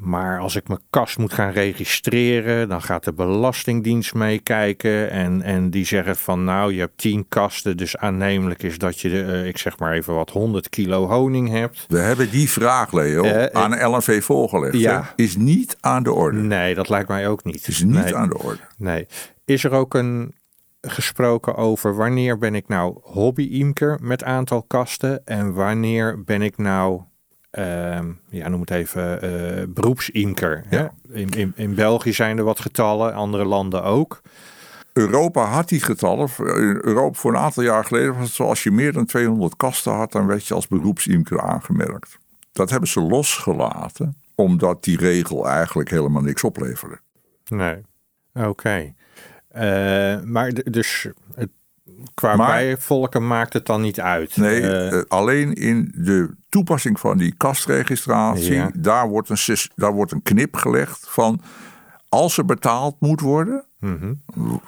Maar 0.00 0.38
als 0.40 0.56
ik 0.56 0.68
mijn 0.68 0.80
kast 0.90 1.18
moet 1.18 1.32
gaan 1.32 1.52
registreren, 1.52 2.68
dan 2.68 2.82
gaat 2.82 3.04
de 3.04 3.12
Belastingdienst 3.12 4.14
meekijken. 4.14 5.10
En, 5.10 5.42
en 5.42 5.70
die 5.70 5.84
zeggen 5.84 6.16
van 6.16 6.44
nou, 6.44 6.72
je 6.72 6.80
hebt 6.80 6.98
tien 6.98 7.28
kasten, 7.28 7.76
dus 7.76 7.96
aannemelijk 7.96 8.62
is 8.62 8.78
dat 8.78 9.00
je, 9.00 9.22
eh, 9.22 9.46
ik 9.46 9.58
zeg 9.58 9.78
maar 9.78 9.92
even 9.92 10.14
wat, 10.14 10.30
100 10.30 10.68
kilo 10.68 11.06
honing 11.06 11.48
hebt. 11.50 11.84
We 11.88 11.98
hebben 11.98 12.30
die 12.30 12.50
vraag, 12.50 12.92
Leo, 12.92 13.24
Eh, 13.24 13.44
eh, 13.44 13.50
aan 13.52 13.90
LNV 13.90 14.22
voorgelegd. 14.22 14.78
Ja. 14.78 15.12
Is 15.16 15.36
niet 15.36 15.76
aan 15.80 16.02
de 16.02 16.12
orde. 16.12 16.38
Nee, 16.38 16.74
dat 16.74 16.88
lijkt 16.88 17.08
mij 17.08 17.28
ook 17.28 17.44
niet. 17.44 17.68
Is 17.68 17.82
niet 17.82 18.04
nee, 18.04 18.16
aan 18.16 18.28
de 18.28 18.38
orde. 18.38 18.60
nee. 18.78 19.06
Is 19.44 19.64
er 19.64 19.72
ook 19.72 19.94
een 19.94 20.34
gesproken 20.80 21.56
over 21.56 21.96
wanneer 21.96 22.38
ben 22.38 22.54
ik 22.54 22.68
nou 22.68 22.98
hobby-imker 23.02 23.98
met 24.02 24.24
aantal 24.24 24.62
kasten 24.62 25.24
en 25.24 25.52
wanneer 25.52 26.22
ben 26.24 26.42
ik 26.42 26.56
nou, 26.56 27.00
ja, 28.30 28.48
noem 28.48 28.60
het 28.60 28.70
even, 28.70 29.22
eh 29.22 29.66
beroepsimker. 29.68 30.64
Ja. 30.70 30.92
In, 31.08 31.28
in, 31.28 31.52
in 31.56 31.74
België 31.74 32.12
zijn 32.12 32.38
er 32.38 32.44
wat 32.44 32.60
getallen, 32.60 33.14
andere 33.14 33.44
landen 33.44 33.82
ook. 33.82 34.20
Europa 34.92 35.44
had 35.44 35.68
die 35.68 35.80
getallen. 35.80 36.28
In 36.38 36.78
Europa 36.82 37.18
voor 37.18 37.32
een 37.32 37.40
aantal 37.40 37.62
jaar 37.62 37.84
geleden 37.84 38.14
was 38.14 38.26
het 38.26 38.32
zo. 38.32 38.44
Als 38.44 38.62
je 38.62 38.70
meer 38.70 38.92
dan 38.92 39.04
200 39.04 39.56
kasten 39.56 39.92
had, 39.92 40.12
dan 40.12 40.26
werd 40.26 40.46
je 40.46 40.54
als 40.54 40.68
beroepsimker 40.68 41.40
aangemerkt. 41.40 42.18
Dat 42.52 42.70
hebben 42.70 42.88
ze 42.88 43.00
losgelaten, 43.00 44.16
omdat 44.34 44.84
die 44.84 44.96
regel 44.96 45.48
eigenlijk 45.48 45.90
helemaal 45.90 46.22
niks 46.22 46.44
opleverde. 46.44 46.98
Nee. 47.48 47.76
Oké. 48.34 48.94
Eh, 49.48 50.20
maar 50.22 50.52
dus 50.52 51.08
het, 51.34 51.50
qua 52.14 52.36
Maar- 52.36 52.46
bijvolken 52.46 53.26
maakt 53.26 53.52
het 53.52 53.66
dan 53.66 53.80
niet 53.80 54.00
uit. 54.00 54.36
Nee, 54.36 54.60
Eh, 54.60 54.98
eh, 54.98 55.04
alleen 55.08 55.52
in 55.54 55.92
de 55.96 56.34
toepassing 56.48 57.00
van 57.00 57.18
die 57.18 57.34
kastregistratie, 57.36 58.54
Ja. 58.54 58.70
daar, 58.74 59.08
wordt 59.08 59.28
een, 59.28 59.56
daar 59.74 59.92
wordt 59.92 60.12
een 60.12 60.22
knip 60.22 60.54
gelegd 60.56 61.06
van 61.08 61.40
als 62.08 62.38
er 62.38 62.44
betaald 62.44 62.96
moet 63.00 63.20
worden. 63.20 63.64
mhm. 63.80 64.12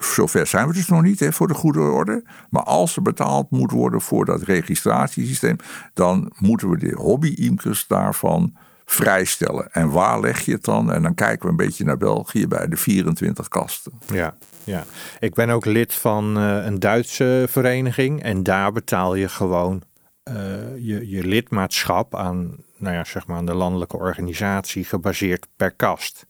Zover 0.00 0.46
zijn 0.46 0.66
we 0.68 0.72
dus 0.74 0.88
nog 0.88 1.02
niet 1.02 1.20
hè, 1.20 1.32
voor 1.32 1.48
de 1.48 1.54
goede 1.54 1.80
orde. 1.80 2.24
Maar 2.50 2.62
als 2.62 2.96
er 2.96 3.02
betaald 3.02 3.50
moet 3.50 3.70
worden 3.70 4.00
voor 4.00 4.24
dat 4.24 4.42
registratiesysteem, 4.42 5.56
dan 5.94 6.32
moeten 6.38 6.70
we 6.70 6.78
de 6.78 6.94
hobby-imkers 6.96 7.86
daarvan 7.86 8.54
vrijstellen. 8.84 9.72
En 9.72 9.90
waar 9.90 10.20
leg 10.20 10.40
je 10.40 10.52
het 10.52 10.64
dan? 10.64 10.92
En 10.92 11.02
dan 11.02 11.14
kijken 11.14 11.44
we 11.44 11.50
een 11.50 11.56
beetje 11.66 11.84
naar 11.84 11.96
België 11.96 12.48
bij 12.48 12.68
de 12.68 12.76
24 12.76 13.48
kasten. 13.48 13.92
Ja. 14.12 14.34
Ja. 14.64 14.84
Ik 15.18 15.34
ben 15.34 15.50
ook 15.50 15.64
lid 15.64 15.94
van 15.94 16.36
eh, 16.36 16.64
een 16.64 16.78
Duitse 16.78 17.44
vereniging 17.48 18.22
en 18.22 18.42
daar 18.42 18.72
betaal 18.72 19.14
je 19.14 19.28
gewoon 19.28 19.82
eh, 20.22 20.34
je, 20.78 21.08
je 21.08 21.24
lidmaatschap 21.26 22.16
aan, 22.16 22.56
nou 22.76 22.94
ja, 22.94 23.04
zeg 23.04 23.26
maar 23.26 23.36
aan 23.36 23.46
de 23.46 23.54
landelijke 23.54 23.96
organisatie 23.96 24.84
gebaseerd 24.84 25.46
per 25.56 25.70
kast. 25.70 26.26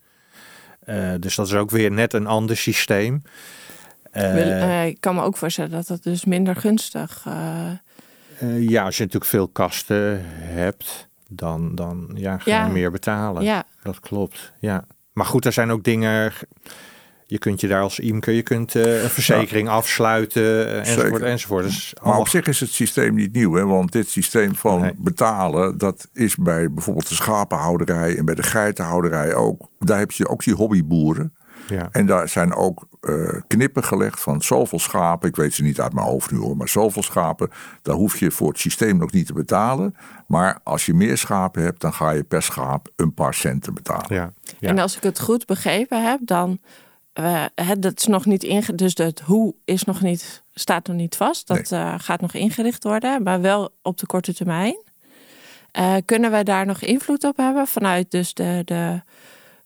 Eh, 0.80 1.12
dus 1.20 1.34
dat 1.34 1.46
is 1.46 1.54
ook 1.54 1.70
weer 1.70 1.90
net 1.90 2.12
een 2.12 2.26
ander 2.26 2.56
systeem. 2.56 3.22
Ik 4.84 5.00
kan 5.00 5.14
me 5.14 5.22
ook 5.22 5.36
voorstellen 5.36 5.70
dat 5.70 5.86
dat 5.86 6.02
dus 6.02 6.24
minder 6.24 6.56
gunstig... 6.56 7.24
Eh, 7.26 8.68
ja, 8.68 8.84
als 8.84 8.96
je 8.96 9.02
natuurlijk 9.02 9.30
veel 9.30 9.48
kasten 9.48 10.20
hebt, 10.38 11.08
dan, 11.28 11.74
dan 11.74 12.10
ja, 12.14 12.38
ga 12.38 12.44
je 12.44 12.50
Ja. 12.50 12.66
meer 12.66 12.90
betalen. 12.90 13.42
ja, 13.42 13.64
Dat 13.82 14.00
klopt, 14.00 14.52
ja. 14.58 14.84
Maar 15.12 15.26
goed, 15.26 15.44
er 15.44 15.52
zijn 15.52 15.70
ook 15.70 15.84
dingen... 15.84 16.32
Je 17.32 17.38
kunt 17.38 17.60
je 17.60 17.68
daar 17.68 17.82
als 17.82 17.98
imker, 17.98 18.32
je 18.32 18.42
kunt 18.42 18.74
eh, 18.74 19.02
een 19.02 19.10
verzekering 19.10 19.68
afsluiten, 19.68 20.42
eh, 20.68 20.78
enzovoort, 20.78 21.06
Zeker. 21.12 21.22
enzovoort. 21.26 21.64
Dus 21.64 21.94
Maar 22.02 22.18
op 22.18 22.28
zich 22.28 22.46
is 22.46 22.60
het 22.60 22.70
systeem 22.70 23.14
niet 23.14 23.32
nieuw. 23.32 23.54
Hè? 23.54 23.64
Want 23.66 23.92
dit 23.92 24.08
systeem 24.08 24.54
van 24.54 24.80
Nee. 24.80 24.92
betalen, 24.98 25.78
dat 25.78 26.08
is 26.12 26.36
bij 26.36 26.72
bijvoorbeeld 26.72 27.08
de 27.08 27.14
schapenhouderij 27.14 28.16
en 28.18 28.24
bij 28.24 28.34
de 28.34 28.42
geitenhouderij 28.42 29.34
ook. 29.34 29.68
Daar 29.78 29.98
heb 29.98 30.10
je 30.10 30.28
ook 30.28 30.44
die 30.44 30.54
hobbyboeren. 30.54 31.34
ja. 31.68 31.88
En 31.92 32.06
daar 32.06 32.28
zijn 32.28 32.54
ook 32.54 32.86
eh, 33.00 33.40
knippen 33.46 33.84
gelegd 33.84 34.20
van 34.20 34.42
zoveel 34.42 34.78
schapen. 34.78 35.28
Ik 35.28 35.36
weet 35.36 35.54
ze 35.54 35.62
niet 35.62 35.80
uit 35.80 35.92
mijn 35.92 36.06
hoofd 36.06 36.30
nu 36.30 36.38
hoor, 36.38 36.56
maar 36.56 36.68
zoveel 36.68 37.02
schapen. 37.02 37.50
Daar 37.82 37.94
hoef 37.94 38.16
je 38.18 38.30
voor 38.30 38.48
het 38.48 38.58
systeem 38.58 38.96
nog 38.96 39.12
niet 39.12 39.26
te 39.26 39.32
betalen. 39.32 39.96
Maar 40.26 40.58
als 40.62 40.86
je 40.86 40.94
meer 40.94 41.18
schapen 41.18 41.62
hebt, 41.62 41.80
dan 41.80 41.92
ga 41.92 42.10
je 42.10 42.22
per 42.22 42.42
schaap 42.42 42.88
een 42.96 43.14
paar 43.14 43.34
centen 43.34 43.74
betalen. 43.74 44.14
Ja, 44.14 44.32
ja. 44.58 44.68
En 44.68 44.78
als 44.78 44.96
ik 44.96 45.02
het 45.02 45.20
goed 45.20 45.46
begrepen 45.46 46.04
heb, 46.08 46.18
dan 46.22 46.58
het, 47.12 47.82
dat 47.82 47.98
is 47.98 48.06
nog 48.06 48.26
niet 48.26 48.42
inge, 48.42 48.74
dus 48.74 48.94
het 48.94 49.20
hoe 49.20 49.54
is 49.64 49.84
nog 49.84 50.00
niet, 50.00 50.42
staat 50.54 50.86
nog 50.86 50.96
niet 50.96 51.16
vast. 51.16 51.46
Dat 51.46 51.72
eh, 51.72 51.94
gaat 51.98 52.20
nog 52.20 52.34
ingericht 52.34 52.84
worden, 52.84 53.22
maar 53.22 53.40
wel 53.40 53.70
op 53.82 53.98
de 53.98 54.06
korte 54.06 54.34
termijn. 54.34 54.82
Eh, 55.70 55.94
kunnen 56.04 56.30
wij 56.30 56.44
daar 56.44 56.66
nog 56.66 56.80
invloed 56.80 57.24
op 57.24 57.36
hebben 57.36 57.66
vanuit 57.66 58.10
dus 58.10 58.34
de, 58.34 58.62
de 58.64 59.02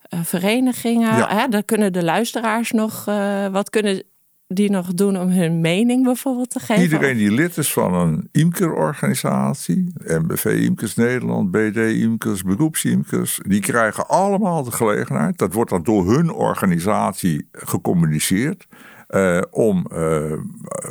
eh, 0.02 0.20
verenigingen? 0.22 1.16
Ja. 1.16 1.36
Hè, 1.36 1.48
dan 1.48 1.64
kunnen 1.64 1.92
de 1.92 2.04
luisteraars 2.04 2.70
nog 2.70 3.04
wat 3.50 3.70
kunnen 3.70 4.02
die 4.48 4.70
nog 4.70 4.94
doen 4.94 5.18
om 5.18 5.28
hun 5.28 5.60
mening 5.60 6.04
bijvoorbeeld 6.04 6.50
te 6.50 6.60
geven? 6.60 6.82
Iedereen 6.82 7.16
die 7.16 7.30
lid 7.30 7.56
is 7.56 7.72
van 7.72 7.94
een 7.94 8.28
imkerorganisatie, 8.32 9.92
MBV 10.04 10.44
Imkers 10.44 10.94
Nederland, 10.94 11.50
BD 11.50 11.76
Imkers, 11.76 12.42
beroepsimkers, 12.42 13.40
die 13.46 13.60
krijgen 13.60 14.08
allemaal 14.08 14.64
de 14.64 14.72
gelegenheid, 14.72 15.38
dat 15.38 15.52
wordt 15.52 15.70
dan 15.70 15.82
door 15.82 16.10
hun 16.14 16.30
organisatie 16.32 17.48
gecommuniceerd, 17.52 18.66
eh, 19.06 19.40
om 19.50 19.86
eh, 19.86 20.32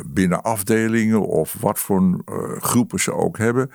binnen 0.06 0.42
afdelingen 0.42 1.26
of 1.26 1.56
wat 1.60 1.78
voor 1.78 2.22
eh, 2.24 2.62
groepen 2.62 3.00
ze 3.00 3.12
ook 3.12 3.38
hebben, 3.38 3.70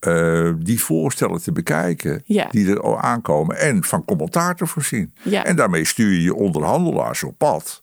eh, 0.00 0.52
die 0.58 0.80
voorstellen 0.82 1.42
te 1.42 1.52
bekijken 1.52 2.22
Ja. 2.24 2.48
die 2.50 2.70
er 2.70 2.80
al 2.80 3.00
aankomen 3.00 3.58
en 3.58 3.84
van 3.84 4.04
commentaar 4.04 4.56
te 4.56 4.66
voorzien. 4.66 5.14
Ja. 5.22 5.44
En 5.44 5.56
daarmee 5.56 5.84
stuur 5.84 6.10
je 6.10 6.22
je 6.22 6.34
onderhandelaars 6.34 7.22
op 7.22 7.38
pad 7.38 7.82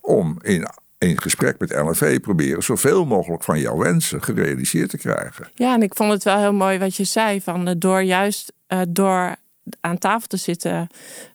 om 0.00 0.36
in, 0.40 0.66
in 1.02 1.20
gesprek 1.20 1.58
met 1.58 1.72
LNV 1.72 2.20
proberen 2.20 2.62
zoveel 2.62 3.04
mogelijk 3.04 3.42
van 3.42 3.60
jouw 3.60 3.76
wensen 3.76 4.22
gerealiseerd 4.22 4.90
te 4.90 4.98
krijgen. 4.98 5.48
Ja, 5.54 5.74
en 5.74 5.82
ik 5.82 5.94
vond 5.94 6.12
het 6.12 6.22
wel 6.22 6.38
heel 6.38 6.52
mooi 6.52 6.78
wat 6.78 6.96
je 6.96 7.04
zei. 7.04 7.40
Van 7.40 7.68
eh, 7.68 7.74
door 7.78 8.00
juist 8.00 8.52
eh, 8.66 8.80
door 8.88 9.36
aan 9.80 9.98
tafel 9.98 10.26
te 10.26 10.36
zitten 10.36 10.86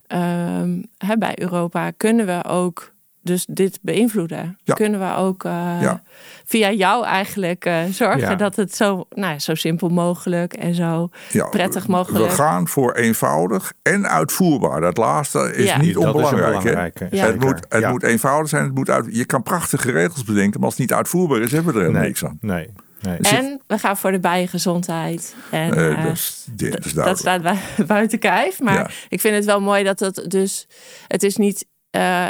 ehm, 0.08 0.82
bij 1.20 1.40
Europa, 1.40 1.92
kunnen 1.98 2.26
we 2.26 2.44
ook 2.44 2.96
dus 3.28 3.46
dit 3.50 3.80
beïnvloeden. 3.82 4.58
Ja. 4.64 4.74
Kunnen 4.74 5.00
we 5.00 5.16
ook 5.16 5.44
eh, 5.44 5.52
Ja. 5.82 6.02
via 6.46 6.72
jou 6.72 7.06
eigenlijk 7.06 7.66
eh, 7.66 7.84
zorgen 7.92 8.20
Ja. 8.20 8.36
dat 8.36 8.56
het 8.56 8.76
zo, 8.76 9.06
nou, 9.10 9.34
ja, 9.34 9.40
zo 9.40 9.56
simpel 9.56 9.90
mogelijk 9.90 10.54
en 10.54 10.76
zo 10.76 11.10
Ja, 11.32 11.46
prettig 11.48 11.88
mogelijk. 11.88 12.26
We 12.26 12.32
gaan 12.32 12.68
voor 12.68 12.94
eenvoudig 12.94 13.74
en 13.82 14.08
uitvoerbaar. 14.10 14.82
Dat 14.82 14.98
laatste 14.98 15.56
is 15.56 15.66
Ja. 15.66 15.78
niet 15.78 15.94
dat 15.94 16.04
onbelangrijk. 16.06 17.00
Het, 17.00 17.40
moet, 17.40 17.66
het 17.70 17.82
Ja. 17.82 17.90
moet 17.92 18.04
eenvoudig 18.04 18.50
zijn. 18.50 18.64
Het 18.64 18.74
moet 18.76 18.90
uit, 18.90 19.06
je 19.10 19.26
kan 19.26 19.44
prachtige 19.44 19.92
regels 19.92 20.24
bedenken, 20.24 20.60
maar 20.60 20.70
als 20.70 20.78
het 20.78 20.88
niet 20.88 20.94
uitvoerbaar 20.98 21.42
is, 21.42 21.52
hebben 21.52 21.74
we 21.74 21.80
er 21.80 21.86
helemaal 21.86 22.02
nee, 22.02 22.10
niks 22.12 22.26
aan. 22.26 22.38
nee, 22.42 22.70
nee. 23.02 23.18
En 23.20 23.62
we 23.68 23.78
gaan 23.78 23.98
voor 23.98 24.12
de 24.12 24.20
bijengezondheid. 24.20 25.36
En, 25.52 25.74
Eh, 25.74 26.04
dat, 26.04 26.12
is, 26.14 26.46
dit 26.52 26.86
is 26.86 26.94
dat 26.94 27.18
staat 27.20 27.42
bui- 27.42 27.58
buiten 27.88 28.20
kijf. 28.20 28.60
Maar 28.60 28.74
Ja. 28.74 28.90
ik 29.10 29.20
vind 29.22 29.36
het 29.36 29.46
wel 29.46 29.62
mooi 29.62 29.84
dat 29.84 30.00
het 30.00 30.26
dus. 30.28 30.68
Het 31.08 31.24
is 31.24 31.36
niet. 31.36 31.66
eh, 31.90 32.26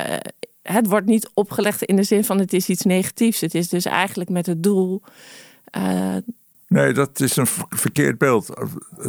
het 0.74 0.88
wordt 0.88 1.06
niet 1.06 1.30
opgelegd 1.34 1.82
in 1.84 1.96
de 1.96 2.04
zin 2.04 2.24
van 2.26 2.40
het 2.40 2.54
is 2.54 2.70
iets 2.70 2.84
negatiefs. 2.84 3.42
Het 3.42 3.56
is 3.56 3.70
dus 3.70 3.86
eigenlijk 3.86 4.30
met 4.30 4.46
het 4.46 4.64
doel. 4.64 5.02
eh, 5.66 6.16
Nee, 6.68 6.94
dat 6.94 7.20
is 7.20 7.36
een 7.36 7.48
ver- 7.48 7.66
verkeerd 7.70 8.18
beeld. 8.18 8.50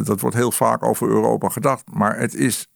Dat 0.05 0.19
wordt 0.21 0.35
heel 0.35 0.51
vaak 0.51 0.83
over 0.83 1.07
Europa 1.07 1.49
gedacht. 1.49 1.83
Maar 1.91 2.19
het 2.19 2.33
is, 2.35 2.67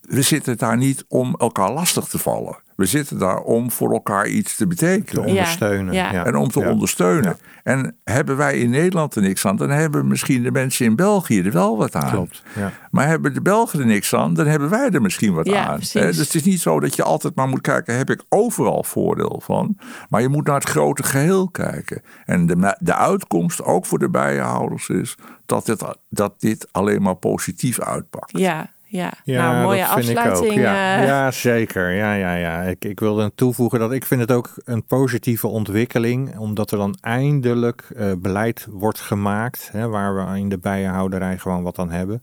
we 0.00 0.22
zitten 0.22 0.56
daar 0.56 0.76
niet 0.76 1.04
om 1.08 1.34
elkaar 1.36 1.72
lastig 1.72 2.04
te 2.08 2.18
vallen. 2.18 2.58
We 2.78 2.86
zitten 2.86 3.18
daar 3.18 3.38
om 3.40 3.70
voor 3.70 3.92
elkaar 3.92 4.26
iets 4.26 4.50
te 4.50 4.56
te 4.56 4.66
betekenen. 4.66 5.24
ondersteunen. 5.24 5.94
ja. 5.94 6.12
Ja. 6.12 6.24
En 6.24 6.36
om 6.36 6.48
te 6.50 6.60
Ja. 6.60 6.70
ondersteunen. 6.70 7.36
En 7.64 7.96
hebben 8.04 8.36
wij 8.36 8.58
in 8.58 8.70
Nederland 8.70 9.14
er 9.14 9.22
niks 9.22 9.46
aan, 9.46 9.56
dan 9.56 9.70
hebben 9.70 10.06
misschien 10.06 10.42
de 10.42 10.50
mensen 10.50 10.86
in 10.86 10.96
België 10.96 11.42
er 11.42 11.52
wel 11.52 11.76
wat 11.76 11.94
aan. 11.94 12.10
Klopt. 12.10 12.42
Ja. 12.54 12.72
Maar 12.90 13.06
hebben 13.06 13.34
de 13.34 13.40
Belgen 13.42 13.80
er 13.80 13.86
niks 13.86 14.14
aan, 14.14 14.34
dan 14.34 14.46
hebben 14.46 14.68
wij 14.70 14.90
er 14.90 15.02
misschien 15.02 15.34
wat 15.34 15.46
Ja, 15.46 15.66
aan. 15.66 15.74
precies. 15.76 15.92
Dus 16.02 16.16
het 16.16 16.34
is 16.34 16.42
niet 16.44 16.60
zo 16.60 16.80
dat 16.80 16.96
je 16.96 17.02
altijd 17.02 17.34
maar 17.34 17.48
moet 17.48 17.60
kijken, 17.60 17.96
heb 17.96 18.10
ik 18.10 18.22
overal 18.28 18.82
voordeel 18.84 19.40
van? 19.44 19.78
Maar 20.08 20.20
je 20.20 20.28
moet 20.28 20.46
naar 20.46 20.54
het 20.60 20.68
grote 20.68 21.02
geheel 21.02 21.48
kijken. 21.48 22.02
En 22.24 22.46
de, 22.46 22.76
de 22.80 22.94
uitkomst, 22.94 23.62
ook 23.62 23.86
voor 23.86 23.98
de 23.98 24.08
bijenhouders, 24.10 24.88
is 24.88 25.14
dat 25.46 25.66
dit, 25.66 25.84
dat 26.08 26.40
dit 26.40 26.68
alleen 26.72 27.02
maar 27.02 27.16
positief 27.16 27.80
uitpakt. 27.80 28.38
ja, 28.38 28.70
ja. 28.88 29.12
Ja, 29.24 29.52
nou, 29.52 29.64
mooie 29.64 29.80
dat 29.80 30.04
vind 30.04 30.16
afsluiting. 30.16 30.52
Ik 30.52 30.58
ook. 30.58 30.64
Ja, 30.64 31.00
eh, 31.00 31.06
ja 31.06 31.30
zeker. 31.30 31.90
Ja, 31.90 32.14
ja, 32.14 32.34
ja. 32.34 32.62
Ik, 32.62 32.84
ik 32.84 33.00
wilde 33.00 33.22
aan 33.22 33.34
toevoegen 33.34 33.78
dat 33.78 33.92
ik 33.92 34.04
vind 34.04 34.20
het 34.20 34.32
ook 34.32 34.54
een 34.64 34.84
positieve 34.84 35.46
ontwikkeling. 35.46 36.38
Omdat 36.38 36.70
er 36.70 36.78
dan 36.78 36.98
eindelijk 37.00 37.90
eh, 37.96 38.12
beleid 38.18 38.66
wordt 38.70 39.00
gemaakt. 39.00 39.68
Hè, 39.72 39.88
waar 39.88 40.16
we 40.16 40.38
in 40.38 40.48
de 40.48 40.58
bijenhouderij 40.58 41.38
gewoon 41.38 41.62
wat 41.62 41.78
aan 41.78 41.90
hebben. 41.90 42.22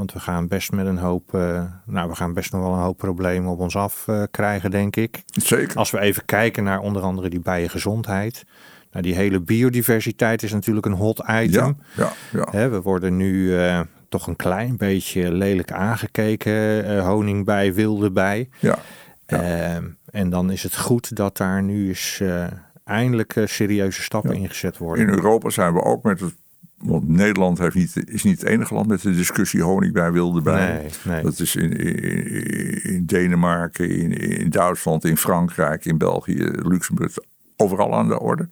Want 0.00 0.12
we 0.12 0.20
gaan 0.20 0.48
best 0.48 0.72
met 0.72 0.86
een 0.86 0.98
hoop, 0.98 1.34
eh, 1.34 1.62
nou 1.84 2.08
we 2.08 2.14
gaan 2.14 2.34
best 2.34 2.52
nog 2.52 2.60
wel 2.60 2.72
een 2.72 2.78
hoop 2.78 2.96
problemen 2.96 3.50
op 3.50 3.58
ons 3.58 3.76
af 3.76 4.08
eh, 4.08 4.22
krijgen, 4.30 4.70
denk 4.70 4.96
ik. 4.96 5.22
Zeker. 5.26 5.76
Als 5.76 5.90
we 5.90 6.00
even 6.00 6.24
kijken 6.24 6.64
naar 6.64 6.80
onder 6.80 7.02
andere 7.02 7.28
die 7.28 7.40
bijengezondheid. 7.40 8.44
Nou, 8.90 9.04
die 9.04 9.14
hele 9.14 9.40
biodiversiteit 9.40 10.42
is 10.42 10.52
natuurlijk 10.52 10.86
een 10.86 10.92
hot 10.92 11.22
item. 11.28 11.76
Ja, 11.96 12.12
ja, 12.32 12.40
ja. 12.40 12.48
Hè, 12.50 12.68
we 12.68 12.82
worden 12.82 13.16
nu 13.16 13.58
eh, 13.58 13.80
toch 14.10 14.26
een 14.26 14.36
klein 14.36 14.76
beetje 14.76 15.32
lelijk 15.32 15.72
aangekeken. 15.72 16.84
eh, 16.84 17.06
honing 17.06 17.44
bij, 17.44 17.74
wilde 17.74 18.10
bij. 18.10 18.48
ja. 18.58 18.78
Ehm, 19.26 19.84
en 20.10 20.30
dan 20.30 20.50
is 20.50 20.62
het 20.62 20.76
goed 20.76 21.16
dat 21.16 21.36
daar 21.36 21.62
nu 21.62 21.88
eens 21.88 22.20
eh, 22.20 22.46
eindelijk 22.84 23.36
eh, 23.36 23.46
serieuze 23.46 24.02
stappen 24.02 24.34
ingezet 24.34 24.78
worden. 24.78 25.06
In 25.06 25.12
Europa 25.12 25.50
zijn 25.50 25.72
we 25.72 25.82
ook 25.82 26.02
met 26.02 26.20
het. 26.20 26.34
Want 26.76 27.08
Nederland 27.08 27.58
heeft 27.58 27.74
niet, 27.74 28.08
is 28.08 28.22
niet 28.22 28.40
het 28.40 28.48
enige 28.48 28.74
land 28.74 28.86
met 28.86 29.02
de 29.02 29.14
discussie 29.14 29.62
honing 29.62 29.92
bij 29.92 30.12
wilde 30.12 30.40
bij. 30.42 30.72
Nee, 30.72 30.90
nee. 31.04 31.22
Dat 31.22 31.38
is 31.38 31.56
in, 31.56 31.72
in, 31.76 32.82
in 32.82 33.06
Denemarken, 33.06 33.90
in, 33.90 34.12
in 34.12 34.50
Duitsland, 34.50 35.04
in 35.04 35.16
Frankrijk, 35.16 35.84
in 35.84 35.98
België, 35.98 36.50
Luxemburg, 36.52 37.14
overal 37.56 37.94
aan 37.94 38.08
de 38.08 38.20
orde. 38.20 38.48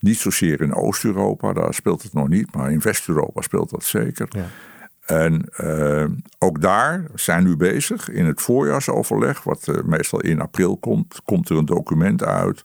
Niet 0.00 0.18
zozeer 0.18 0.60
in 0.60 0.74
Oost-Europa, 0.74 1.52
daar 1.52 1.74
speelt 1.74 2.02
het 2.02 2.12
nog 2.12 2.28
niet, 2.28 2.54
maar 2.54 2.72
in 2.72 2.80
West-Europa 2.80 3.40
speelt 3.40 3.70
dat 3.70 3.84
zeker. 3.84 4.28
Ja. 4.28 4.46
En 5.06 5.44
eh, 5.56 6.06
ook 6.38 6.60
daar 6.60 7.06
zijn 7.14 7.42
we 7.42 7.48
nu 7.48 7.56
bezig 7.56 8.08
in 8.08 8.26
het 8.26 8.40
voorjaarsoverleg, 8.40 9.42
wat 9.42 9.68
eh, 9.68 9.82
meestal 9.82 10.20
in 10.20 10.40
april 10.40 10.76
komt, 10.76 11.20
komt 11.24 11.48
er 11.48 11.56
een 11.56 11.64
document 11.64 12.24
uit 12.24 12.62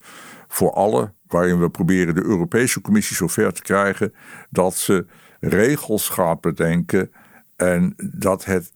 voor 0.47 0.71
alle, 0.71 1.13
waarin 1.27 1.59
we 1.59 1.69
proberen 1.69 2.15
de 2.15 2.23
Europese 2.23 2.81
Commissie 2.81 3.15
zover 3.15 3.53
te 3.53 3.61
krijgen 3.61 4.13
dat 4.49 4.75
ze 4.75 5.05
regels 5.39 6.09
gaat 6.09 6.41
bedenken 6.41 7.11
en 7.55 7.93
dat 8.13 8.45
het, 8.45 8.71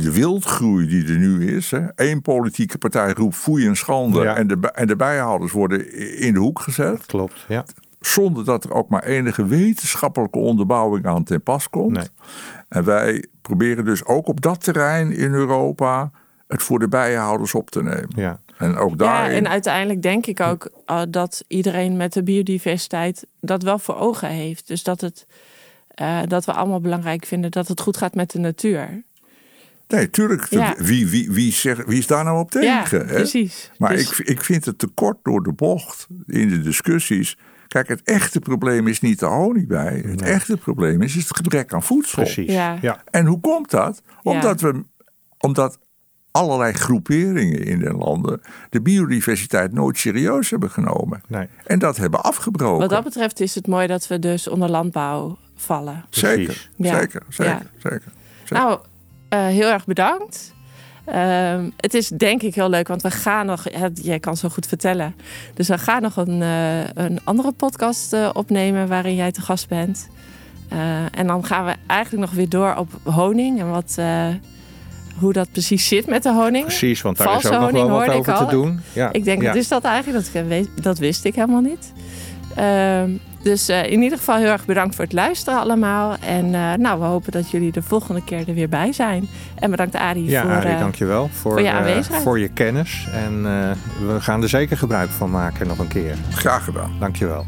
de, 0.00 0.12
wildgroei 0.12 0.86
die 0.86 1.04
er 1.06 1.18
nu 1.18 1.56
is, 1.56 1.70
hè, 1.70 1.86
één 1.94 2.22
politieke 2.22 2.78
partij 2.78 3.12
roept 3.12 3.34
foei 3.36 3.66
en 3.66 3.76
schande 3.76 4.22
Ja. 4.22 4.36
en, 4.36 4.46
de, 4.46 4.70
en 4.74 4.86
de 4.86 4.96
bijhouders 4.96 5.52
worden 5.52 5.92
in 6.18 6.32
de 6.32 6.38
hoek 6.38 6.60
gezet 6.60 7.06
Klopt, 7.06 7.44
ja. 7.48 7.64
zonder 8.00 8.44
dat 8.44 8.64
er 8.64 8.72
ook 8.72 8.88
maar 8.88 9.04
enige 9.04 9.46
wetenschappelijke 9.46 10.38
onderbouwing 10.38 11.06
aan 11.06 11.24
ten 11.24 11.42
pas 11.42 11.70
komt. 11.70 11.96
Nee. 11.96 12.06
En 12.68 12.84
wij 12.84 13.24
proberen 13.42 13.84
dus 13.84 14.04
ook 14.04 14.26
op 14.28 14.40
dat 14.40 14.64
terrein 14.64 15.12
in 15.12 15.32
Europa 15.32 16.10
het 16.48 16.62
voor 16.62 16.78
de 16.78 16.88
bijenhouders 16.88 17.54
op 17.54 17.70
te 17.70 17.82
nemen. 17.82 18.10
ja. 18.14 18.40
En 18.58 18.76
ook 18.76 18.90
Ja, 18.90 18.96
daarin. 18.96 19.36
en 19.36 19.48
uiteindelijk 19.48 20.02
denk 20.02 20.26
ik 20.26 20.40
ook 20.40 20.70
eh, 20.86 21.02
dat 21.08 21.44
iedereen 21.48 21.96
met 21.96 22.12
de 22.12 22.22
biodiversiteit 22.22 23.26
dat 23.40 23.62
wel 23.62 23.78
voor 23.78 23.96
ogen 23.96 24.28
heeft. 24.28 24.66
Dus 24.66 24.82
dat, 24.82 25.00
het, 25.00 25.26
eh, 25.88 26.18
dat 26.28 26.44
we 26.44 26.52
allemaal 26.52 26.80
belangrijk 26.80 27.24
vinden 27.26 27.50
dat 27.50 27.68
het 27.68 27.80
goed 27.80 27.96
gaat 27.96 28.14
met 28.14 28.30
de 28.30 28.38
natuur. 28.38 29.02
Nee, 29.88 30.10
tuurlijk. 30.10 30.44
Ja. 30.50 30.74
Wie, 30.78 31.08
wie, 31.08 31.30
wie, 31.30 31.52
zegt, 31.52 31.86
wie 31.86 31.98
is 31.98 32.06
daar 32.06 32.24
nou 32.24 32.38
op 32.38 32.52
Ja, 32.52 32.82
tegen? 32.82 33.06
hè? 33.06 33.14
precies. 33.14 33.70
Maar 33.78 33.92
Dus- 33.96 34.18
ik, 34.18 34.26
ik 34.28 34.42
vind 34.42 34.64
het 34.64 34.78
te 34.78 34.86
kort 34.86 35.16
door 35.22 35.42
de 35.42 35.52
bocht 35.52 36.06
in 36.26 36.48
de 36.48 36.60
discussies. 36.60 37.36
Kijk, 37.68 37.88
het 37.88 38.02
echte 38.02 38.40
probleem 38.40 38.86
is 38.86 39.00
niet 39.00 39.18
de 39.18 39.26
honingbij. 39.26 40.02
Het 40.06 40.22
echte 40.22 40.56
probleem 40.56 41.02
is, 41.02 41.16
is 41.16 41.28
het 41.28 41.36
gebrek 41.36 41.72
aan 41.72 41.82
voedsel. 41.82 42.22
Precies. 42.22 42.52
Ja. 42.52 42.78
ja. 42.80 43.02
En 43.10 43.26
hoe 43.26 43.40
komt 43.40 43.70
dat? 43.70 44.02
Omdat, 44.22 44.60
we, 44.60 44.82
omdat 45.38 45.78
allerlei 46.30 46.72
groeperingen 46.72 47.64
in 47.64 47.78
de 47.78 47.92
landen 47.92 48.40
de 48.70 48.80
biodiversiteit 48.80 49.72
nooit 49.72 49.98
serieus 49.98 50.50
hebben 50.50 50.70
genomen. 50.70 51.22
Nee. 51.28 51.46
En 51.64 51.78
dat 51.78 51.96
hebben 51.96 52.22
afgebroken. 52.22 52.80
Wat 52.80 52.90
dat 52.90 53.04
betreft 53.04 53.40
is 53.40 53.54
het 53.54 53.66
mooi 53.66 53.86
dat 53.86 54.06
we 54.06 54.18
dus 54.18 54.48
onder 54.48 54.70
landbouw 54.70 55.38
vallen. 55.56 56.04
Zeker. 56.10 56.70
Ja. 56.76 56.98
zeker, 56.98 57.22
zeker, 57.28 57.52
Ja. 57.52 57.62
zeker. 57.76 58.12
Zeker. 58.44 58.56
Nou, 58.56 58.80
eh, 59.32 59.46
heel 59.46 59.68
erg 59.68 59.84
bedankt. 59.84 60.54
Ehm, 61.04 61.70
het 61.76 61.94
is 61.94 62.08
denk 62.08 62.42
ik 62.42 62.54
heel 62.54 62.68
leuk, 62.68 62.88
want 62.88 63.02
we 63.02 63.10
gaan 63.10 63.46
nog... 63.46 63.70
ja, 63.70 63.90
jij 63.94 64.18
kan 64.18 64.36
zo 64.36 64.48
goed 64.48 64.66
vertellen. 64.66 65.14
Dus 65.54 65.68
we 65.68 65.78
gaan 65.78 66.02
nog 66.02 66.16
een, 66.16 66.42
eh, 66.42 67.04
een 67.04 67.20
andere 67.24 67.52
podcast 67.52 68.12
eh, 68.12 68.30
opnemen... 68.32 68.88
waarin 68.88 69.14
jij 69.14 69.32
te 69.32 69.40
gast 69.40 69.68
bent. 69.68 70.08
En 71.12 71.26
dan 71.26 71.44
gaan 71.44 71.64
we 71.64 71.74
eigenlijk 71.86 72.26
nog 72.26 72.36
weer 72.36 72.48
door 72.48 72.74
op 72.76 72.88
honing... 73.04 73.60
en 73.60 73.70
wat, 73.70 73.98
hoe 75.18 75.32
dat 75.32 75.52
precies 75.52 75.88
zit 75.88 76.06
met 76.06 76.22
de 76.22 76.32
honing. 76.32 76.64
Precies, 76.64 77.02
want 77.02 77.16
daar 77.16 77.26
Valse 77.26 77.48
is 77.48 77.54
ook 77.54 77.72
nog 77.72 77.86
wel 77.86 77.98
wat 77.98 78.08
over 78.08 78.36
te 78.36 78.46
doen. 78.46 78.80
Ja. 78.92 79.12
Ik 79.12 79.24
denk, 79.24 79.42
ja. 79.42 79.48
wat 79.48 79.56
is 79.56 79.68
dat 79.68 79.84
eigenlijk? 79.84 80.32
Dat, 80.34 80.50
ik 80.50 80.82
dat 80.82 80.98
wist 80.98 81.24
ik 81.24 81.34
helemaal 81.34 81.60
niet. 81.60 81.92
Dus 83.42 83.68
eh, 83.68 83.90
in 83.90 84.02
ieder 84.02 84.18
geval 84.18 84.36
heel 84.36 84.50
erg 84.50 84.64
bedankt 84.64 84.94
voor 84.94 85.04
het 85.04 85.12
luisteren 85.12 85.60
allemaal. 85.60 86.16
En 86.20 86.54
eh, 86.54 86.72
nou, 86.74 87.00
we 87.00 87.04
hopen 87.04 87.32
dat 87.32 87.50
jullie 87.50 87.72
de 87.72 87.82
volgende 87.82 88.24
keer 88.24 88.48
er 88.48 88.54
weer 88.54 88.68
bij 88.68 88.92
zijn. 88.92 89.28
En 89.54 89.70
bedankt 89.70 89.94
Arie 89.94 90.24
Ja, 90.24 90.42
voor... 90.42 90.50
Arie, 90.50 90.70
eh, 90.70 90.78
dankjewel 90.78 91.28
voor, 91.32 91.52
voor 91.52 91.60
je 91.60 91.68
eh, 91.68 91.76
aanwezigheid. 91.76 92.22
voor 92.22 92.38
je 92.38 92.48
kennis. 92.48 93.08
En 93.12 93.32
eh, 93.46 93.70
we 94.06 94.20
gaan 94.20 94.42
er 94.42 94.48
zeker 94.48 94.76
gebruik 94.76 95.10
van 95.10 95.30
maken 95.30 95.66
nog 95.66 95.78
een 95.78 95.88
keer. 95.88 96.14
Graag 96.30 96.64
gedaan. 96.64 96.90
Dankjewel. 96.98 97.46